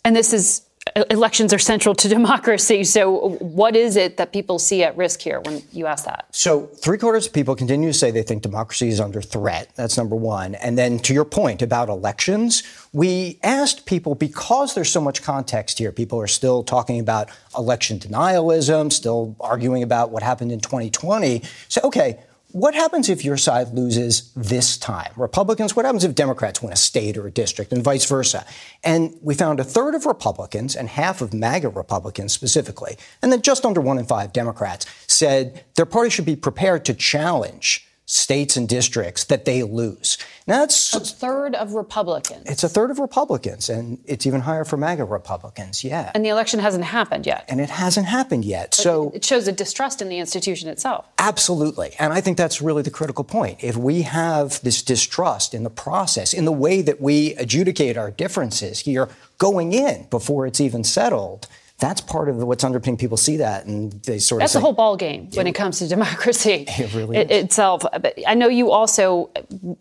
And 0.05 0.15
this 0.15 0.33
is 0.33 0.63
elections 1.11 1.53
are 1.53 1.59
central 1.59 1.95
to 1.97 2.09
democracy. 2.19 2.85
So, 2.85 3.31
what 3.41 3.77
is 3.77 3.97
it 3.97 4.17
that 4.17 4.33
people 4.33 4.59
see 4.59 4.83
at 4.83 4.97
risk 4.97 5.21
here 5.21 5.41
when 5.41 5.63
you 5.73 5.87
ask 5.87 6.05
that? 6.05 6.27
So, 6.31 6.67
three 6.67 6.99
quarters 6.99 7.27
of 7.27 7.33
people 7.33 7.55
continue 7.55 7.91
to 7.91 7.99
say 7.99 8.11
they 8.11 8.23
think 8.23 8.43
democracy 8.43 8.89
is 8.89 9.01
under 9.01 9.21
threat. 9.21 9.71
That's 9.75 9.97
number 9.97 10.17
one. 10.17 10.55
And 10.57 10.77
then, 10.79 10.99
to 11.01 11.15
your 11.15 11.25
point 11.25 11.63
about 11.63 11.89
elections, 11.89 12.63
we 12.93 13.39
asked 13.43 13.87
people 13.87 14.15
because 14.15 14.75
there's 14.75 14.91
so 14.91 15.01
much 15.01 15.23
context 15.23 15.79
here. 15.79 15.93
People 15.93 16.21
are 16.21 16.27
still 16.27 16.63
talking 16.63 17.01
about 17.01 17.29
election 17.57 17.99
denialism, 17.99 18.93
still 18.93 19.37
arguing 19.41 19.83
about 19.83 20.11
what 20.11 20.23
happened 20.23 20.53
in 20.53 20.61
2020. 20.61 21.43
So, 21.69 21.81
okay, 21.85 22.19
what 22.53 22.75
happens 22.75 23.11
if 23.11 23.25
your 23.25 23.37
side 23.37 23.75
loses 23.75 24.33
this 24.35 24.79
time? 24.79 25.13
Republicans, 25.17 25.77
what 25.77 25.85
happens 25.85 26.05
if 26.05 26.15
Democrats 26.15 26.63
win 26.63 26.73
a 26.73 26.77
state 26.77 27.17
or 27.17 27.27
a 27.27 27.31
district 27.31 27.73
and 27.73 27.85
vice 27.85 28.07
versa? 28.07 28.47
And 28.83 29.15
we 29.21 29.35
found 29.35 29.61
a 29.61 29.65
third 29.65 29.95
of 29.95 30.07
Republicans 30.07 30.75
and 30.75 30.89
half 30.89 31.21
of 31.21 31.35
MAGA 31.35 31.69
Republicans 31.69 32.33
specifically, 32.33 32.97
and 33.21 33.31
then 33.31 33.43
just 33.43 33.67
under 33.67 33.81
one 33.81 33.99
in 33.99 34.07
five 34.07 34.33
Democrats 34.33 34.87
said 35.07 35.65
their 35.75 35.87
party 35.87 36.11
should 36.11 36.25
be 36.25 36.37
prepared 36.37 36.85
to 36.87 36.95
challenge 36.95 37.88
states 38.11 38.57
and 38.57 38.67
districts 38.67 39.25
that 39.25 39.45
they 39.45 39.63
lose. 39.63 40.17
Now 40.47 40.61
that's 40.61 40.95
a 40.95 41.01
third 41.01 41.55
of 41.55 41.75
Republicans. 41.75 42.49
It's 42.49 42.65
a 42.65 42.69
third 42.69 42.91
of 42.91 42.99
Republicans, 42.99 43.69
and 43.69 43.99
it's 44.07 44.27
even 44.27 44.41
higher 44.41 44.65
for 44.65 44.79
MAGA 44.79 45.05
Republicans. 45.05 45.85
Yeah. 45.85 46.11
And 46.15 46.25
the 46.25 46.31
election 46.31 46.59
hasn't 46.59 46.85
happened 46.85 47.27
yet. 47.27 47.45
And 47.49 47.61
it 47.61 47.69
hasn't 47.69 48.07
happened 48.07 48.47
yet. 48.47 48.71
But 48.71 48.83
so 48.83 49.11
it 49.15 49.27
shows 49.27 49.47
a 49.47 49.53
distrust 49.53 50.01
in 50.01 50.09
the 50.09 50.19
institution 50.19 50.71
itself. 50.71 51.05
Absolutely, 51.19 51.95
and 51.99 52.15
I 52.15 52.23
think 52.23 52.39
that's 52.39 52.63
really 52.63 52.81
the 52.81 52.91
critical 52.91 53.25
point. 53.25 53.63
If 53.63 53.77
we 53.77 54.03
have 54.03 54.63
this 54.63 54.81
distrust 54.83 55.53
in 55.53 55.63
the 55.63 55.71
process, 55.71 56.33
in 56.33 56.47
the 56.47 56.53
way 56.53 56.81
that 56.81 57.03
we 57.03 57.35
adjudicate 57.35 57.99
our 57.99 58.11
differences 58.11 58.81
here, 58.81 59.11
going 59.37 59.75
in 59.75 60.07
before 60.09 60.47
it's 60.47 60.63
even 60.63 60.83
settled 60.83 61.47
That's 61.79 62.01
part 62.01 62.29
of 62.29 62.37
what's 62.37 62.65
underpinning 62.65 62.99
people 62.99 63.17
see 63.17 63.37
that 63.37 63.67
and 63.67 63.93
they 64.03 64.19
sort 64.19 64.41
That's 64.41 64.53
of. 64.53 64.55
That's 64.55 64.55
the 64.55 64.61
whole 64.61 64.73
ball 64.73 64.97
game 64.97 65.31
when 65.35 65.47
it 65.47 65.55
comes 65.55 65.79
to 65.79 65.89
democracy 65.99 66.65
it 66.67 66.93
really 66.95 67.17
it, 67.17 67.31
itself. 67.31 67.83
But 67.83 68.15
I 68.27 68.35
know 68.35 68.49
you 68.49 68.71
also 68.71 69.31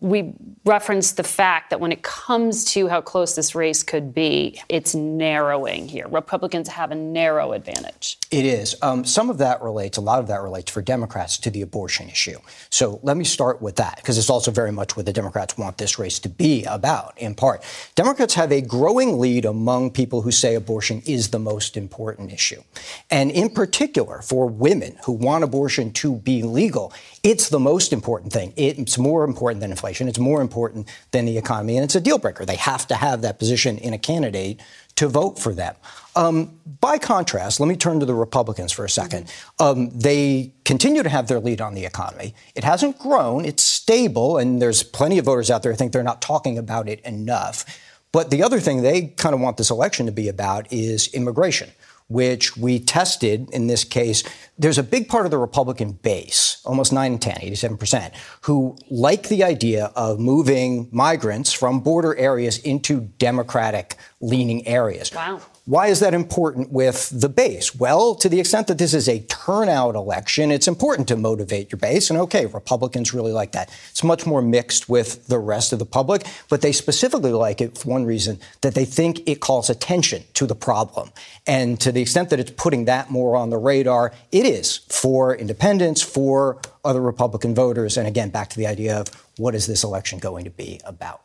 we 0.00 0.32
referenced 0.64 1.16
the 1.16 1.24
fact 1.24 1.70
that 1.70 1.80
when 1.80 1.90
it 1.90 2.02
comes 2.02 2.64
to 2.66 2.86
how 2.88 3.00
close 3.00 3.34
this 3.34 3.54
race 3.54 3.82
could 3.82 4.14
be, 4.14 4.60
it's 4.68 4.94
narrowing 4.94 5.88
here. 5.88 6.06
Republicans 6.08 6.68
have 6.68 6.92
a 6.92 6.94
narrow 6.94 7.52
advantage. 7.52 8.18
It 8.30 8.44
is. 8.44 8.76
Um, 8.82 9.04
some 9.04 9.30
of 9.30 9.38
that 9.38 9.62
relates, 9.62 9.96
a 9.96 10.00
lot 10.00 10.20
of 10.20 10.26
that 10.28 10.42
relates 10.42 10.70
for 10.70 10.82
Democrats 10.82 11.38
to 11.38 11.50
the 11.50 11.62
abortion 11.62 12.08
issue. 12.08 12.38
So 12.70 13.00
let 13.02 13.16
me 13.16 13.24
start 13.24 13.62
with 13.62 13.76
that, 13.76 13.96
because 13.96 14.18
it's 14.18 14.30
also 14.30 14.50
very 14.50 14.72
much 14.72 14.96
what 14.96 15.06
the 15.06 15.12
Democrats 15.12 15.56
want 15.56 15.78
this 15.78 15.98
race 15.98 16.18
to 16.20 16.28
be 16.28 16.64
about, 16.64 17.16
in 17.16 17.34
part. 17.34 17.64
Democrats 17.94 18.34
have 18.34 18.52
a 18.52 18.60
growing 18.60 19.18
lead 19.18 19.44
among 19.44 19.90
people 19.90 20.22
who 20.22 20.30
say 20.30 20.54
abortion 20.54 21.02
is 21.06 21.30
the 21.30 21.38
most 21.38 21.76
important 21.76 21.87
issue. 22.30 22.62
And 23.10 23.30
in 23.30 23.50
particular, 23.50 24.22
for 24.22 24.46
women 24.46 24.96
who 25.04 25.12
want 25.12 25.44
abortion 25.44 25.92
to 25.94 26.16
be 26.16 26.42
legal, 26.42 26.92
it's 27.22 27.48
the 27.48 27.58
most 27.58 27.92
important 27.92 28.32
thing. 28.32 28.52
It's 28.56 28.98
more 28.98 29.24
important 29.24 29.60
than 29.60 29.70
inflation. 29.70 30.08
It's 30.08 30.18
more 30.18 30.40
important 30.40 30.88
than 31.10 31.24
the 31.24 31.38
economy. 31.38 31.76
And 31.76 31.84
it's 31.84 31.94
a 31.94 32.00
deal 32.00 32.18
breaker. 32.18 32.44
They 32.44 32.56
have 32.56 32.86
to 32.88 32.94
have 32.94 33.22
that 33.22 33.38
position 33.38 33.78
in 33.78 33.92
a 33.92 33.98
candidate 33.98 34.60
to 34.96 35.06
vote 35.06 35.38
for 35.38 35.54
them. 35.54 35.76
Um, 36.16 36.58
by 36.80 36.98
contrast, 36.98 37.60
let 37.60 37.68
me 37.68 37.76
turn 37.76 38.00
to 38.00 38.06
the 38.06 38.14
Republicans 38.14 38.72
for 38.72 38.84
a 38.84 38.88
2nd 38.88 39.30
um, 39.60 39.90
they 39.90 40.52
continue 40.64 41.04
to 41.04 41.08
have 41.08 41.28
their 41.28 41.38
lead 41.38 41.60
on 41.60 41.74
the 41.74 41.84
economy. 41.84 42.34
It 42.56 42.64
hasn't 42.64 42.98
grown, 42.98 43.44
it's 43.44 43.62
stable, 43.62 44.38
and 44.38 44.60
there's 44.60 44.82
plenty 44.82 45.18
of 45.18 45.24
voters 45.24 45.50
out 45.50 45.62
there 45.62 45.70
who 45.70 45.76
think 45.76 45.92
they're 45.92 46.02
not 46.02 46.20
talking 46.20 46.58
about 46.58 46.88
it 46.88 47.00
enough. 47.00 47.64
But 48.10 48.30
the 48.30 48.42
other 48.42 48.58
thing 48.58 48.82
they 48.82 49.02
kind 49.02 49.34
of 49.34 49.40
want 49.40 49.56
this 49.56 49.70
election 49.70 50.06
to 50.06 50.12
be 50.12 50.28
about 50.28 50.72
is 50.72 51.08
immigration 51.14 51.70
which 52.08 52.56
we 52.56 52.78
tested 52.80 53.48
in 53.50 53.66
this 53.66 53.84
case, 53.84 54.24
there's 54.58 54.78
a 54.78 54.82
big 54.82 55.08
part 55.08 55.24
of 55.24 55.30
the 55.30 55.38
Republican 55.38 55.92
base, 55.92 56.60
almost 56.64 56.92
9 56.92 57.12
and 57.12 57.22
10, 57.22 57.36
87%, 57.36 58.12
who 58.42 58.76
like 58.90 59.28
the 59.28 59.44
idea 59.44 59.92
of 59.94 60.18
moving 60.18 60.88
migrants 60.90 61.52
from 61.52 61.80
border 61.80 62.16
areas 62.16 62.58
into 62.58 63.00
Democratic 63.18 63.96
leaning 64.20 64.66
areas. 64.66 65.12
Wow. 65.14 65.40
Why 65.68 65.88
is 65.88 66.00
that 66.00 66.14
important 66.14 66.72
with 66.72 67.10
the 67.10 67.28
base? 67.28 67.74
Well, 67.74 68.14
to 68.14 68.30
the 68.30 68.40
extent 68.40 68.68
that 68.68 68.78
this 68.78 68.94
is 68.94 69.06
a 69.06 69.20
turnout 69.24 69.96
election, 69.96 70.50
it's 70.50 70.66
important 70.66 71.08
to 71.08 71.16
motivate 71.16 71.70
your 71.70 71.78
base. 71.78 72.08
And 72.08 72.18
okay, 72.20 72.46
Republicans 72.46 73.12
really 73.12 73.32
like 73.32 73.52
that. 73.52 73.68
It's 73.90 74.02
much 74.02 74.24
more 74.24 74.40
mixed 74.40 74.88
with 74.88 75.26
the 75.26 75.38
rest 75.38 75.74
of 75.74 75.78
the 75.78 75.84
public, 75.84 76.26
but 76.48 76.62
they 76.62 76.72
specifically 76.72 77.32
like 77.32 77.60
it 77.60 77.76
for 77.76 77.90
one 77.90 78.06
reason 78.06 78.40
that 78.62 78.74
they 78.74 78.86
think 78.86 79.28
it 79.28 79.40
calls 79.40 79.68
attention 79.68 80.22
to 80.32 80.46
the 80.46 80.54
problem. 80.54 81.10
And 81.46 81.78
to 81.82 81.92
the 81.92 82.00
extent 82.00 82.30
that 82.30 82.40
it's 82.40 82.52
putting 82.52 82.86
that 82.86 83.10
more 83.10 83.36
on 83.36 83.50
the 83.50 83.58
radar, 83.58 84.14
it 84.32 84.46
is 84.46 84.78
for 84.88 85.36
independents, 85.36 86.00
for 86.00 86.62
other 86.82 87.02
Republican 87.02 87.54
voters. 87.54 87.98
And 87.98 88.08
again, 88.08 88.30
back 88.30 88.48
to 88.48 88.56
the 88.56 88.66
idea 88.66 88.98
of 88.98 89.08
what 89.36 89.54
is 89.54 89.66
this 89.66 89.84
election 89.84 90.18
going 90.18 90.44
to 90.44 90.50
be 90.50 90.80
about? 90.86 91.20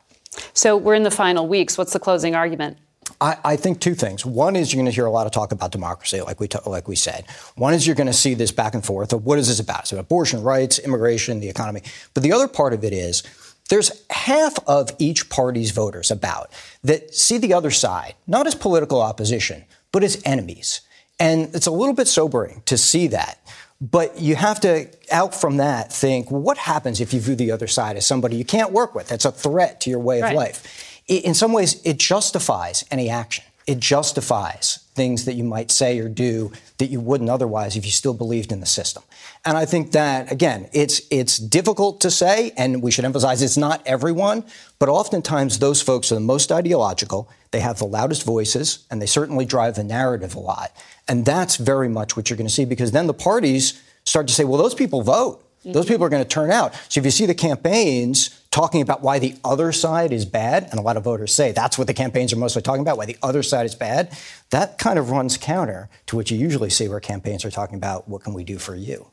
So 0.52 0.76
we're 0.76 0.96
in 0.96 1.02
the 1.02 1.10
final 1.10 1.48
weeks. 1.48 1.78
What's 1.78 1.94
the 1.94 1.98
closing 1.98 2.34
argument? 2.34 2.76
I, 3.20 3.36
I, 3.44 3.56
think 3.56 3.80
two 3.80 3.94
things. 3.94 4.24
One 4.24 4.56
is 4.56 4.72
you're 4.72 4.78
going 4.78 4.90
to 4.90 4.94
hear 4.94 5.06
a 5.06 5.10
lot 5.10 5.26
of 5.26 5.32
talk 5.32 5.52
about 5.52 5.72
democracy, 5.72 6.20
like 6.20 6.40
we 6.40 6.48
t- 6.48 6.58
like 6.66 6.88
we 6.88 6.96
said. 6.96 7.24
One 7.56 7.74
is 7.74 7.86
you're 7.86 7.96
going 7.96 8.06
to 8.06 8.12
see 8.12 8.34
this 8.34 8.50
back 8.50 8.74
and 8.74 8.84
forth 8.84 9.12
of 9.12 9.24
what 9.24 9.38
is 9.38 9.48
this 9.48 9.60
about? 9.60 9.88
So 9.88 9.98
abortion 9.98 10.42
rights, 10.42 10.78
immigration, 10.78 11.40
the 11.40 11.48
economy. 11.48 11.82
But 12.12 12.22
the 12.22 12.32
other 12.32 12.48
part 12.48 12.72
of 12.72 12.84
it 12.84 12.92
is 12.92 13.22
there's 13.68 14.04
half 14.10 14.58
of 14.66 14.90
each 14.98 15.30
party's 15.30 15.70
voters 15.70 16.10
about 16.10 16.50
that 16.82 17.14
see 17.14 17.38
the 17.38 17.54
other 17.54 17.70
side 17.70 18.14
not 18.26 18.46
as 18.46 18.54
political 18.54 19.00
opposition, 19.00 19.64
but 19.92 20.04
as 20.04 20.20
enemies. 20.24 20.80
And 21.18 21.54
it's 21.54 21.66
a 21.66 21.70
little 21.70 21.94
bit 21.94 22.08
sobering 22.08 22.62
to 22.66 22.76
see 22.76 23.06
that. 23.08 23.38
But 23.80 24.18
you 24.18 24.36
have 24.36 24.60
to, 24.60 24.88
out 25.10 25.34
from 25.34 25.58
that, 25.58 25.92
think, 25.92 26.30
well, 26.30 26.40
what 26.40 26.56
happens 26.56 27.00
if 27.00 27.12
you 27.12 27.20
view 27.20 27.34
the 27.34 27.50
other 27.50 27.66
side 27.66 27.96
as 27.96 28.06
somebody 28.06 28.36
you 28.36 28.44
can't 28.44 28.72
work 28.72 28.94
with? 28.94 29.08
That's 29.08 29.24
a 29.24 29.32
threat 29.32 29.80
to 29.82 29.90
your 29.90 29.98
way 29.98 30.22
of 30.22 30.32
life 30.32 30.93
in 31.06 31.34
some 31.34 31.52
ways, 31.52 31.80
it 31.84 31.98
justifies 31.98 32.84
any 32.90 33.10
action. 33.10 33.44
It 33.66 33.80
justifies 33.80 34.84
things 34.94 35.24
that 35.24 35.34
you 35.34 35.44
might 35.44 35.70
say 35.70 35.98
or 35.98 36.08
do 36.08 36.52
that 36.78 36.86
you 36.86 37.00
wouldn't 37.00 37.30
otherwise 37.30 37.76
if 37.76 37.84
you 37.84 37.90
still 37.90 38.12
believed 38.12 38.52
in 38.52 38.60
the 38.60 38.66
system. 38.66 39.02
And 39.44 39.56
I 39.56 39.64
think 39.64 39.92
that 39.92 40.30
again, 40.30 40.68
it's 40.72 41.00
it's 41.10 41.38
difficult 41.38 42.00
to 42.02 42.10
say, 42.10 42.52
and 42.56 42.82
we 42.82 42.90
should 42.90 43.06
emphasize 43.06 43.42
it's 43.42 43.56
not 43.56 43.82
everyone, 43.86 44.44
but 44.78 44.88
oftentimes 44.88 45.58
those 45.58 45.80
folks 45.80 46.12
are 46.12 46.16
the 46.16 46.20
most 46.20 46.52
ideological. 46.52 47.30
They 47.50 47.60
have 47.60 47.78
the 47.78 47.86
loudest 47.86 48.24
voices, 48.24 48.84
and 48.90 49.00
they 49.00 49.06
certainly 49.06 49.46
drive 49.46 49.76
the 49.76 49.84
narrative 49.84 50.34
a 50.34 50.40
lot. 50.40 50.76
And 51.08 51.24
that's 51.24 51.56
very 51.56 51.88
much 51.88 52.16
what 52.16 52.28
you're 52.28 52.36
going 52.36 52.48
to 52.48 52.52
see 52.52 52.64
because 52.64 52.92
then 52.92 53.06
the 53.06 53.14
parties 53.14 53.82
start 54.04 54.28
to 54.28 54.34
say, 54.34 54.44
well, 54.44 54.60
those 54.60 54.74
people 54.74 55.02
vote. 55.02 55.40
Those 55.72 55.86
people 55.86 56.04
are 56.04 56.08
going 56.08 56.22
to 56.22 56.28
turn 56.28 56.50
out. 56.50 56.74
So 56.88 57.00
if 57.00 57.04
you 57.04 57.10
see 57.10 57.26
the 57.26 57.34
campaigns 57.34 58.38
talking 58.50 58.82
about 58.82 59.02
why 59.02 59.18
the 59.18 59.34
other 59.44 59.72
side 59.72 60.12
is 60.12 60.24
bad, 60.24 60.68
and 60.70 60.78
a 60.78 60.82
lot 60.82 60.96
of 60.96 61.04
voters 61.04 61.34
say 61.34 61.52
that's 61.52 61.78
what 61.78 61.86
the 61.86 61.94
campaigns 61.94 62.32
are 62.32 62.36
mostly 62.36 62.62
talking 62.62 62.82
about, 62.82 62.96
why 62.96 63.06
the 63.06 63.16
other 63.22 63.42
side 63.42 63.66
is 63.66 63.74
bad, 63.74 64.16
that 64.50 64.78
kind 64.78 64.98
of 64.98 65.10
runs 65.10 65.36
counter 65.36 65.88
to 66.06 66.16
what 66.16 66.30
you 66.30 66.36
usually 66.36 66.70
see 66.70 66.88
where 66.88 67.00
campaigns 67.00 67.44
are 67.44 67.50
talking 67.50 67.76
about 67.76 68.08
what 68.08 68.22
can 68.22 68.34
we 68.34 68.44
do 68.44 68.58
for 68.58 68.74
you. 68.74 69.08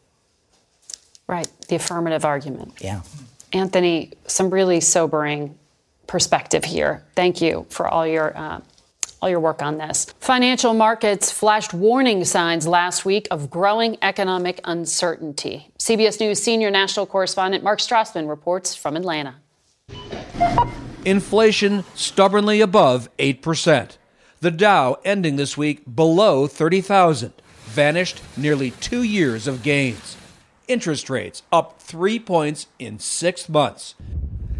Right, 1.28 1.50
the 1.70 1.76
affirmative 1.76 2.26
argument. 2.26 2.74
Yeah. 2.82 3.02
Anthony, 3.54 4.12
some 4.28 4.50
really 4.50 4.82
sobering 4.82 5.58
perspective 6.08 6.66
here. 6.66 7.04
Thank 7.16 7.42
you 7.42 7.66
for 7.70 7.88
all 7.88 8.06
your 8.06 8.36
uh, 8.38 8.60
all 9.22 9.30
your 9.30 9.40
work 9.40 9.62
on 9.62 9.78
this. 9.78 10.06
Financial 10.20 10.74
markets 10.74 11.32
flashed 11.32 11.74
warning 11.74 12.26
signs 12.26 12.68
last 12.68 13.06
week 13.06 13.28
of 13.30 13.50
growing 13.50 13.98
economic 14.02 14.60
uncertainty. 14.64 15.72
CBS 15.78 16.20
News 16.20 16.42
senior 16.42 16.72
national 16.72 17.06
correspondent 17.06 17.64
Mark 17.64 17.80
Strassmann 17.80 18.28
reports 18.28 18.76
from 18.76 18.98
Atlanta. 18.98 19.36
Inflation 21.06 21.84
stubbornly 21.96 22.62
above 22.62 23.10
8%. 23.18 23.98
The 24.40 24.52
Dow 24.52 24.98
ending 25.06 25.36
this 25.36 25.56
week 25.56 25.84
below 25.96 26.48
30,000, 26.48 27.34
vanished 27.66 28.22
nearly 28.36 28.72
two 28.72 29.04
years 29.04 29.48
of 29.48 29.62
gains. 29.62 30.18
Interest 30.68 31.10
rates 31.10 31.44
up 31.52 31.80
three 31.80 32.18
points 32.18 32.68
in 32.80 32.98
six 32.98 33.48
months. 33.48 33.94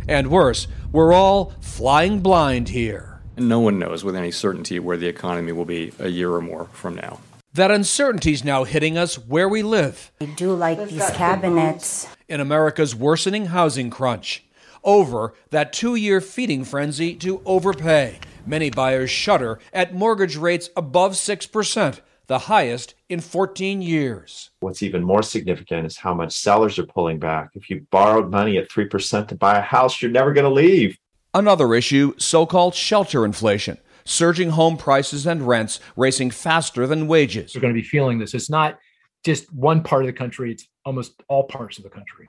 And 0.08 0.30
worse, 0.30 0.68
we're 0.92 1.14
all 1.14 1.54
flying 1.62 2.20
blind 2.20 2.70
here. 2.70 3.11
No 3.38 3.60
one 3.60 3.80
knows 3.80 4.04
with 4.04 4.16
any 4.16 4.32
certainty 4.32 4.80
where 4.80 4.98
the 4.98 5.08
economy 5.08 5.52
will 5.52 5.66
be 5.66 5.94
a 6.00 6.10
year 6.10 6.32
or 6.34 6.42
more 6.42 6.66
from 6.74 6.96
now. 6.96 7.20
That 7.54 7.72
uncertainty 7.72 8.34
is 8.34 8.44
now 8.44 8.64
hitting 8.64 8.98
us 8.98 9.16
where 9.16 9.50
we 9.50 9.62
live. 9.64 10.12
I 10.22 10.26
do 10.26 10.54
like 10.54 10.88
these 10.88 11.10
cabinets. 11.12 12.08
In 12.30 12.40
America's 12.40 12.96
worsening 12.96 13.48
housing 13.48 13.90
crunch. 13.90 14.44
Over 14.84 15.34
that 15.50 15.74
two 15.74 15.96
year 15.96 16.22
feeding 16.22 16.64
frenzy 16.64 17.14
to 17.16 17.42
overpay. 17.46 18.20
Many 18.46 18.70
buyers 18.70 19.10
shudder 19.10 19.60
at 19.74 19.94
mortgage 19.94 20.36
rates 20.38 20.70
above 20.76 21.14
6%, 21.14 22.00
the 22.28 22.40
highest 22.40 22.96
in 23.10 23.20
14 23.20 23.82
years. 23.82 24.50
What's 24.62 24.82
even 24.82 25.04
more 25.04 25.22
significant 25.22 25.86
is 25.86 25.98
how 25.98 26.14
much 26.14 26.32
sellers 26.32 26.80
are 26.80 26.86
pulling 26.86 27.20
back. 27.20 27.52
If 27.54 27.70
you 27.70 27.86
borrowed 27.92 28.32
money 28.32 28.58
at 28.58 28.70
3% 28.70 29.28
to 29.28 29.36
buy 29.36 29.58
a 29.58 29.62
house, 29.62 30.02
you're 30.02 30.10
never 30.10 30.34
going 30.34 30.46
to 30.46 30.50
leave. 30.50 30.98
Another 31.34 31.74
issue 31.74 32.14
so 32.18 32.46
called 32.46 32.76
shelter 32.76 33.24
inflation, 33.24 33.78
surging 34.04 34.50
home 34.50 34.76
prices 34.76 35.26
and 35.26 35.48
rents 35.48 35.80
racing 35.96 36.32
faster 36.32 36.86
than 36.86 37.08
wages. 37.08 37.56
We're 37.56 37.62
going 37.62 37.74
to 37.74 37.82
be 37.82 37.88
feeling 37.88 38.20
this. 38.20 38.34
It's 38.34 38.50
not 38.50 38.78
just 39.24 39.52
one 39.54 39.82
part 39.82 40.04
of 40.04 40.08
the 40.08 40.14
country, 40.14 40.52
it's 40.52 40.68
almost 40.84 41.24
all 41.30 41.44
parts 41.44 41.78
of 41.78 41.86
the 41.86 41.90
country. 41.90 42.28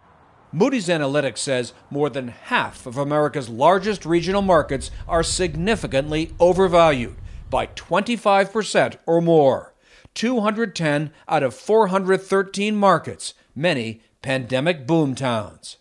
Moody's 0.52 0.86
Analytics 0.86 1.38
says 1.38 1.72
more 1.90 2.10
than 2.10 2.28
half 2.28 2.86
of 2.86 2.96
America's 2.96 3.48
largest 3.48 4.06
regional 4.06 4.42
markets 4.42 4.92
are 5.08 5.24
significantly 5.24 6.30
overvalued 6.38 7.16
by 7.50 7.66
25% 7.66 8.98
or 9.06 9.20
more. 9.20 9.74
210 10.14 11.10
out 11.26 11.42
of 11.42 11.54
413 11.54 12.76
markets, 12.76 13.34
many 13.56 14.02
pandemic 14.20 14.86
boom 14.86 15.14
towns. 15.16 15.78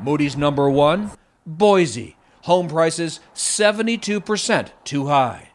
Moody's 0.00 0.36
number 0.36 0.70
one, 0.70 1.10
Boise, 1.46 2.16
home 2.50 2.66
prices 2.66 3.20
72% 3.32 4.70
too 4.82 5.06
high. 5.06 5.50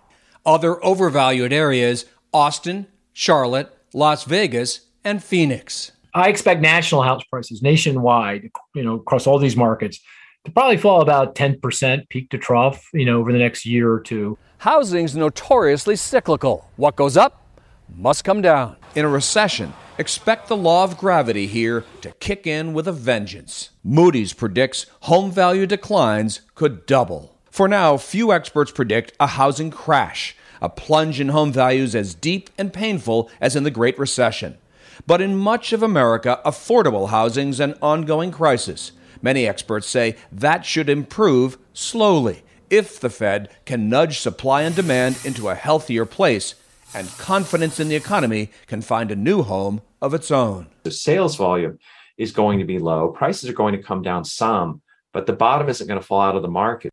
Other 0.46 0.84
overvalued 0.84 1.52
areas 1.52 2.06
Austin, 2.32 2.88
Charlotte, 3.12 3.78
Las 3.94 4.24
Vegas, 4.24 4.80
and 5.04 5.22
Phoenix. 5.22 5.92
I 6.14 6.30
expect 6.30 6.62
national 6.62 7.02
house 7.02 7.22
prices 7.30 7.62
nationwide, 7.62 8.50
you 8.74 8.82
know, 8.82 8.96
across 8.96 9.28
all 9.28 9.40
these 9.40 9.58
markets 9.58 10.00
to 10.46 10.52
probably 10.52 10.78
fall 10.78 11.02
about 11.02 11.36
10% 11.36 12.08
peak 12.08 12.30
to 12.30 12.38
trough, 12.38 12.88
you 12.94 13.04
know, 13.06 13.20
over 13.20 13.34
the 13.34 13.40
next 13.40 13.66
year 13.66 13.92
or 13.92 14.00
two. 14.00 14.38
Housing's 14.60 15.18
notoriously 15.18 15.98
cyclical. 15.98 16.70
What 16.78 16.96
goes 16.96 17.18
up 17.18 17.46
must 17.94 18.24
come 18.24 18.42
down. 18.42 18.78
In 18.96 19.04
a 19.04 19.10
recession, 19.10 19.74
expect 19.98 20.48
the 20.48 20.58
law 20.58 20.84
of 20.84 20.98
gravity 20.98 21.48
here 21.48 21.84
to 22.02 22.12
kick 22.12 22.46
in 22.46 22.74
with 22.74 22.88
a 22.88 22.91
vengeance. 22.91 23.70
Moody's 23.84 24.34
predicts 24.34 24.86
home 25.02 25.32
value 25.32 25.66
declines 25.66 26.41
could 26.56 26.86
double. 26.86 27.38
For 27.50 27.68
now, 27.68 27.98
few 27.98 28.34
experts 28.34 28.72
predict 28.72 29.14
a 29.20 29.28
housing 29.28 29.72
crash. 29.72 30.36
a 30.62 30.70
plunge 30.70 31.20
in 31.20 31.30
home 31.30 31.52
values 31.52 31.96
as 31.96 32.16
deep 32.16 32.50
and 32.58 32.74
painful 32.74 33.30
as 33.39 33.56
in 33.56 33.64
the 33.64 33.72
Great 33.72 33.98
Recession. 34.00 34.58
But 35.06 35.22
in 35.22 35.38
much 35.38 35.74
of 35.74 35.84
America, 35.84 36.39
affordable 36.46 37.10
housing's 37.10 37.60
an 37.60 37.76
ongoing 37.82 38.32
crisis. 38.32 38.91
Many 39.22 39.48
experts 39.48 39.88
say 39.88 40.16
that 40.32 40.66
should 40.66 40.89
improve 40.89 41.58
slowly 41.74 42.43
if 42.70 43.00
the 43.00 43.10
Fed 43.10 43.50
can 43.66 43.89
nudge 43.89 44.20
supply 44.20 44.64
and 44.64 44.76
demand 44.76 45.20
into 45.24 45.50
a 45.50 45.56
healthier 45.56 46.06
place 46.06 46.56
and 46.96 47.10
confidence 47.18 47.80
in 47.80 47.89
the 47.89 47.96
economy 47.96 48.50
can 48.68 48.82
find 48.82 49.12
a 49.12 49.16
new 49.16 49.43
home 49.43 49.82
of 50.02 50.14
its 50.14 50.32
own. 50.32 50.68
The 50.84 50.91
sales 50.91 51.36
volume 51.36 51.78
is 52.18 52.32
going 52.32 52.58
to 52.60 52.66
be 52.66 52.80
low. 52.80 53.10
Prices 53.10 53.50
are 53.50 53.54
going 53.54 53.76
to 53.76 53.84
come 53.84 54.02
down 54.02 54.24
some, 54.24 54.82
but 55.12 55.26
the 55.26 55.34
bottom 55.34 55.68
isn't 55.68 55.86
going 55.86 56.00
to 56.00 56.06
fall 56.06 56.22
out 56.22 56.36
of 56.36 56.41
the 56.41 56.48
market. 56.48 56.89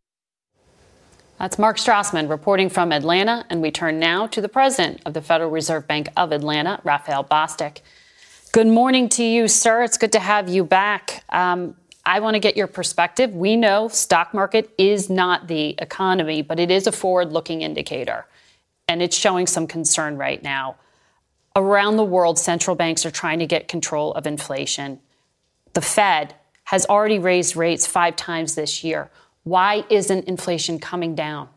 That's 1.39 1.57
Mark 1.57 1.77
Strassmann 1.77 2.29
reporting 2.29 2.69
from 2.69 2.91
Atlanta. 2.91 3.45
And 3.49 3.61
we 3.61 3.71
turn 3.71 3.97
now 3.97 4.27
to 4.27 4.41
the 4.41 4.49
president 4.49 5.01
of 5.05 5.13
the 5.13 5.21
Federal 5.21 5.49
Reserve 5.49 5.87
Bank 5.87 6.09
of 6.15 6.31
Atlanta, 6.31 6.79
Raphael 6.83 7.23
Bostic. 7.23 7.79
Good 8.51 8.67
morning 8.67 9.09
to 9.09 9.23
you, 9.23 9.47
sir. 9.47 9.83
It's 9.83 9.97
good 9.97 10.11
to 10.11 10.19
have 10.19 10.47
you 10.47 10.63
back. 10.63 11.23
Um, 11.29 11.75
I 12.05 12.19
want 12.19 12.35
to 12.35 12.39
get 12.39 12.55
your 12.55 12.67
perspective. 12.67 13.33
We 13.33 13.55
know 13.55 13.87
stock 13.87 14.33
market 14.33 14.69
is 14.77 15.09
not 15.09 15.47
the 15.47 15.75
economy, 15.79 16.41
but 16.41 16.59
it 16.59 16.69
is 16.69 16.85
a 16.85 16.91
forward-looking 16.91 17.61
indicator, 17.61 18.25
and 18.87 19.01
it's 19.01 19.17
showing 19.17 19.47
some 19.47 19.67
concern 19.67 20.17
right 20.17 20.41
now. 20.43 20.75
Around 21.55 21.97
the 21.97 22.03
world, 22.03 22.39
central 22.39 22.75
banks 22.75 23.05
are 23.05 23.11
trying 23.11 23.39
to 23.39 23.45
get 23.45 23.67
control 23.67 24.13
of 24.13 24.25
inflation. 24.25 24.99
The 25.73 25.81
Fed 25.81 26.35
has 26.65 26.85
already 26.87 27.19
raised 27.19 27.55
rates 27.55 27.85
five 27.85 28.15
times 28.15 28.55
this 28.55 28.83
year. 28.83 29.09
Why 29.43 29.85
isn't 29.89 30.25
inflation 30.25 30.79
coming 30.79 31.15
down? 31.15 31.49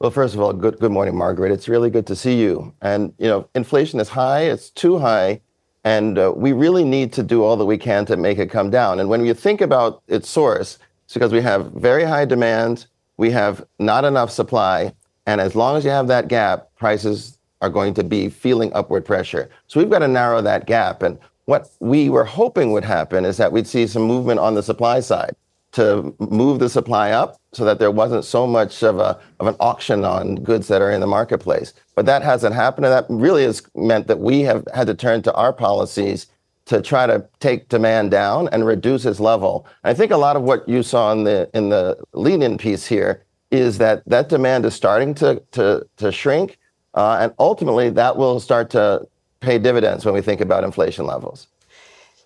Well, 0.00 0.10
first 0.10 0.34
of 0.34 0.40
all, 0.40 0.52
good, 0.54 0.78
good 0.78 0.90
morning, 0.90 1.14
Margaret. 1.16 1.52
It's 1.52 1.68
really 1.68 1.90
good 1.90 2.06
to 2.06 2.16
see 2.16 2.40
you. 2.40 2.74
And, 2.80 3.12
you 3.18 3.28
know, 3.28 3.48
inflation 3.54 4.00
is 4.00 4.08
high, 4.08 4.42
it's 4.44 4.70
too 4.70 4.98
high, 4.98 5.42
and 5.84 6.18
uh, 6.18 6.32
we 6.34 6.52
really 6.52 6.84
need 6.84 7.12
to 7.14 7.22
do 7.22 7.44
all 7.44 7.56
that 7.56 7.66
we 7.66 7.76
can 7.76 8.06
to 8.06 8.16
make 8.16 8.38
it 8.38 8.50
come 8.50 8.70
down. 8.70 8.98
And 8.98 9.10
when 9.10 9.24
you 9.24 9.34
think 9.34 9.60
about 9.60 10.02
its 10.08 10.28
source, 10.28 10.78
it's 11.04 11.14
because 11.14 11.32
we 11.32 11.42
have 11.42 11.72
very 11.72 12.04
high 12.04 12.24
demand, 12.24 12.86
we 13.18 13.30
have 13.32 13.66
not 13.78 14.06
enough 14.06 14.30
supply, 14.30 14.94
and 15.30 15.40
as 15.40 15.54
long 15.54 15.76
as 15.76 15.84
you 15.84 15.92
have 15.92 16.08
that 16.08 16.26
gap, 16.26 16.74
prices 16.76 17.38
are 17.60 17.70
going 17.70 17.94
to 17.94 18.02
be 18.02 18.28
feeling 18.28 18.72
upward 18.74 19.04
pressure. 19.04 19.48
So 19.68 19.78
we've 19.78 19.88
got 19.88 20.00
to 20.00 20.08
narrow 20.08 20.42
that 20.42 20.66
gap. 20.66 21.04
And 21.04 21.20
what 21.44 21.70
we 21.78 22.08
were 22.08 22.24
hoping 22.24 22.72
would 22.72 22.84
happen 22.84 23.24
is 23.24 23.36
that 23.36 23.52
we'd 23.52 23.68
see 23.68 23.86
some 23.86 24.02
movement 24.02 24.40
on 24.40 24.56
the 24.56 24.62
supply 24.62 24.98
side 24.98 25.36
to 25.72 26.12
move 26.18 26.58
the 26.58 26.68
supply 26.68 27.12
up 27.12 27.40
so 27.52 27.64
that 27.64 27.78
there 27.78 27.92
wasn't 27.92 28.24
so 28.24 28.44
much 28.44 28.82
of 28.82 28.98
a 28.98 29.20
of 29.38 29.46
an 29.46 29.54
auction 29.60 30.04
on 30.04 30.34
goods 30.34 30.66
that 30.66 30.82
are 30.82 30.90
in 30.90 31.00
the 31.00 31.06
marketplace. 31.06 31.74
But 31.94 32.06
that 32.06 32.22
hasn't 32.22 32.56
happened, 32.56 32.86
and 32.86 32.92
that 32.92 33.06
really 33.08 33.44
has 33.44 33.62
meant 33.76 34.08
that 34.08 34.18
we 34.18 34.40
have 34.40 34.66
had 34.74 34.88
to 34.88 34.94
turn 34.94 35.22
to 35.22 35.34
our 35.34 35.52
policies 35.52 36.26
to 36.64 36.82
try 36.82 37.06
to 37.06 37.24
take 37.38 37.68
demand 37.68 38.10
down 38.10 38.48
and 38.48 38.66
reduce 38.66 39.04
its 39.04 39.20
level. 39.20 39.64
And 39.84 39.92
I 39.92 39.94
think 39.94 40.10
a 40.10 40.16
lot 40.16 40.34
of 40.34 40.42
what 40.42 40.68
you 40.68 40.82
saw 40.82 41.12
in 41.12 41.22
the 41.22 41.48
in 41.54 41.68
the 41.68 42.02
lead-in 42.14 42.58
piece 42.58 42.84
here 42.84 43.22
is 43.50 43.78
that 43.78 44.02
that 44.06 44.28
demand 44.28 44.64
is 44.64 44.74
starting 44.74 45.14
to 45.14 45.42
to 45.52 45.86
to 45.96 46.12
shrink, 46.12 46.58
uh, 46.94 47.18
and 47.20 47.34
ultimately 47.38 47.90
that 47.90 48.16
will 48.16 48.40
start 48.40 48.70
to 48.70 49.06
pay 49.40 49.58
dividends 49.58 50.04
when 50.04 50.14
we 50.14 50.20
think 50.20 50.40
about 50.40 50.64
inflation 50.64 51.06
levels. 51.06 51.46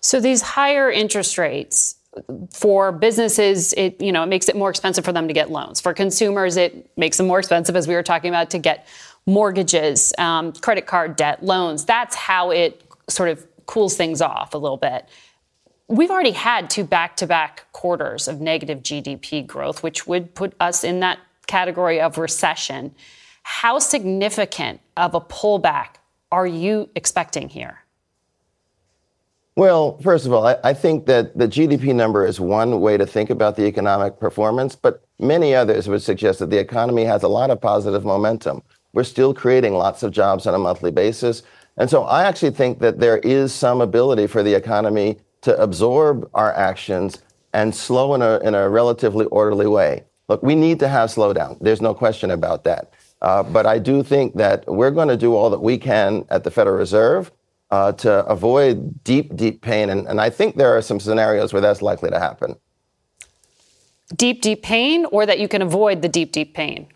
So 0.01 0.19
these 0.19 0.41
higher 0.41 0.91
interest 0.91 1.37
rates 1.37 1.95
for 2.51 2.91
businesses, 2.91 3.73
it 3.73 3.99
you 3.99 4.11
know 4.11 4.23
it 4.23 4.27
makes 4.27 4.47
it 4.49 4.55
more 4.55 4.69
expensive 4.69 5.03
for 5.03 5.13
them 5.13 5.27
to 5.27 5.33
get 5.33 5.49
loans. 5.49 5.81
For 5.81 5.93
consumers, 5.93 6.57
it 6.57 6.89
makes 6.97 7.17
them 7.17 7.27
more 7.27 7.39
expensive, 7.39 7.75
as 7.75 7.87
we 7.87 7.95
were 7.95 8.03
talking 8.03 8.29
about, 8.29 8.49
to 8.51 8.59
get 8.59 8.87
mortgages, 9.25 10.13
um, 10.17 10.53
credit 10.53 10.85
card 10.85 11.15
debt, 11.15 11.43
loans. 11.43 11.85
That's 11.85 12.15
how 12.15 12.51
it 12.51 12.81
sort 13.09 13.29
of 13.29 13.45
cools 13.65 13.97
things 13.97 14.21
off 14.21 14.53
a 14.53 14.57
little 14.57 14.77
bit. 14.77 15.09
We've 15.87 16.09
already 16.09 16.31
had 16.31 16.69
two 16.69 16.83
back-to-back 16.83 17.71
quarters 17.71 18.27
of 18.27 18.41
negative 18.41 18.79
GDP 18.79 19.45
growth, 19.45 19.83
which 19.83 20.07
would 20.07 20.33
put 20.33 20.53
us 20.59 20.83
in 20.83 20.99
that 21.01 21.19
category 21.45 22.01
of 22.01 22.17
recession. 22.17 22.95
How 23.43 23.77
significant 23.77 24.81
of 24.97 25.13
a 25.13 25.21
pullback 25.21 25.97
are 26.31 26.47
you 26.47 26.89
expecting 26.95 27.49
here? 27.49 27.79
Well, 29.55 29.99
first 29.99 30.25
of 30.25 30.33
all, 30.33 30.47
I, 30.47 30.57
I, 30.63 30.73
think 30.73 31.05
that 31.05 31.37
the 31.37 31.47
GDP 31.47 31.95
number 31.95 32.25
is 32.25 32.41
one 32.41 32.81
way 32.81 32.97
to 32.97 33.05
think 33.05 33.29
about 33.29 33.55
the 33.55 33.65
economic 33.65 34.19
performance, 34.19 34.75
but 34.75 35.05
many 35.17 35.55
others 35.55 35.87
would 35.87 36.01
suggest 36.01 36.39
that 36.39 36.49
the 36.49 36.57
economy 36.57 37.05
has 37.05 37.23
a 37.23 37.29
lot 37.29 37.51
of 37.51 37.61
positive 37.61 38.03
momentum. 38.03 38.63
We're 38.91 39.05
still 39.05 39.33
creating 39.33 39.73
lots 39.73 40.03
of 40.03 40.11
jobs 40.11 40.45
on 40.45 40.55
a 40.55 40.57
monthly 40.59 40.91
basis. 40.91 41.43
And 41.77 41.89
so 41.89 42.03
I 42.03 42.25
actually 42.25 42.51
think 42.51 42.79
that 42.79 42.99
there 42.99 43.19
is 43.19 43.53
some 43.53 43.79
ability 43.79 44.27
for 44.27 44.43
the 44.43 44.53
economy 44.53 45.19
to 45.45 45.57
absorb 45.61 46.29
our 46.33 46.53
actions 46.53 47.21
and 47.53 47.73
slow 47.73 48.15
in 48.15 48.21
a, 48.21 48.39
in 48.39 48.53
a 48.53 48.67
relatively 48.69 49.25
orderly 49.27 49.67
way. 49.67 50.03
Look, 50.27 50.41
we 50.43 50.55
need 50.55 50.79
to 50.79 50.87
have 50.87 51.09
slowdown. 51.09 51.57
There's 51.61 51.81
no 51.81 51.93
question 51.93 52.31
about 52.31 52.63
that. 52.63 52.91
Uh, 53.21 53.43
but 53.43 53.65
I 53.65 53.79
do 53.79 54.03
think 54.03 54.35
that 54.35 54.65
we're 54.67 54.91
going 54.91 55.07
to 55.07 55.17
do 55.17 55.35
all 55.35 55.49
that 55.51 55.61
we 55.61 55.77
can 55.77 56.25
at 56.29 56.43
the 56.43 56.51
Federal 56.51 56.77
Reserve 56.77 57.31
uh, 57.71 57.91
to 57.93 58.25
avoid 58.25 59.03
deep, 59.03 59.35
deep 59.35 59.61
pain. 59.61 59.89
And, 59.89 60.07
and 60.07 60.19
I 60.19 60.29
think 60.29 60.55
there 60.55 60.75
are 60.75 60.81
some 60.81 60.99
scenarios 60.99 61.53
where 61.53 61.61
that's 61.61 61.81
likely 61.81 62.09
to 62.09 62.19
happen. 62.19 62.55
Deep, 64.15 64.41
deep 64.41 64.63
pain, 64.63 65.05
or 65.11 65.25
that 65.25 65.39
you 65.39 65.47
can 65.47 65.61
avoid 65.61 66.01
the 66.01 66.09
deep, 66.09 66.31
deep 66.31 66.53
pain? 66.53 66.87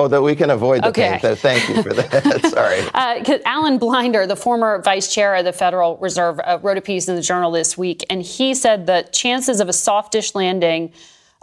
Oh, 0.00 0.08
that 0.08 0.22
we 0.22 0.34
can 0.34 0.48
avoid 0.48 0.82
the 0.82 0.88
okay. 0.88 1.18
pain. 1.20 1.36
Thank 1.36 1.68
you 1.68 1.82
for 1.82 1.92
that. 1.92 2.46
Sorry. 2.50 2.80
Uh, 3.00 3.38
Alan 3.44 3.78
Blinder, 3.78 4.26
the 4.26 4.36
former 4.36 4.80
vice 4.82 5.12
chair 5.12 5.34
of 5.34 5.44
the 5.44 5.52
Federal 5.52 5.96
Reserve, 5.98 6.40
uh, 6.40 6.58
wrote 6.62 6.76
a 6.76 6.80
piece 6.80 7.08
in 7.08 7.16
the 7.16 7.22
Journal 7.22 7.50
this 7.50 7.76
week, 7.76 8.04
and 8.10 8.22
he 8.22 8.54
said 8.54 8.86
the 8.86 9.08
chances 9.12 9.60
of 9.60 9.68
a 9.68 9.72
softish 9.72 10.34
landing 10.34 10.92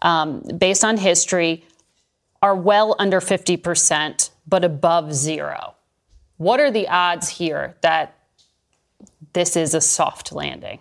um, 0.02 0.42
based 0.58 0.84
on 0.84 0.98
history 0.98 1.64
are 2.42 2.56
well 2.56 2.96
under 3.00 3.20
50%, 3.20 4.30
but 4.48 4.64
above 4.64 5.14
zero. 5.14 5.76
What 6.38 6.60
are 6.60 6.72
the 6.72 6.88
odds 6.88 7.30
here 7.30 7.76
that 7.82 8.18
this 9.34 9.56
is 9.56 9.74
a 9.74 9.82
soft 9.82 10.32
landing? 10.32 10.80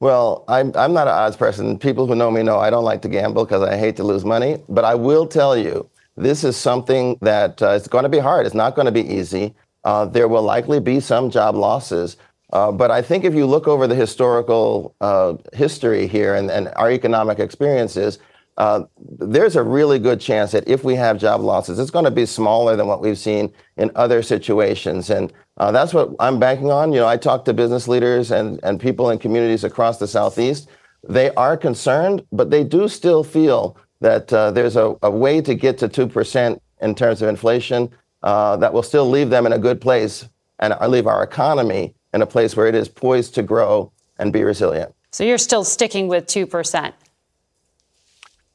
Well, 0.00 0.44
I'm, 0.48 0.72
I'm 0.76 0.94
not 0.94 1.08
an 1.08 1.14
odds 1.14 1.36
person. 1.36 1.78
People 1.78 2.06
who 2.06 2.14
know 2.14 2.30
me 2.30 2.42
know 2.42 2.58
I 2.58 2.70
don't 2.70 2.84
like 2.84 3.02
to 3.02 3.08
gamble 3.10 3.44
because 3.44 3.62
I 3.62 3.76
hate 3.76 3.96
to 3.96 4.04
lose 4.04 4.24
money. 4.24 4.62
But 4.70 4.84
I 4.84 4.94
will 4.94 5.26
tell 5.26 5.58
you, 5.58 5.90
this 6.16 6.44
is 6.44 6.56
something 6.56 7.18
that 7.22 7.62
uh, 7.62 7.78
going 7.80 8.04
to 8.04 8.10
be 8.10 8.18
hard. 8.18 8.46
It's 8.46 8.54
not 8.54 8.76
going 8.76 8.86
to 8.86 8.92
be 8.92 9.06
easy. 9.06 9.54
Uh, 9.84 10.06
there 10.06 10.28
will 10.28 10.42
likely 10.42 10.80
be 10.80 11.00
some 11.00 11.30
job 11.30 11.56
losses. 11.56 12.16
Uh, 12.52 12.72
but 12.72 12.90
I 12.90 13.02
think 13.02 13.24
if 13.24 13.34
you 13.34 13.46
look 13.46 13.68
over 13.68 13.86
the 13.88 13.94
historical 13.94 14.94
uh, 15.02 15.34
history 15.52 16.06
here 16.06 16.34
and, 16.34 16.50
and 16.50 16.68
our 16.76 16.90
economic 16.90 17.38
experiences, 17.38 18.18
uh, 18.60 18.84
there's 18.98 19.56
a 19.56 19.62
really 19.62 19.98
good 19.98 20.20
chance 20.20 20.52
that 20.52 20.68
if 20.68 20.84
we 20.84 20.94
have 20.94 21.16
job 21.16 21.40
losses, 21.40 21.78
it's 21.78 21.90
going 21.90 22.04
to 22.04 22.10
be 22.10 22.26
smaller 22.26 22.76
than 22.76 22.86
what 22.86 23.00
we've 23.00 23.16
seen 23.16 23.50
in 23.78 23.90
other 23.94 24.20
situations. 24.22 25.08
And 25.08 25.32
uh, 25.56 25.72
that's 25.72 25.94
what 25.94 26.10
I'm 26.20 26.38
banking 26.38 26.70
on. 26.70 26.92
You 26.92 27.00
know, 27.00 27.06
I 27.06 27.16
talk 27.16 27.46
to 27.46 27.54
business 27.54 27.88
leaders 27.88 28.30
and, 28.30 28.60
and 28.62 28.78
people 28.78 29.08
in 29.08 29.18
communities 29.18 29.64
across 29.64 29.96
the 29.96 30.06
Southeast. 30.06 30.68
They 31.08 31.30
are 31.36 31.56
concerned, 31.56 32.22
but 32.32 32.50
they 32.50 32.62
do 32.62 32.86
still 32.86 33.24
feel 33.24 33.78
that 34.02 34.30
uh, 34.30 34.50
there's 34.50 34.76
a, 34.76 34.94
a, 35.00 35.10
way 35.10 35.40
to 35.40 35.54
get 35.54 35.78
to 35.78 35.88
2% 35.88 36.60
in 36.82 36.94
terms 36.94 37.22
of 37.22 37.30
inflation 37.30 37.88
uh, 38.22 38.58
that 38.58 38.74
will 38.74 38.82
still 38.82 39.08
leave 39.08 39.30
them 39.30 39.46
in 39.46 39.54
a 39.54 39.58
good 39.58 39.80
place 39.80 40.28
and 40.58 40.74
leave 40.86 41.06
our 41.06 41.22
economy 41.22 41.94
in 42.12 42.20
a 42.20 42.26
place 42.26 42.54
where 42.56 42.66
it 42.66 42.74
is 42.74 42.90
poised 42.90 43.34
to 43.36 43.42
grow 43.42 43.90
and 44.18 44.34
be 44.34 44.44
resilient. 44.44 44.94
So 45.12 45.24
you're 45.24 45.38
still 45.38 45.64
sticking 45.64 46.08
with 46.08 46.26
2%? 46.26 46.92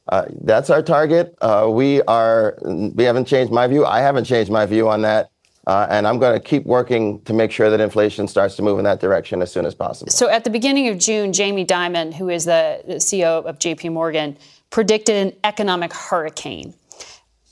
Uh, 0.08 0.26
that's 0.42 0.70
our 0.70 0.82
target. 0.82 1.36
Uh, 1.40 1.68
we 1.70 2.02
are. 2.02 2.58
We 2.62 3.04
haven't 3.04 3.26
changed 3.26 3.52
my 3.52 3.66
view. 3.66 3.84
I 3.84 4.00
haven't 4.00 4.24
changed 4.24 4.50
my 4.50 4.66
view 4.66 4.88
on 4.88 5.02
that. 5.02 5.30
Uh, 5.66 5.84
and 5.90 6.06
I'm 6.06 6.20
going 6.20 6.32
to 6.32 6.40
keep 6.40 6.64
working 6.64 7.20
to 7.22 7.32
make 7.32 7.50
sure 7.50 7.70
that 7.70 7.80
inflation 7.80 8.28
starts 8.28 8.54
to 8.56 8.62
move 8.62 8.78
in 8.78 8.84
that 8.84 9.00
direction 9.00 9.42
as 9.42 9.50
soon 9.50 9.66
as 9.66 9.74
possible. 9.74 10.12
So, 10.12 10.28
at 10.28 10.44
the 10.44 10.50
beginning 10.50 10.88
of 10.88 10.98
June, 10.98 11.32
Jamie 11.32 11.66
Dimon, 11.66 12.14
who 12.14 12.28
is 12.28 12.44
the, 12.44 12.82
the 12.86 12.94
CEO 12.94 13.44
of 13.44 13.58
JP 13.58 13.92
Morgan, 13.92 14.38
predicted 14.70 15.16
an 15.16 15.32
economic 15.42 15.92
hurricane. 15.92 16.74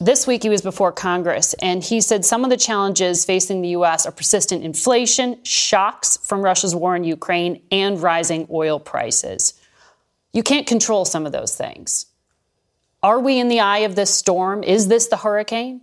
This 0.00 0.26
week, 0.26 0.44
he 0.44 0.48
was 0.48 0.62
before 0.62 0.92
Congress, 0.92 1.54
and 1.54 1.82
he 1.82 2.00
said 2.00 2.24
some 2.24 2.44
of 2.44 2.50
the 2.50 2.56
challenges 2.56 3.24
facing 3.24 3.62
the 3.62 3.70
U.S. 3.70 4.06
are 4.06 4.12
persistent 4.12 4.62
inflation, 4.62 5.42
shocks 5.42 6.16
from 6.18 6.42
Russia's 6.42 6.74
war 6.74 6.94
in 6.94 7.02
Ukraine, 7.04 7.62
and 7.72 8.00
rising 8.00 8.46
oil 8.50 8.78
prices. 8.78 9.54
You 10.32 10.42
can't 10.42 10.66
control 10.66 11.04
some 11.04 11.26
of 11.26 11.32
those 11.32 11.56
things. 11.56 12.06
Are 13.04 13.20
we 13.20 13.38
in 13.38 13.48
the 13.48 13.60
eye 13.60 13.80
of 13.80 13.96
this 13.96 14.14
storm? 14.14 14.62
Is 14.62 14.88
this 14.88 15.08
the 15.08 15.18
hurricane? 15.18 15.82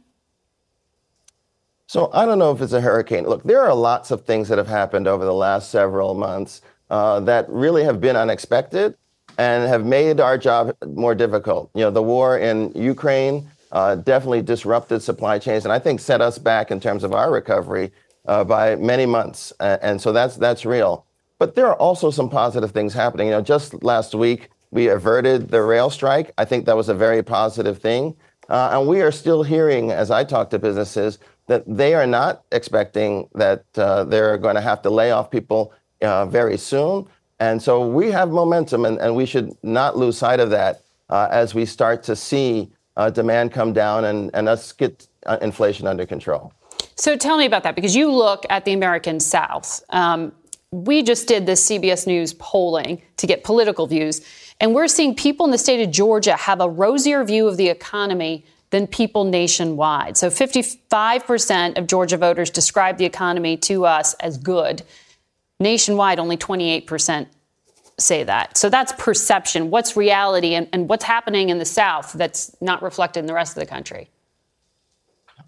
So 1.86 2.09
I 2.13 2.26
don't 2.26 2.39
know 2.39 2.51
if 2.51 2.61
it's 2.61 2.74
a 2.74 2.82
hurricane. 2.82 3.26
Look, 3.26 3.43
there 3.43 3.61
are 3.61 3.76
lots 3.76 4.09
of 4.09 4.26
things 4.26 4.49
that 4.49 4.57
have 4.57 4.67
happened 4.67 5.07
over 5.07 5.24
the 5.24 5.34
last 5.34 5.69
several 5.69 6.15
months 6.15 6.63
uh, 6.89 7.19
that 7.19 7.47
really 7.47 7.84
have 7.84 8.01
been 8.01 8.15
unexpected 8.15 8.97
and 9.38 9.69
have 9.69 9.86
made 9.86 10.19
our 10.19 10.36
job 10.36 10.76
more 10.88 11.13
difficult. 11.13 11.69
You 11.76 11.82
know, 11.82 11.91
the 11.91 12.01
war 12.01 12.39
in 12.39 12.72
Ukraine 12.74 13.47
uh, 13.72 13.97
definitely 13.97 14.41
disrupted 14.41 15.03
supply 15.03 15.38
chains, 15.38 15.63
and 15.63 15.72
I 15.72 15.78
think 15.78 15.99
set 15.99 16.22
us 16.22 16.39
back 16.39 16.72
in 16.72 16.80
terms 16.80 17.03
of 17.03 17.13
our 17.13 17.32
recovery 17.32 17.91
uh, 18.26 18.43
by 18.45 18.76
many 18.78 19.05
months. 19.05 19.53
And 19.59 20.01
so 20.01 20.11
that's 20.11 20.38
that's 20.38 20.65
real. 20.65 21.05
But 21.38 21.53
there 21.53 21.67
are 21.67 21.76
also 21.76 22.09
some 22.09 22.32
positive 22.32 22.72
things 22.72 22.95
happening. 22.95 23.28
You 23.28 23.34
know, 23.34 23.41
just 23.41 23.84
last 23.84 24.15
week 24.15 24.49
we 24.72 24.88
averted 24.88 25.49
the 25.49 25.61
rail 25.61 25.89
strike. 25.89 26.32
I 26.38 26.45
think 26.45 26.65
that 26.65 26.76
was 26.76 26.89
a 26.89 26.93
very 26.93 27.22
positive 27.22 27.80
thing. 27.80 28.15
Uh, 28.49 28.69
and 28.74 28.88
we 28.88 29.01
are 29.01 29.11
still 29.11 29.43
hearing, 29.43 29.91
as 29.91 30.11
I 30.11 30.24
talk 30.24 30.49
to 30.49 30.59
businesses, 30.59 31.19
that 31.47 31.63
they 31.67 31.93
are 31.93 32.07
not 32.07 32.43
expecting 32.51 33.30
that 33.36 33.65
uh, 33.78 34.03
they're 34.05 34.38
going 34.38 34.55
to 34.55 34.61
have 34.61 34.82
to 34.82 34.89
lay 34.89 35.11
off 35.11 35.32
people 35.32 35.74
uh, 36.01 36.26
very 36.26 36.57
soon. 36.57 37.07
And 37.39 37.61
so 37.61 37.88
we 37.88 38.11
have 38.11 38.30
momentum, 38.30 38.86
and, 38.86 38.97
and 38.99 39.15
we 39.15 39.26
should 39.26 39.51
not 39.63 39.97
lose 39.97 40.17
sight 40.17 40.39
of 40.39 40.49
that 40.51 40.82
uh, 41.09 41.28
as 41.32 41.55
we 41.55 41.65
start 41.65 42.03
to 42.03 42.15
see 42.15 42.72
uh, 42.97 43.09
demand 43.09 43.51
come 43.51 43.74
down 43.74 44.05
and, 44.05 44.30
and 44.34 44.47
us 44.49 44.72
get 44.72 45.07
uh, 45.26 45.38
inflation 45.41 45.88
under 45.88 46.05
control. 46.05 46.53
So 46.95 47.15
tell 47.15 47.38
me 47.38 47.45
about 47.45 47.63
that 47.63 47.76
because 47.76 47.95
you 47.95 48.11
look 48.11 48.45
at 48.49 48.65
the 48.65 48.74
American 48.74 49.19
South. 49.19 49.84
Um, 49.89 50.34
we 50.72 51.03
just 51.03 51.28
did 51.28 51.45
this 51.45 51.69
CBS 51.69 52.07
News 52.07 52.34
polling 52.34 53.01
to 53.17 53.28
get 53.28 53.43
political 53.43 53.88
views, 53.88 54.22
and 54.59 54.74
we're 54.74 54.88
seeing 54.88 55.15
people 55.15 55.45
in 55.45 55.51
the 55.51 55.57
state 55.57 55.84
of 55.84 55.91
Georgia 55.91 56.36
have 56.36 56.61
a 56.61 56.69
rosier 56.69 57.24
view 57.24 57.47
of 57.47 57.57
the 57.57 57.67
economy 57.67 58.45
than 58.69 58.88
people 58.88 59.26
nationwide. 59.26 60.15
So 60.15 60.30
55% 60.30 61.78
of 61.78 61.88
Georgia 61.88 62.15
voters 62.15 62.49
describe 62.49 62.97
the 62.97 63.05
economy 63.05 63.57
to 63.57 63.86
us 63.86 64.13
as 64.15 64.38
good. 64.38 64.84
Nationwide, 65.59 66.19
only 66.19 66.38
28% 66.38 67.28
say 67.99 68.24
that. 68.24 68.57
So 68.57 68.69
that's 68.69 68.93
perception. 68.93 69.72
What's 69.72 69.97
reality 69.97 70.55
and, 70.55 70.69
and 70.72 70.88
what's 70.88 71.03
happening 71.03 71.49
in 71.49 71.59
the 71.59 71.65
South 71.65 72.13
that's 72.13 72.55
not 72.61 72.82
reflected 72.82 73.19
in 73.19 73.26
the 73.26 73.34
rest 73.34 73.57
of 73.57 73.59
the 73.59 73.67
country? 73.67 74.09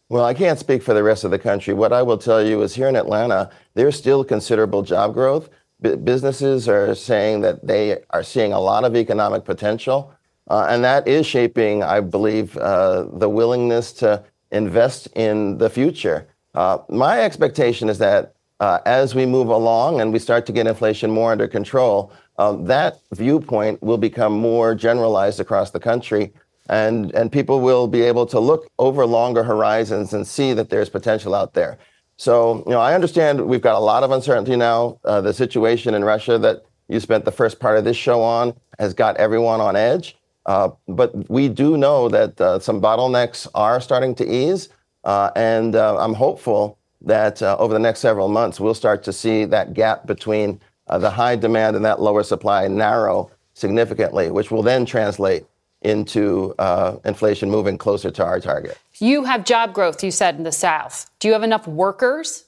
Well, 0.09 0.25
I 0.25 0.33
can't 0.33 0.59
speak 0.59 0.83
for 0.83 0.93
the 0.93 1.03
rest 1.03 1.23
of 1.23 1.31
the 1.31 1.39
country. 1.39 1.73
What 1.73 1.93
I 1.93 2.03
will 2.03 2.17
tell 2.17 2.45
you 2.45 2.61
is 2.61 2.75
here 2.75 2.87
in 2.87 2.95
Atlanta, 2.95 3.49
there's 3.73 3.97
still 3.97 4.23
considerable 4.23 4.83
job 4.83 5.13
growth. 5.13 5.49
B- 5.81 5.95
businesses 5.95 6.69
are 6.69 6.93
saying 6.93 7.41
that 7.41 7.65
they 7.65 7.97
are 8.11 8.23
seeing 8.23 8.53
a 8.53 8.59
lot 8.59 8.83
of 8.83 8.95
economic 8.95 9.43
potential. 9.43 10.13
Uh, 10.49 10.67
and 10.69 10.83
that 10.83 11.07
is 11.07 11.25
shaping, 11.25 11.83
I 11.83 12.01
believe, 12.01 12.55
uh, 12.57 13.07
the 13.13 13.29
willingness 13.29 13.93
to 13.93 14.23
invest 14.51 15.07
in 15.15 15.57
the 15.57 15.69
future. 15.69 16.27
Uh, 16.53 16.79
my 16.89 17.21
expectation 17.21 17.89
is 17.89 17.97
that 17.97 18.35
uh, 18.59 18.79
as 18.85 19.15
we 19.15 19.25
move 19.25 19.47
along 19.47 19.99
and 19.99 20.13
we 20.13 20.19
start 20.19 20.45
to 20.45 20.51
get 20.51 20.67
inflation 20.67 21.09
more 21.09 21.31
under 21.31 21.47
control, 21.47 22.11
um, 22.37 22.65
that 22.65 22.99
viewpoint 23.13 23.81
will 23.81 23.97
become 23.97 24.33
more 24.33 24.75
generalized 24.75 25.39
across 25.39 25.71
the 25.71 25.79
country 25.79 26.31
and 26.69 27.11
and 27.13 27.31
people 27.31 27.59
will 27.59 27.87
be 27.87 28.01
able 28.01 28.25
to 28.27 28.39
look 28.39 28.69
over 28.79 29.05
longer 29.05 29.43
horizons 29.43 30.13
and 30.13 30.25
see 30.25 30.53
that 30.53 30.69
there's 30.69 30.89
potential 30.89 31.35
out 31.35 31.53
there. 31.53 31.77
So 32.17 32.63
you 32.65 32.71
know, 32.71 32.79
I 32.79 32.93
understand 32.93 33.45
we've 33.45 33.61
got 33.61 33.75
a 33.75 33.79
lot 33.79 34.03
of 34.03 34.11
uncertainty 34.11 34.55
now. 34.55 34.99
Uh, 35.03 35.21
the 35.21 35.33
situation 35.33 35.93
in 35.93 36.03
Russia 36.03 36.37
that 36.39 36.63
you 36.87 36.99
spent 36.99 37.25
the 37.25 37.31
first 37.31 37.59
part 37.59 37.77
of 37.77 37.83
this 37.83 37.97
show 37.97 38.21
on 38.21 38.53
has 38.79 38.93
got 38.93 39.17
everyone 39.17 39.61
on 39.61 39.75
edge. 39.75 40.17
Uh, 40.45 40.69
but 40.87 41.29
we 41.29 41.47
do 41.47 41.77
know 41.77 42.09
that 42.09 42.39
uh, 42.39 42.59
some 42.59 42.81
bottlenecks 42.81 43.47
are 43.55 43.79
starting 43.79 44.13
to 44.13 44.29
ease, 44.29 44.69
uh, 45.05 45.31
and 45.35 45.75
uh, 45.75 45.97
I'm 45.97 46.13
hopeful 46.13 46.77
that 47.01 47.41
uh, 47.41 47.55
over 47.59 47.73
the 47.73 47.79
next 47.79 47.99
several 47.99 48.27
months 48.27 48.59
we'll 48.59 48.73
start 48.73 49.03
to 49.03 49.13
see 49.13 49.45
that 49.45 49.73
gap 49.73 50.05
between 50.05 50.59
the 50.99 51.09
high 51.09 51.35
demand 51.35 51.75
and 51.75 51.83
that 51.83 52.01
lower 52.01 52.23
supply 52.23 52.67
narrow 52.67 53.31
significantly, 53.53 54.29
which 54.31 54.51
will 54.51 54.61
then 54.61 54.85
translate 54.85 55.45
into 55.83 56.55
uh, 56.59 56.97
inflation 57.05 57.49
moving 57.49 57.77
closer 57.77 58.11
to 58.11 58.23
our 58.23 58.39
target. 58.39 58.77
You 58.99 59.23
have 59.25 59.45
job 59.45 59.73
growth, 59.73 60.03
you 60.03 60.11
said, 60.11 60.35
in 60.35 60.43
the 60.43 60.51
South. 60.51 61.09
Do 61.19 61.27
you 61.27 61.33
have 61.33 61.43
enough 61.43 61.67
workers? 61.67 62.45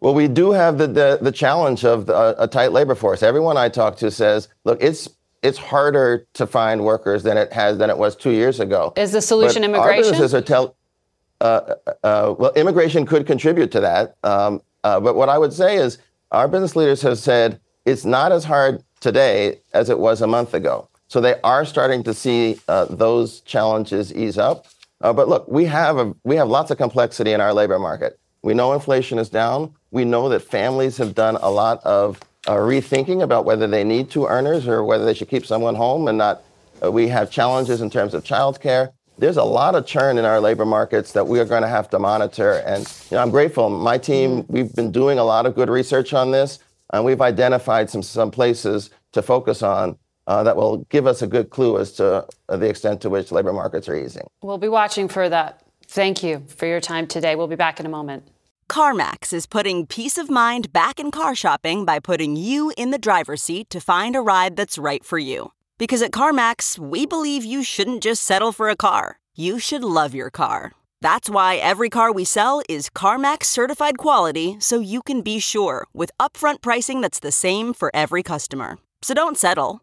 Well, 0.00 0.14
we 0.14 0.26
do 0.26 0.50
have 0.50 0.78
the, 0.78 0.88
the, 0.88 1.18
the 1.22 1.32
challenge 1.32 1.84
of 1.84 2.06
the, 2.06 2.42
a 2.42 2.48
tight 2.48 2.72
labor 2.72 2.96
force. 2.96 3.22
Everyone 3.22 3.56
I 3.56 3.68
talk 3.68 3.96
to 3.98 4.10
says, 4.10 4.48
look, 4.64 4.82
it's 4.82 5.08
it's 5.42 5.58
harder 5.58 6.26
to 6.34 6.46
find 6.46 6.84
workers 6.84 7.24
than 7.24 7.36
it 7.36 7.52
has 7.52 7.78
than 7.78 7.90
it 7.90 7.98
was 7.98 8.14
two 8.14 8.30
years 8.30 8.60
ago. 8.60 8.92
Is 8.96 9.12
the 9.12 9.20
solution 9.20 9.62
but 9.62 9.70
immigration? 9.70 10.04
Our 10.04 10.10
businesses 10.10 10.34
are 10.34 10.40
tell, 10.40 10.76
uh, 11.40 11.74
uh, 12.04 12.34
well, 12.38 12.52
immigration 12.54 13.04
could 13.06 13.26
contribute 13.26 13.72
to 13.72 13.80
that. 13.80 14.16
Um, 14.22 14.62
uh, 14.84 15.00
but 15.00 15.16
what 15.16 15.28
I 15.28 15.38
would 15.38 15.52
say 15.52 15.76
is 15.76 15.98
our 16.30 16.46
business 16.46 16.76
leaders 16.76 17.02
have 17.02 17.18
said 17.18 17.60
it's 17.84 18.04
not 18.04 18.30
as 18.30 18.44
hard 18.44 18.82
today 19.00 19.58
as 19.72 19.90
it 19.90 19.98
was 19.98 20.22
a 20.22 20.26
month 20.26 20.54
ago. 20.54 20.88
So 21.12 21.20
they 21.20 21.34
are 21.44 21.66
starting 21.66 22.02
to 22.04 22.14
see 22.14 22.58
uh, 22.68 22.86
those 22.86 23.40
challenges 23.40 24.14
ease 24.14 24.38
up. 24.38 24.64
Uh, 25.02 25.12
but 25.12 25.28
look, 25.28 25.46
we 25.46 25.66
have 25.66 25.98
a, 25.98 26.14
we 26.24 26.36
have 26.36 26.48
lots 26.48 26.70
of 26.70 26.78
complexity 26.78 27.32
in 27.32 27.40
our 27.42 27.52
labor 27.52 27.78
market. 27.78 28.18
We 28.42 28.54
know 28.54 28.72
inflation 28.72 29.18
is 29.18 29.28
down. 29.28 29.74
We 29.90 30.06
know 30.06 30.30
that 30.30 30.40
families 30.40 30.96
have 30.96 31.14
done 31.14 31.36
a 31.42 31.50
lot 31.50 31.84
of 31.84 32.18
uh, 32.48 32.52
rethinking 32.52 33.22
about 33.22 33.44
whether 33.44 33.66
they 33.66 33.84
need 33.84 34.10
two 34.10 34.24
earners 34.24 34.66
or 34.66 34.84
whether 34.84 35.04
they 35.04 35.12
should 35.12 35.28
keep 35.28 35.44
someone 35.44 35.74
home 35.74 36.08
and 36.08 36.16
not. 36.16 36.44
Uh, 36.82 36.90
we 36.90 37.08
have 37.08 37.30
challenges 37.30 37.82
in 37.82 37.90
terms 37.90 38.14
of 38.14 38.24
childcare. 38.24 38.90
There's 39.18 39.36
a 39.36 39.44
lot 39.44 39.74
of 39.74 39.84
churn 39.84 40.16
in 40.16 40.24
our 40.24 40.40
labor 40.40 40.64
markets 40.64 41.12
that 41.12 41.28
we 41.28 41.38
are 41.40 41.44
going 41.44 41.60
to 41.60 41.68
have 41.68 41.90
to 41.90 41.98
monitor. 41.98 42.62
And 42.64 42.90
you 43.10 43.16
know, 43.16 43.22
I'm 43.22 43.30
grateful. 43.30 43.68
My 43.68 43.98
team, 43.98 44.46
we've 44.48 44.74
been 44.74 44.90
doing 44.90 45.18
a 45.18 45.24
lot 45.24 45.44
of 45.44 45.54
good 45.54 45.68
research 45.68 46.14
on 46.14 46.30
this, 46.30 46.58
and 46.90 47.04
we've 47.04 47.20
identified 47.20 47.90
some 47.90 48.02
some 48.02 48.30
places 48.30 48.88
to 49.12 49.20
focus 49.20 49.62
on 49.62 49.98
that 50.26 50.56
will 50.56 50.78
give 50.88 51.06
us 51.06 51.22
a 51.22 51.26
good 51.26 51.50
clue 51.50 51.78
as 51.78 51.92
to 51.92 52.26
uh, 52.48 52.56
the 52.56 52.68
extent 52.68 53.00
to 53.02 53.10
which 53.10 53.32
labor 53.32 53.52
markets 53.52 53.88
are 53.88 53.96
easing. 53.96 54.26
We'll 54.42 54.58
be 54.58 54.68
watching 54.68 55.08
for 55.08 55.28
that. 55.28 55.62
Thank 55.86 56.22
you 56.22 56.44
for 56.46 56.66
your 56.66 56.80
time 56.80 57.06
today. 57.06 57.34
We'll 57.34 57.48
be 57.48 57.56
back 57.56 57.80
in 57.80 57.86
a 57.86 57.88
moment. 57.88 58.28
CarMax 58.68 59.34
is 59.34 59.46
putting 59.46 59.86
peace 59.86 60.16
of 60.16 60.30
mind 60.30 60.72
back 60.72 60.98
in 60.98 61.10
car 61.10 61.34
shopping 61.34 61.84
by 61.84 61.98
putting 61.98 62.36
you 62.36 62.72
in 62.78 62.90
the 62.90 62.98
driver's 62.98 63.42
seat 63.42 63.68
to 63.70 63.80
find 63.80 64.16
a 64.16 64.20
ride 64.20 64.56
that's 64.56 64.78
right 64.78 65.04
for 65.04 65.18
you. 65.18 65.52
Because 65.76 66.00
at 66.00 66.12
CarMax, 66.12 66.78
we 66.78 67.04
believe 67.04 67.44
you 67.44 67.62
shouldn't 67.62 68.02
just 68.02 68.22
settle 68.22 68.52
for 68.52 68.70
a 68.70 68.76
car, 68.76 69.18
you 69.34 69.58
should 69.58 69.84
love 69.84 70.14
your 70.14 70.30
car. 70.30 70.72
That's 71.02 71.28
why 71.28 71.56
every 71.56 71.90
car 71.90 72.12
we 72.12 72.24
sell 72.24 72.62
is 72.68 72.88
CarMax 72.88 73.44
certified 73.44 73.98
quality 73.98 74.56
so 74.60 74.78
you 74.78 75.02
can 75.02 75.20
be 75.20 75.40
sure 75.40 75.86
with 75.92 76.12
upfront 76.20 76.62
pricing 76.62 77.00
that's 77.00 77.20
the 77.20 77.32
same 77.32 77.74
for 77.74 77.90
every 77.92 78.22
customer. 78.22 78.78
So 79.02 79.12
don't 79.12 79.36
settle. 79.36 79.82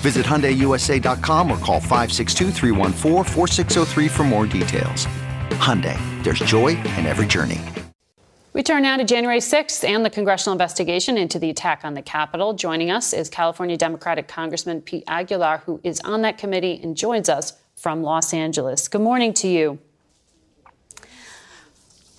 Visit 0.00 0.24
HyundaiUSA.com 0.24 1.50
or 1.52 1.58
call 1.58 1.80
562 1.80 2.50
for 4.08 4.24
more 4.24 4.46
details. 4.46 5.06
Hyundai, 5.60 5.98
there's 6.24 6.38
joy 6.38 6.68
in 6.68 7.04
every 7.04 7.26
journey. 7.26 7.60
We 8.52 8.62
turn 8.64 8.82
now 8.82 8.96
to 8.96 9.04
January 9.04 9.38
6th 9.38 9.84
and 9.84 10.04
the 10.04 10.10
congressional 10.10 10.52
investigation 10.52 11.16
into 11.16 11.38
the 11.38 11.50
attack 11.50 11.84
on 11.84 11.94
the 11.94 12.02
Capitol. 12.02 12.54
Joining 12.54 12.90
us 12.90 13.12
is 13.12 13.28
California 13.28 13.76
Democratic 13.76 14.26
Congressman 14.26 14.80
Pete 14.80 15.04
Aguilar, 15.06 15.58
who 15.66 15.80
is 15.84 16.00
on 16.00 16.22
that 16.22 16.38
committee 16.38 16.80
and 16.82 16.96
joins 16.96 17.28
us 17.28 17.52
from 17.76 18.02
Los 18.02 18.34
Angeles. 18.34 18.88
Good 18.88 19.02
morning 19.02 19.32
to 19.34 19.48
you. 19.48 19.78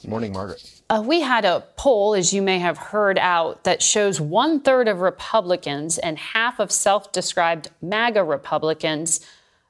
Good 0.02 0.10
morning, 0.10 0.34
Margaret. 0.34 0.81
Uh, 0.92 1.02
we 1.02 1.22
had 1.22 1.46
a 1.46 1.64
poll, 1.78 2.14
as 2.14 2.34
you 2.34 2.42
may 2.42 2.60
have 2.60 2.78
heard 2.78 3.18
out, 3.18 3.64
that 3.64 3.82
shows 3.82 4.20
one 4.20 4.60
third 4.60 4.90
of 4.90 5.00
Republicans 5.00 5.98
and 5.98 6.18
half 6.18 6.60
of 6.60 6.70
self 6.70 7.14
described 7.14 7.70
MAGA 7.82 8.22
Republicans 8.26 9.26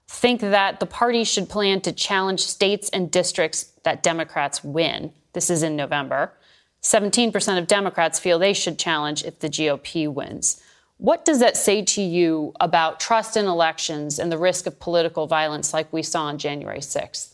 think 0.08 0.42
that 0.42 0.80
the 0.80 0.88
party 0.88 1.24
should 1.24 1.48
plan 1.48 1.80
to 1.82 1.92
challenge 1.92 2.40
states 2.40 2.90
and 2.90 3.12
districts 3.12 3.66
that 3.84 4.02
Democrats 4.02 4.64
win. 4.64 5.14
This 5.34 5.52
is 5.52 5.62
in 5.62 5.76
November. 5.76 6.34
17% 6.82 7.60
of 7.60 7.68
Democrats 7.68 8.18
feel 8.18 8.40
they 8.40 8.54
should 8.54 8.80
challenge 8.80 9.24
if 9.24 9.38
the 9.42 9.50
GOP 9.50 10.12
wins. 10.12 10.60
What 10.98 11.24
does 11.24 11.40
that 11.40 11.56
say 11.56 11.84
to 11.84 12.02
you 12.02 12.52
about 12.60 13.00
trust 13.00 13.38
in 13.38 13.46
elections 13.46 14.18
and 14.18 14.32
the 14.32 14.40
risk 14.40 14.66
of 14.66 14.80
political 14.80 15.28
violence 15.28 15.72
like 15.72 15.94
we 15.94 16.02
saw 16.02 16.24
on 16.24 16.40
January 16.40 16.80
6th? 16.80 17.31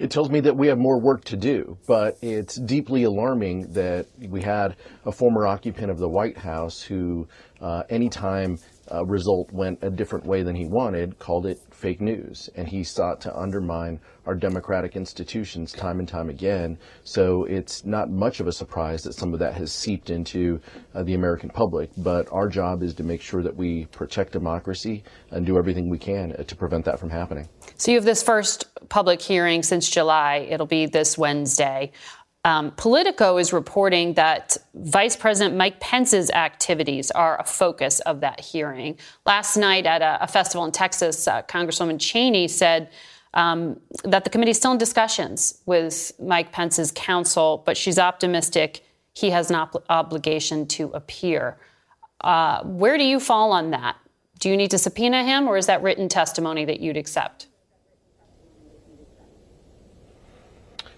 It 0.00 0.10
tells 0.10 0.30
me 0.30 0.40
that 0.40 0.56
we 0.56 0.66
have 0.68 0.78
more 0.78 0.98
work 0.98 1.24
to 1.24 1.36
do, 1.36 1.76
but 1.86 2.16
it's 2.22 2.56
deeply 2.56 3.02
alarming 3.02 3.70
that 3.74 4.06
we 4.18 4.40
had 4.40 4.74
a 5.04 5.12
former 5.12 5.46
occupant 5.46 5.90
of 5.90 5.98
the 5.98 6.08
White 6.08 6.38
House 6.38 6.80
who 6.80 7.28
uh, 7.60 7.82
anytime 7.90 8.58
a 8.88 9.04
result 9.04 9.52
went 9.52 9.78
a 9.82 9.90
different 9.90 10.24
way 10.24 10.42
than 10.42 10.56
he 10.56 10.64
wanted, 10.64 11.18
called 11.18 11.44
it 11.44 11.60
fake 11.80 12.00
news. 12.00 12.50
And 12.54 12.68
he 12.68 12.84
sought 12.84 13.20
to 13.22 13.36
undermine 13.36 13.98
our 14.26 14.34
democratic 14.34 14.96
institutions 14.96 15.72
time 15.72 15.98
and 15.98 16.06
time 16.06 16.28
again. 16.28 16.78
So 17.04 17.44
it's 17.44 17.84
not 17.84 18.10
much 18.10 18.38
of 18.38 18.46
a 18.46 18.52
surprise 18.52 19.02
that 19.04 19.14
some 19.14 19.32
of 19.32 19.40
that 19.40 19.54
has 19.54 19.72
seeped 19.72 20.10
into 20.10 20.60
uh, 20.94 21.02
the 21.02 21.14
American 21.14 21.48
public. 21.48 21.90
But 21.96 22.28
our 22.30 22.48
job 22.48 22.82
is 22.82 22.94
to 22.94 23.02
make 23.02 23.22
sure 23.22 23.42
that 23.42 23.56
we 23.56 23.86
protect 23.86 24.32
democracy 24.32 25.02
and 25.30 25.46
do 25.46 25.56
everything 25.56 25.88
we 25.88 25.98
can 25.98 26.32
uh, 26.32 26.42
to 26.44 26.54
prevent 26.54 26.84
that 26.84 27.00
from 27.00 27.10
happening. 27.10 27.48
So 27.76 27.90
you 27.90 27.96
have 27.96 28.04
this 28.04 28.22
first 28.22 28.66
public 28.88 29.22
hearing 29.22 29.62
since 29.62 29.88
July. 29.88 30.46
It'll 30.50 30.66
be 30.66 30.86
this 30.86 31.16
Wednesday. 31.16 31.92
Um, 32.44 32.70
Politico 32.72 33.36
is 33.36 33.52
reporting 33.52 34.14
that 34.14 34.56
Vice 34.74 35.14
President 35.14 35.56
Mike 35.56 35.78
Pence's 35.78 36.30
activities 36.30 37.10
are 37.10 37.38
a 37.38 37.44
focus 37.44 38.00
of 38.00 38.20
that 38.20 38.40
hearing. 38.40 38.96
Last 39.26 39.56
night 39.56 39.84
at 39.84 40.00
a, 40.00 40.24
a 40.24 40.26
festival 40.26 40.64
in 40.64 40.72
Texas, 40.72 41.28
uh, 41.28 41.42
Congresswoman 41.42 42.00
Cheney 42.00 42.48
said 42.48 42.90
um, 43.34 43.78
that 44.04 44.24
the 44.24 44.30
committee 44.30 44.52
is 44.52 44.56
still 44.56 44.72
in 44.72 44.78
discussions 44.78 45.60
with 45.66 46.12
Mike 46.18 46.50
Pence's 46.50 46.90
counsel, 46.92 47.62
but 47.66 47.76
she's 47.76 47.98
optimistic 47.98 48.82
he 49.12 49.30
has 49.30 49.50
an 49.50 49.56
ob- 49.56 49.84
obligation 49.88 50.66
to 50.66 50.88
appear. 50.90 51.58
Uh, 52.20 52.62
where 52.64 52.96
do 52.96 53.04
you 53.04 53.20
fall 53.20 53.52
on 53.52 53.70
that? 53.70 53.96
Do 54.38 54.48
you 54.48 54.56
need 54.56 54.70
to 54.70 54.78
subpoena 54.78 55.24
him, 55.24 55.48
or 55.48 55.56
is 55.56 55.66
that 55.66 55.82
written 55.82 56.08
testimony 56.08 56.64
that 56.64 56.80
you'd 56.80 56.96
accept? 56.96 57.46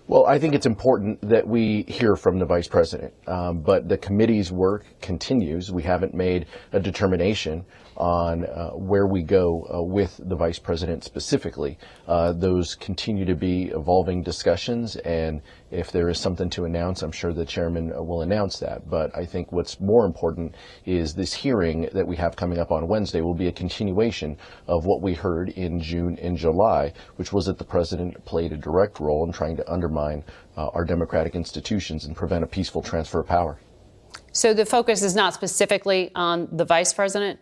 Well, 0.08 0.26
I 0.26 0.38
think 0.38 0.54
it's 0.54 0.66
important 0.66 1.20
that 1.28 1.46
we 1.46 1.82
hear 1.82 2.16
from 2.16 2.38
the 2.38 2.44
vice 2.44 2.66
president, 2.66 3.14
um, 3.28 3.60
but 3.60 3.88
the 3.88 3.96
committee's 3.96 4.50
work 4.50 4.84
continues. 5.00 5.70
We 5.70 5.84
haven't 5.84 6.12
made 6.12 6.46
a 6.72 6.80
determination 6.80 7.64
on 7.96 8.44
uh, 8.44 8.70
where 8.70 9.06
we 9.06 9.22
go 9.22 9.66
uh, 9.72 9.82
with 9.82 10.20
the 10.24 10.36
vice 10.36 10.58
president 10.58 11.04
specifically. 11.04 11.78
Uh, 12.06 12.32
those 12.32 12.74
continue 12.74 13.24
to 13.24 13.34
be 13.34 13.64
evolving 13.68 14.22
discussions, 14.22 14.96
and 14.96 15.40
if 15.70 15.90
there 15.90 16.08
is 16.08 16.18
something 16.18 16.50
to 16.50 16.64
announce, 16.64 17.02
I'm 17.02 17.12
sure 17.12 17.32
the 17.32 17.44
chairman 17.44 17.92
uh, 17.92 18.02
will 18.02 18.22
announce 18.22 18.58
that. 18.58 18.88
But 18.88 19.16
I 19.16 19.24
think 19.24 19.52
what's 19.52 19.80
more 19.80 20.04
important 20.04 20.54
is 20.84 21.14
this 21.14 21.32
hearing 21.32 21.88
that 21.92 22.06
we 22.06 22.16
have 22.16 22.36
coming 22.36 22.58
up 22.58 22.70
on 22.70 22.88
Wednesday 22.88 23.20
will 23.20 23.34
be 23.34 23.48
a 23.48 23.52
continuation 23.52 24.36
of 24.66 24.84
what 24.84 25.02
we 25.02 25.14
heard 25.14 25.50
in 25.50 25.80
June 25.80 26.18
and 26.20 26.36
July, 26.36 26.92
which 27.16 27.32
was 27.32 27.46
that 27.46 27.58
the 27.58 27.64
president 27.64 28.24
played 28.24 28.52
a 28.52 28.56
direct 28.56 29.00
role 29.00 29.24
in 29.24 29.32
trying 29.32 29.56
to 29.56 29.72
undermine 29.72 30.24
uh, 30.56 30.68
our 30.68 30.84
democratic 30.84 31.34
institutions 31.34 32.04
and 32.04 32.16
prevent 32.16 32.44
a 32.44 32.46
peaceful 32.46 32.82
transfer 32.82 33.20
of 33.20 33.26
power. 33.26 33.58
So 34.32 34.54
the 34.54 34.64
focus 34.64 35.02
is 35.02 35.14
not 35.14 35.34
specifically 35.34 36.10
on 36.14 36.48
the 36.50 36.64
vice 36.64 36.92
president? 36.92 37.38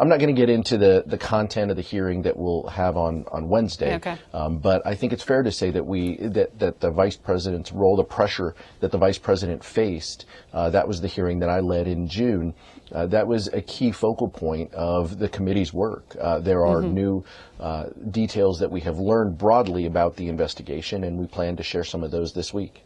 I'm 0.00 0.08
not 0.08 0.20
going 0.20 0.34
to 0.34 0.40
get 0.40 0.48
into 0.48 0.78
the, 0.78 1.02
the 1.06 1.18
content 1.18 1.70
of 1.70 1.76
the 1.76 1.82
hearing 1.82 2.22
that 2.22 2.36
we'll 2.36 2.68
have 2.68 2.96
on, 2.96 3.24
on 3.32 3.48
Wednesday. 3.48 3.96
Okay. 3.96 4.16
Um, 4.32 4.58
but 4.58 4.86
I 4.86 4.94
think 4.94 5.12
it's 5.12 5.24
fair 5.24 5.42
to 5.42 5.50
say 5.50 5.70
that 5.70 5.84
we 5.84 6.16
that, 6.18 6.58
that 6.60 6.80
the 6.80 6.90
vice 6.90 7.16
president's 7.16 7.72
role, 7.72 7.96
the 7.96 8.04
pressure 8.04 8.54
that 8.80 8.92
the 8.92 8.98
vice 8.98 9.18
president 9.18 9.64
faced, 9.64 10.24
uh, 10.52 10.70
that 10.70 10.86
was 10.86 11.00
the 11.00 11.08
hearing 11.08 11.40
that 11.40 11.48
I 11.48 11.60
led 11.60 11.88
in 11.88 12.06
June. 12.08 12.54
Uh, 12.92 13.06
that 13.06 13.26
was 13.26 13.48
a 13.48 13.60
key 13.60 13.92
focal 13.92 14.28
point 14.28 14.72
of 14.72 15.18
the 15.18 15.28
committee's 15.28 15.74
work. 15.74 16.16
Uh, 16.20 16.38
there 16.38 16.64
are 16.64 16.80
Mhm. 16.80 16.92
new 16.92 17.24
uh, 17.60 17.86
details 18.10 18.60
that 18.60 18.70
we 18.70 18.80
have 18.82 18.98
learned 18.98 19.36
broadly 19.36 19.84
about 19.84 20.16
the 20.16 20.28
investigation, 20.28 21.04
and 21.04 21.18
we 21.18 21.26
plan 21.26 21.56
to 21.56 21.62
share 21.62 21.84
some 21.84 22.02
of 22.04 22.10
those 22.10 22.32
this 22.32 22.54
week. 22.54 22.84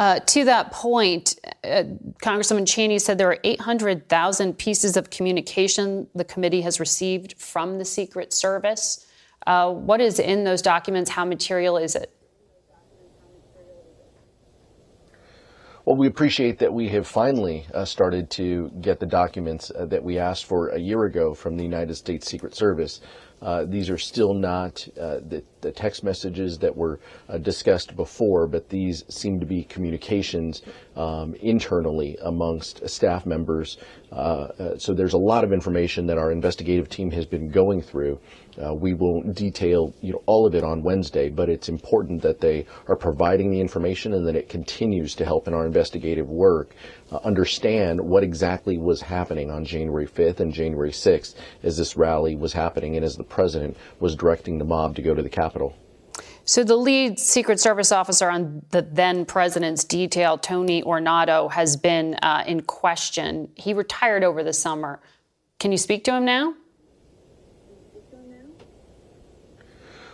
Uh, 0.00 0.18
to 0.20 0.46
that 0.46 0.72
point, 0.72 1.38
uh, 1.62 1.84
Congresswoman 2.22 2.66
Cheney 2.66 2.98
said 2.98 3.18
there 3.18 3.28
are 3.28 3.38
800,000 3.44 4.56
pieces 4.56 4.96
of 4.96 5.10
communication 5.10 6.06
the 6.14 6.24
committee 6.24 6.62
has 6.62 6.80
received 6.80 7.34
from 7.36 7.76
the 7.76 7.84
Secret 7.84 8.32
Service. 8.32 9.06
Uh, 9.46 9.70
what 9.70 10.00
is 10.00 10.18
in 10.18 10.44
those 10.44 10.62
documents? 10.62 11.10
How 11.10 11.26
material 11.26 11.76
is 11.76 11.94
it? 11.94 12.10
Well, 15.90 15.96
we 15.96 16.06
appreciate 16.06 16.60
that 16.60 16.72
we 16.72 16.88
have 16.90 17.04
finally 17.04 17.66
uh, 17.74 17.84
started 17.84 18.30
to 18.30 18.70
get 18.80 19.00
the 19.00 19.06
documents 19.06 19.72
uh, 19.72 19.86
that 19.86 20.04
we 20.04 20.18
asked 20.18 20.44
for 20.44 20.68
a 20.68 20.78
year 20.78 21.02
ago 21.02 21.34
from 21.34 21.56
the 21.56 21.64
United 21.64 21.96
States 21.96 22.28
Secret 22.28 22.54
Service. 22.54 23.00
Uh, 23.42 23.64
these 23.64 23.90
are 23.90 23.98
still 23.98 24.32
not 24.32 24.86
uh, 25.00 25.18
the, 25.26 25.42
the 25.62 25.72
text 25.72 26.04
messages 26.04 26.58
that 26.58 26.76
were 26.76 27.00
uh, 27.28 27.38
discussed 27.38 27.96
before, 27.96 28.46
but 28.46 28.68
these 28.68 29.04
seem 29.08 29.40
to 29.40 29.46
be 29.46 29.64
communications 29.64 30.62
um, 30.94 31.34
internally 31.40 32.16
amongst 32.22 32.88
staff 32.88 33.26
members. 33.26 33.78
Uh, 34.12 34.48
uh, 34.58 34.78
so 34.78 34.92
there's 34.92 35.12
a 35.12 35.18
lot 35.18 35.44
of 35.44 35.52
information 35.52 36.06
that 36.06 36.18
our 36.18 36.32
investigative 36.32 36.88
team 36.88 37.10
has 37.10 37.26
been 37.26 37.48
going 37.48 37.80
through. 37.80 38.18
Uh, 38.60 38.74
we 38.74 38.92
will 38.92 39.22
detail 39.22 39.94
you 40.00 40.12
know, 40.12 40.22
all 40.26 40.46
of 40.46 40.54
it 40.54 40.64
on 40.64 40.82
Wednesday, 40.82 41.30
but 41.30 41.48
it's 41.48 41.68
important 41.68 42.20
that 42.22 42.40
they 42.40 42.66
are 42.88 42.96
providing 42.96 43.50
the 43.50 43.60
information 43.60 44.12
and 44.12 44.26
that 44.26 44.34
it 44.34 44.48
continues 44.48 45.14
to 45.14 45.24
help 45.24 45.46
in 45.46 45.54
our 45.54 45.64
investigative 45.64 46.28
work 46.28 46.74
uh, 47.12 47.18
understand 47.18 48.00
what 48.00 48.24
exactly 48.24 48.78
was 48.78 49.00
happening 49.00 49.50
on 49.50 49.64
January 49.64 50.06
5th 50.06 50.40
and 50.40 50.52
January 50.52 50.90
6th 50.90 51.36
as 51.62 51.76
this 51.76 51.96
rally 51.96 52.34
was 52.34 52.52
happening 52.52 52.96
and 52.96 53.04
as 53.04 53.16
the 53.16 53.24
president 53.24 53.76
was 54.00 54.16
directing 54.16 54.58
the 54.58 54.64
mob 54.64 54.96
to 54.96 55.02
go 55.02 55.14
to 55.14 55.22
the 55.22 55.28
Capitol. 55.28 55.76
So, 56.44 56.64
the 56.64 56.76
lead 56.76 57.20
Secret 57.20 57.60
Service 57.60 57.92
officer 57.92 58.30
on 58.30 58.62
the 58.70 58.82
then 58.82 59.24
president's 59.24 59.84
detail, 59.84 60.38
Tony 60.38 60.82
Ornato, 60.82 61.50
has 61.50 61.76
been 61.76 62.14
uh, 62.22 62.44
in 62.46 62.62
question. 62.62 63.50
He 63.54 63.72
retired 63.74 64.24
over 64.24 64.42
the 64.42 64.52
summer. 64.52 65.00
Can 65.58 65.70
you 65.70 65.78
speak 65.78 66.04
to 66.04 66.12
him 66.12 66.24
now? 66.24 66.54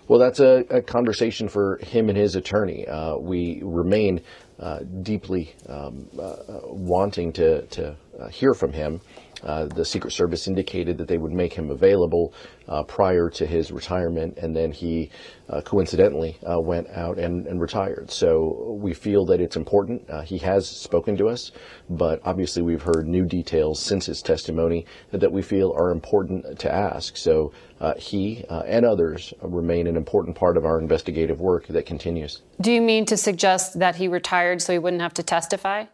Well, 0.08 0.20
that's 0.20 0.38
a, 0.38 0.64
a 0.70 0.82
conversation 0.82 1.48
for 1.48 1.78
him 1.78 2.08
and 2.08 2.16
his 2.16 2.36
attorney. 2.36 2.86
Uh, 2.86 3.16
we 3.16 3.60
remain 3.64 4.20
uh, 4.60 4.80
deeply 5.02 5.54
um, 5.68 6.06
uh, 6.16 6.22
uh, 6.22 6.60
wanting 6.64 7.32
to, 7.34 7.62
to 7.66 7.96
uh, 8.18 8.28
hear 8.28 8.54
from 8.54 8.72
him. 8.72 9.00
Uh, 9.42 9.66
the 9.66 9.84
Secret 9.84 10.12
Service 10.12 10.48
indicated 10.48 10.98
that 10.98 11.08
they 11.08 11.18
would 11.18 11.32
make 11.32 11.52
him 11.52 11.70
available 11.70 12.32
uh, 12.68 12.82
prior 12.82 13.28
to 13.30 13.46
his 13.46 13.70
retirement, 13.70 14.36
and 14.38 14.56
then 14.56 14.72
he 14.72 15.10
uh, 15.48 15.60
coincidentally 15.60 16.36
uh, 16.50 16.60
went 16.60 16.88
out 16.90 17.18
and, 17.18 17.46
and 17.46 17.60
retired. 17.60 18.10
So 18.10 18.78
we 18.80 18.94
feel 18.94 19.24
that 19.26 19.40
it's 19.40 19.56
important. 19.56 20.08
Uh, 20.10 20.22
he 20.22 20.38
has 20.38 20.68
spoken 20.68 21.16
to 21.18 21.28
us, 21.28 21.52
but 21.88 22.20
obviously 22.24 22.62
we've 22.62 22.82
heard 22.82 23.06
new 23.06 23.24
details 23.24 23.80
since 23.80 24.06
his 24.06 24.22
testimony 24.22 24.86
that, 25.10 25.20
that 25.20 25.32
we 25.32 25.42
feel 25.42 25.72
are 25.76 25.90
important 25.90 26.58
to 26.58 26.72
ask. 26.72 27.16
So 27.16 27.52
uh, 27.80 27.94
he 27.98 28.44
and 28.48 28.84
others 28.86 29.34
remain 29.42 29.86
an 29.86 29.96
important 29.96 30.34
part 30.34 30.56
of 30.56 30.64
our 30.64 30.80
investigative 30.80 31.40
work 31.40 31.66
that 31.68 31.86
continues. 31.86 32.42
Do 32.60 32.72
you 32.72 32.80
mean 32.80 33.04
to 33.06 33.16
suggest 33.16 33.78
that 33.78 33.96
he 33.96 34.08
retired 34.08 34.62
so 34.62 34.72
he 34.72 34.78
wouldn't 34.78 35.02
have 35.02 35.14
to 35.14 35.22
testify? 35.22 35.84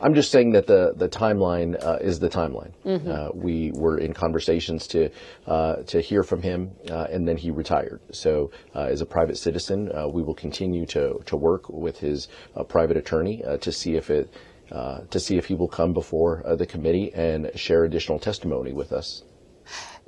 I'm 0.00 0.14
just 0.14 0.30
saying 0.30 0.52
that 0.52 0.66
the 0.66 0.94
the 0.96 1.08
timeline 1.08 1.82
uh, 1.84 1.98
is 2.00 2.20
the 2.20 2.28
timeline. 2.28 2.72
Mhm. 2.84 3.08
Uh, 3.08 3.30
we 3.34 3.72
were 3.74 3.98
in 3.98 4.12
conversations 4.12 4.86
to 4.88 5.10
uh, 5.46 5.76
to 5.86 6.00
hear 6.00 6.22
from 6.22 6.42
him, 6.42 6.70
uh, 6.90 7.06
and 7.10 7.26
then 7.26 7.36
he 7.36 7.50
retired. 7.50 8.00
So, 8.12 8.50
uh, 8.74 8.82
as 8.82 9.00
a 9.00 9.06
private 9.06 9.36
citizen, 9.36 9.90
uh, 9.92 10.08
we 10.08 10.22
will 10.22 10.34
continue 10.34 10.86
to 10.86 11.20
to 11.26 11.36
work 11.36 11.68
with 11.68 11.98
his 11.98 12.28
uh, 12.56 12.62
private 12.62 12.96
attorney 12.96 13.44
uh, 13.44 13.56
to 13.58 13.72
see 13.72 13.96
if 13.96 14.10
it 14.10 14.32
uh, 14.70 15.00
to 15.10 15.18
see 15.18 15.36
if 15.36 15.46
he 15.46 15.54
will 15.54 15.68
come 15.68 15.92
before 15.92 16.42
uh, 16.44 16.54
the 16.54 16.66
committee 16.66 17.12
and 17.14 17.50
share 17.54 17.84
additional 17.84 18.18
testimony 18.18 18.72
with 18.72 18.92
us. 18.92 19.24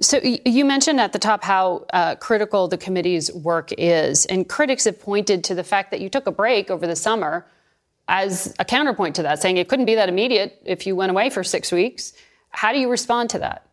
So 0.00 0.18
you 0.22 0.64
mentioned 0.64 0.98
at 1.00 1.12
the 1.12 1.18
top 1.18 1.44
how 1.44 1.84
uh, 1.92 2.14
critical 2.14 2.68
the 2.68 2.78
committee's 2.78 3.30
work 3.34 3.70
is, 3.76 4.24
and 4.26 4.48
critics 4.48 4.84
have 4.84 4.98
pointed 4.98 5.44
to 5.44 5.54
the 5.54 5.64
fact 5.64 5.90
that 5.90 6.00
you 6.00 6.08
took 6.08 6.26
a 6.26 6.32
break 6.32 6.70
over 6.70 6.86
the 6.86 6.96
summer 6.96 7.44
as 8.10 8.52
a 8.58 8.64
counterpoint 8.64 9.14
to 9.14 9.22
that, 9.22 9.40
saying 9.40 9.56
it 9.56 9.68
couldn't 9.68 9.86
be 9.86 9.94
that 9.94 10.08
immediate 10.08 10.60
if 10.64 10.84
you 10.84 10.96
went 10.96 11.10
away 11.10 11.30
for 11.30 11.44
six 11.44 11.70
weeks. 11.70 12.12
How 12.50 12.72
do 12.72 12.78
you 12.80 12.90
respond 12.90 13.30
to 13.30 13.38
that? 13.38 13.64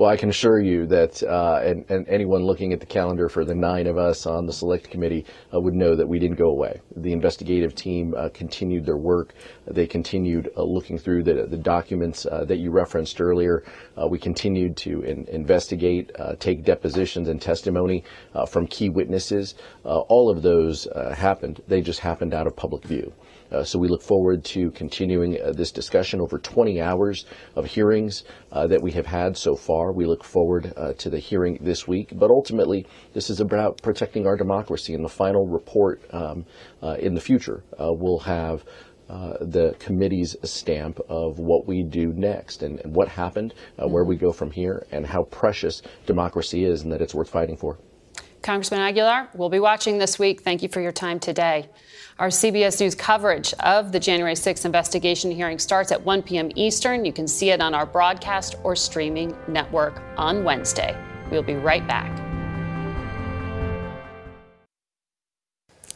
Well, 0.00 0.08
I 0.08 0.16
can 0.16 0.30
assure 0.30 0.58
you 0.58 0.86
that, 0.86 1.22
uh, 1.22 1.60
and, 1.62 1.84
and 1.90 2.08
anyone 2.08 2.42
looking 2.42 2.72
at 2.72 2.80
the 2.80 2.86
calendar 2.86 3.28
for 3.28 3.44
the 3.44 3.54
nine 3.54 3.86
of 3.86 3.98
us 3.98 4.24
on 4.24 4.46
the 4.46 4.52
select 4.54 4.88
committee 4.88 5.26
uh, 5.52 5.60
would 5.60 5.74
know 5.74 5.94
that 5.94 6.08
we 6.08 6.18
didn't 6.18 6.38
go 6.38 6.48
away. 6.48 6.80
The 6.96 7.12
investigative 7.12 7.74
team 7.74 8.14
uh, 8.16 8.30
continued 8.32 8.86
their 8.86 8.96
work. 8.96 9.34
They 9.66 9.86
continued 9.86 10.48
uh, 10.56 10.62
looking 10.62 10.96
through 10.96 11.24
the, 11.24 11.44
the 11.44 11.58
documents 11.58 12.24
uh, 12.24 12.46
that 12.46 12.56
you 12.56 12.70
referenced 12.70 13.20
earlier. 13.20 13.62
Uh, 14.00 14.08
we 14.08 14.18
continued 14.18 14.74
to 14.78 15.02
in, 15.02 15.26
investigate, 15.26 16.10
take 16.38 16.64
depositions 16.64 17.28
and 17.28 17.42
testimony 17.42 18.02
from 18.48 18.66
key 18.68 18.88
witnesses. 18.88 19.54
All 19.84 20.30
of 20.30 20.40
those 20.40 20.88
happened. 21.14 21.60
They 21.68 21.82
just 21.82 22.00
happened 22.00 22.32
out 22.32 22.46
of 22.46 22.56
public 22.56 22.84
view. 22.84 23.12
Uh, 23.50 23.64
so 23.64 23.78
we 23.78 23.88
look 23.88 24.02
forward 24.02 24.44
to 24.44 24.70
continuing 24.72 25.40
uh, 25.40 25.52
this 25.52 25.72
discussion 25.72 26.20
over 26.20 26.38
20 26.38 26.80
hours 26.80 27.26
of 27.56 27.66
hearings 27.66 28.24
uh, 28.52 28.66
that 28.66 28.82
we 28.82 28.92
have 28.92 29.06
had 29.06 29.36
so 29.36 29.54
far. 29.54 29.92
We 29.92 30.06
look 30.06 30.24
forward 30.24 30.72
uh, 30.76 30.92
to 30.94 31.10
the 31.10 31.18
hearing 31.18 31.58
this 31.60 31.86
week. 31.86 32.12
But 32.14 32.30
ultimately, 32.30 32.86
this 33.12 33.30
is 33.30 33.40
about 33.40 33.82
protecting 33.82 34.26
our 34.26 34.36
democracy. 34.36 34.94
And 34.94 35.04
the 35.04 35.08
final 35.08 35.46
report 35.46 36.02
um, 36.12 36.44
uh, 36.82 36.96
in 36.98 37.14
the 37.14 37.20
future 37.20 37.62
uh, 37.80 37.92
will 37.92 38.20
have 38.20 38.64
uh, 39.08 39.32
the 39.40 39.74
committee's 39.80 40.36
stamp 40.44 41.00
of 41.08 41.40
what 41.40 41.66
we 41.66 41.82
do 41.82 42.12
next 42.14 42.62
and, 42.62 42.78
and 42.80 42.94
what 42.94 43.08
happened, 43.08 43.54
uh, 43.76 43.88
where 43.88 44.04
we 44.04 44.16
go 44.16 44.30
from 44.30 44.52
here, 44.52 44.86
and 44.92 45.04
how 45.04 45.24
precious 45.24 45.82
democracy 46.06 46.64
is 46.64 46.82
and 46.82 46.92
that 46.92 47.00
it's 47.00 47.14
worth 47.14 47.28
fighting 47.28 47.56
for. 47.56 47.78
Congressman 48.42 48.80
Aguilar, 48.80 49.28
we'll 49.34 49.50
be 49.50 49.60
watching 49.60 49.98
this 49.98 50.18
week. 50.18 50.40
Thank 50.40 50.62
you 50.62 50.68
for 50.68 50.80
your 50.80 50.92
time 50.92 51.20
today. 51.20 51.68
Our 52.18 52.28
CBS 52.28 52.80
News 52.80 52.94
coverage 52.94 53.52
of 53.60 53.92
the 53.92 54.00
January 54.00 54.34
6th 54.34 54.64
investigation 54.64 55.30
hearing 55.30 55.58
starts 55.58 55.92
at 55.92 56.02
1 56.02 56.22
p.m. 56.22 56.50
Eastern. 56.54 57.04
You 57.04 57.12
can 57.12 57.28
see 57.28 57.50
it 57.50 57.60
on 57.60 57.74
our 57.74 57.86
broadcast 57.86 58.56
or 58.62 58.74
streaming 58.74 59.36
network 59.46 60.02
on 60.16 60.42
Wednesday. 60.44 60.96
We'll 61.30 61.42
be 61.42 61.54
right 61.54 61.86
back. 61.86 62.10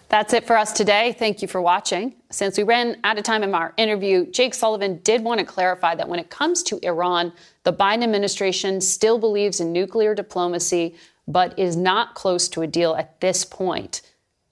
That's 0.09 0.33
it 0.33 0.47
for 0.47 0.57
us 0.57 0.73
today. 0.73 1.17
Thank 1.19 1.43
you 1.43 1.49
for 1.49 1.61
watching. 1.61 2.15
Since 2.31 2.57
we 2.57 2.63
ran 2.63 2.99
out 3.03 3.19
of 3.19 3.25
time 3.25 3.43
in 3.43 3.53
our 3.53 3.75
interview, 3.77 4.31
Jake 4.31 4.55
Sullivan 4.55 5.01
did 5.03 5.25
want 5.25 5.41
to 5.41 5.45
clarify 5.45 5.97
that 5.97 6.09
when 6.09 6.21
it 6.21 6.31
comes 6.31 6.63
to 6.65 6.79
Iran, 6.85 7.33
the 7.65 7.73
Biden 7.73 8.05
administration 8.05 8.81
still 8.81 9.19
believes 9.19 9.59
in 9.59 9.73
nuclear 9.73 10.15
diplomacy, 10.15 10.95
but 11.27 11.59
is 11.59 11.77
not 11.77 12.15
close 12.15 12.49
to 12.51 12.63
a 12.63 12.67
deal 12.67 12.95
at 12.95 13.21
this 13.21 13.45
point. 13.45 14.03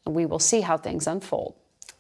And 0.05 0.15
we 0.15 0.27
will 0.27 0.39
see 0.39 0.63
how 0.63 0.77
things 0.77 1.07
unfold. 1.07 1.55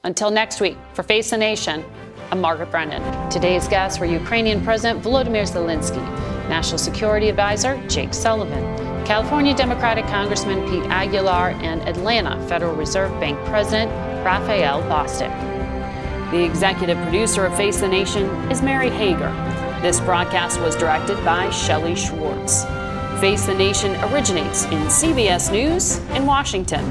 Until 0.04 0.30
next 0.30 0.60
week, 0.60 0.76
for 0.94 1.02
Face 1.02 1.30
the 1.30 1.36
Nation, 1.36 1.84
I'm 2.32 2.40
Margaret 2.40 2.70
Brennan. 2.70 3.30
Today's 3.30 3.68
guests 3.68 4.00
were 4.00 4.06
Ukrainian 4.06 4.64
President 4.64 5.04
Volodymyr 5.04 5.42
Zelensky, 5.42 6.02
National 6.48 6.78
Security 6.78 7.28
Advisor 7.28 7.76
Jake 7.86 8.12
Sullivan, 8.12 8.64
California 9.04 9.54
Democratic 9.54 10.06
Congressman 10.06 10.68
Pete 10.68 10.90
Aguilar, 10.90 11.50
and 11.62 11.82
Atlanta 11.82 12.40
Federal 12.48 12.74
Reserve 12.74 13.10
Bank 13.20 13.38
President 13.46 13.90
Raphael 14.24 14.82
Bostic. 14.82 15.30
The 16.32 16.42
executive 16.42 16.96
producer 17.02 17.44
of 17.44 17.56
Face 17.56 17.80
the 17.80 17.88
Nation 17.88 18.24
is 18.50 18.62
Mary 18.62 18.90
Hager. 18.90 19.30
This 19.82 20.00
broadcast 20.00 20.60
was 20.60 20.74
directed 20.74 21.22
by 21.24 21.50
Shelley 21.50 21.94
Schwartz. 21.94 22.64
Face 23.22 23.46
the 23.46 23.54
Nation 23.54 23.94
originates 24.06 24.64
in 24.64 24.80
CBS 24.88 25.52
News 25.52 25.98
in 26.16 26.26
Washington. 26.26 26.84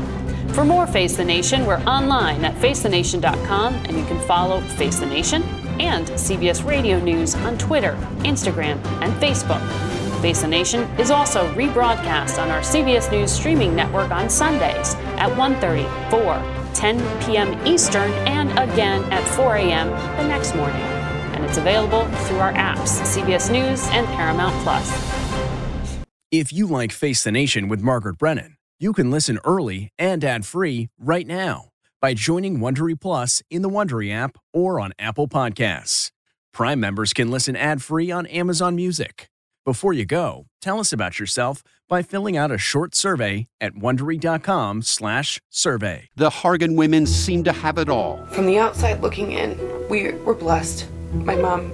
For 0.54 0.64
more 0.64 0.88
Face 0.88 1.18
the 1.18 1.26
Nation, 1.26 1.66
we're 1.66 1.82
online 1.82 2.46
at 2.46 2.56
facethenation.com 2.56 3.74
and 3.74 3.98
you 3.98 4.06
can 4.06 4.18
follow 4.26 4.62
Face 4.62 5.00
the 5.00 5.06
Nation 5.08 5.44
and 5.82 6.08
CBS 6.08 6.66
Radio 6.66 7.02
News 7.02 7.36
on 7.36 7.58
Twitter, 7.58 7.98
Instagram, 8.20 8.82
and 9.02 9.12
Facebook. 9.22 9.62
Face 10.22 10.40
the 10.40 10.48
Nation 10.48 10.84
is 10.98 11.12
also 11.12 11.54
rebroadcast 11.54 12.42
on 12.42 12.50
our 12.50 12.62
CBS 12.62 13.12
News 13.12 13.30
streaming 13.30 13.76
network 13.76 14.12
on 14.12 14.30
Sundays 14.30 14.96
at 15.18 15.30
1:30, 15.32 15.84
4, 16.10 16.74
10 16.74 17.26
p.m. 17.26 17.68
Eastern, 17.68 18.10
and 18.26 18.52
again 18.58 19.04
at 19.12 19.28
4 19.36 19.58
a.m. 19.58 19.90
the 20.16 20.28
next 20.30 20.56
morning. 20.56 20.82
And 21.36 21.44
it's 21.44 21.58
available 21.58 22.06
through 22.24 22.40
our 22.40 22.54
apps, 22.54 23.02
CBS 23.04 23.52
News 23.52 23.86
and 23.90 24.08
Paramount 24.08 24.56
Plus. 24.64 25.21
If 26.32 26.54
you 26.54 26.66
like 26.66 26.94
Face 26.94 27.26
the 27.26 27.32
Nation 27.34 27.68
with 27.68 27.82
Margaret 27.82 28.18
Brennan, 28.18 28.56
you 28.80 28.94
can 28.94 29.12
listen 29.12 29.38
early 29.44 29.90
and 30.00 30.24
ad-free 30.24 30.88
right 30.98 31.28
now 31.28 31.72
by 32.00 32.14
joining 32.14 32.60
Wondery 32.60 32.98
Plus 32.98 33.44
in 33.52 33.64
the 33.64 33.70
Wondery 33.70 34.14
app 34.14 34.38
or 34.54 34.80
on 34.80 34.94
Apple 34.98 35.28
Podcasts. 35.28 36.12
Prime 36.54 36.80
members 36.80 37.12
can 37.12 37.30
listen 37.30 37.58
ad-free 37.58 38.12
on 38.12 38.28
Amazon 38.28 38.78
Music. 38.78 39.28
Before 39.66 39.92
you 39.92 40.06
go, 40.06 40.46
tell 40.62 40.80
us 40.80 40.94
about 40.94 41.20
yourself 41.20 41.64
by 41.90 42.02
filling 42.02 42.38
out 42.38 42.50
a 42.50 42.58
short 42.58 42.96
survey 42.96 43.50
at 43.60 43.74
wondery.com/survey. 43.74 46.10
The 46.16 46.30
Hargan 46.30 46.78
women 46.78 47.06
seem 47.08 47.44
to 47.44 47.52
have 47.52 47.78
it 47.78 47.90
all. 47.90 48.26
From 48.28 48.46
the 48.46 48.58
outside 48.58 49.02
looking 49.02 49.34
in, 49.34 49.60
we 49.90 50.14
were 50.14 50.34
blessed. 50.34 50.86
My 51.12 51.36
mom 51.36 51.74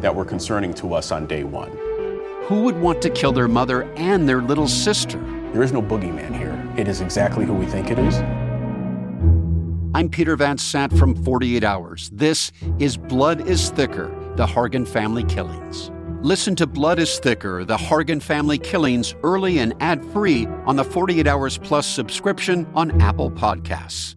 that 0.00 0.14
were 0.14 0.24
concerning 0.24 0.72
to 0.74 0.94
us 0.94 1.10
on 1.10 1.26
day 1.26 1.44
one. 1.44 1.70
Who 2.44 2.62
would 2.62 2.78
want 2.78 3.02
to 3.02 3.10
kill 3.10 3.32
their 3.32 3.48
mother 3.48 3.82
and 3.96 4.28
their 4.28 4.40
little 4.40 4.68
sister? 4.68 5.18
There 5.52 5.62
is 5.62 5.72
no 5.72 5.82
boogeyman 5.82 6.36
here. 6.36 6.62
It 6.76 6.88
is 6.88 7.00
exactly 7.00 7.44
who 7.44 7.54
we 7.54 7.66
think 7.66 7.90
it 7.90 7.98
is. 7.98 8.16
I'm 9.94 10.10
Peter 10.10 10.36
Van 10.36 10.58
Sant 10.58 10.96
from 10.96 11.14
48 11.24 11.64
Hours. 11.64 12.10
This 12.12 12.52
is 12.78 12.96
Blood 12.96 13.48
is 13.48 13.70
Thicker 13.70 14.08
The 14.36 14.46
Hargan 14.46 14.86
Family 14.86 15.24
Killings. 15.24 15.90
Listen 16.20 16.54
to 16.56 16.66
Blood 16.66 16.98
is 16.98 17.18
Thicker 17.18 17.64
The 17.64 17.78
Hargan 17.78 18.20
Family 18.20 18.58
Killings 18.58 19.14
early 19.22 19.58
and 19.58 19.72
ad 19.80 20.04
free 20.12 20.46
on 20.66 20.76
the 20.76 20.84
48 20.84 21.26
Hours 21.26 21.56
Plus 21.56 21.86
subscription 21.86 22.66
on 22.74 23.00
Apple 23.00 23.30
Podcasts. 23.30 24.16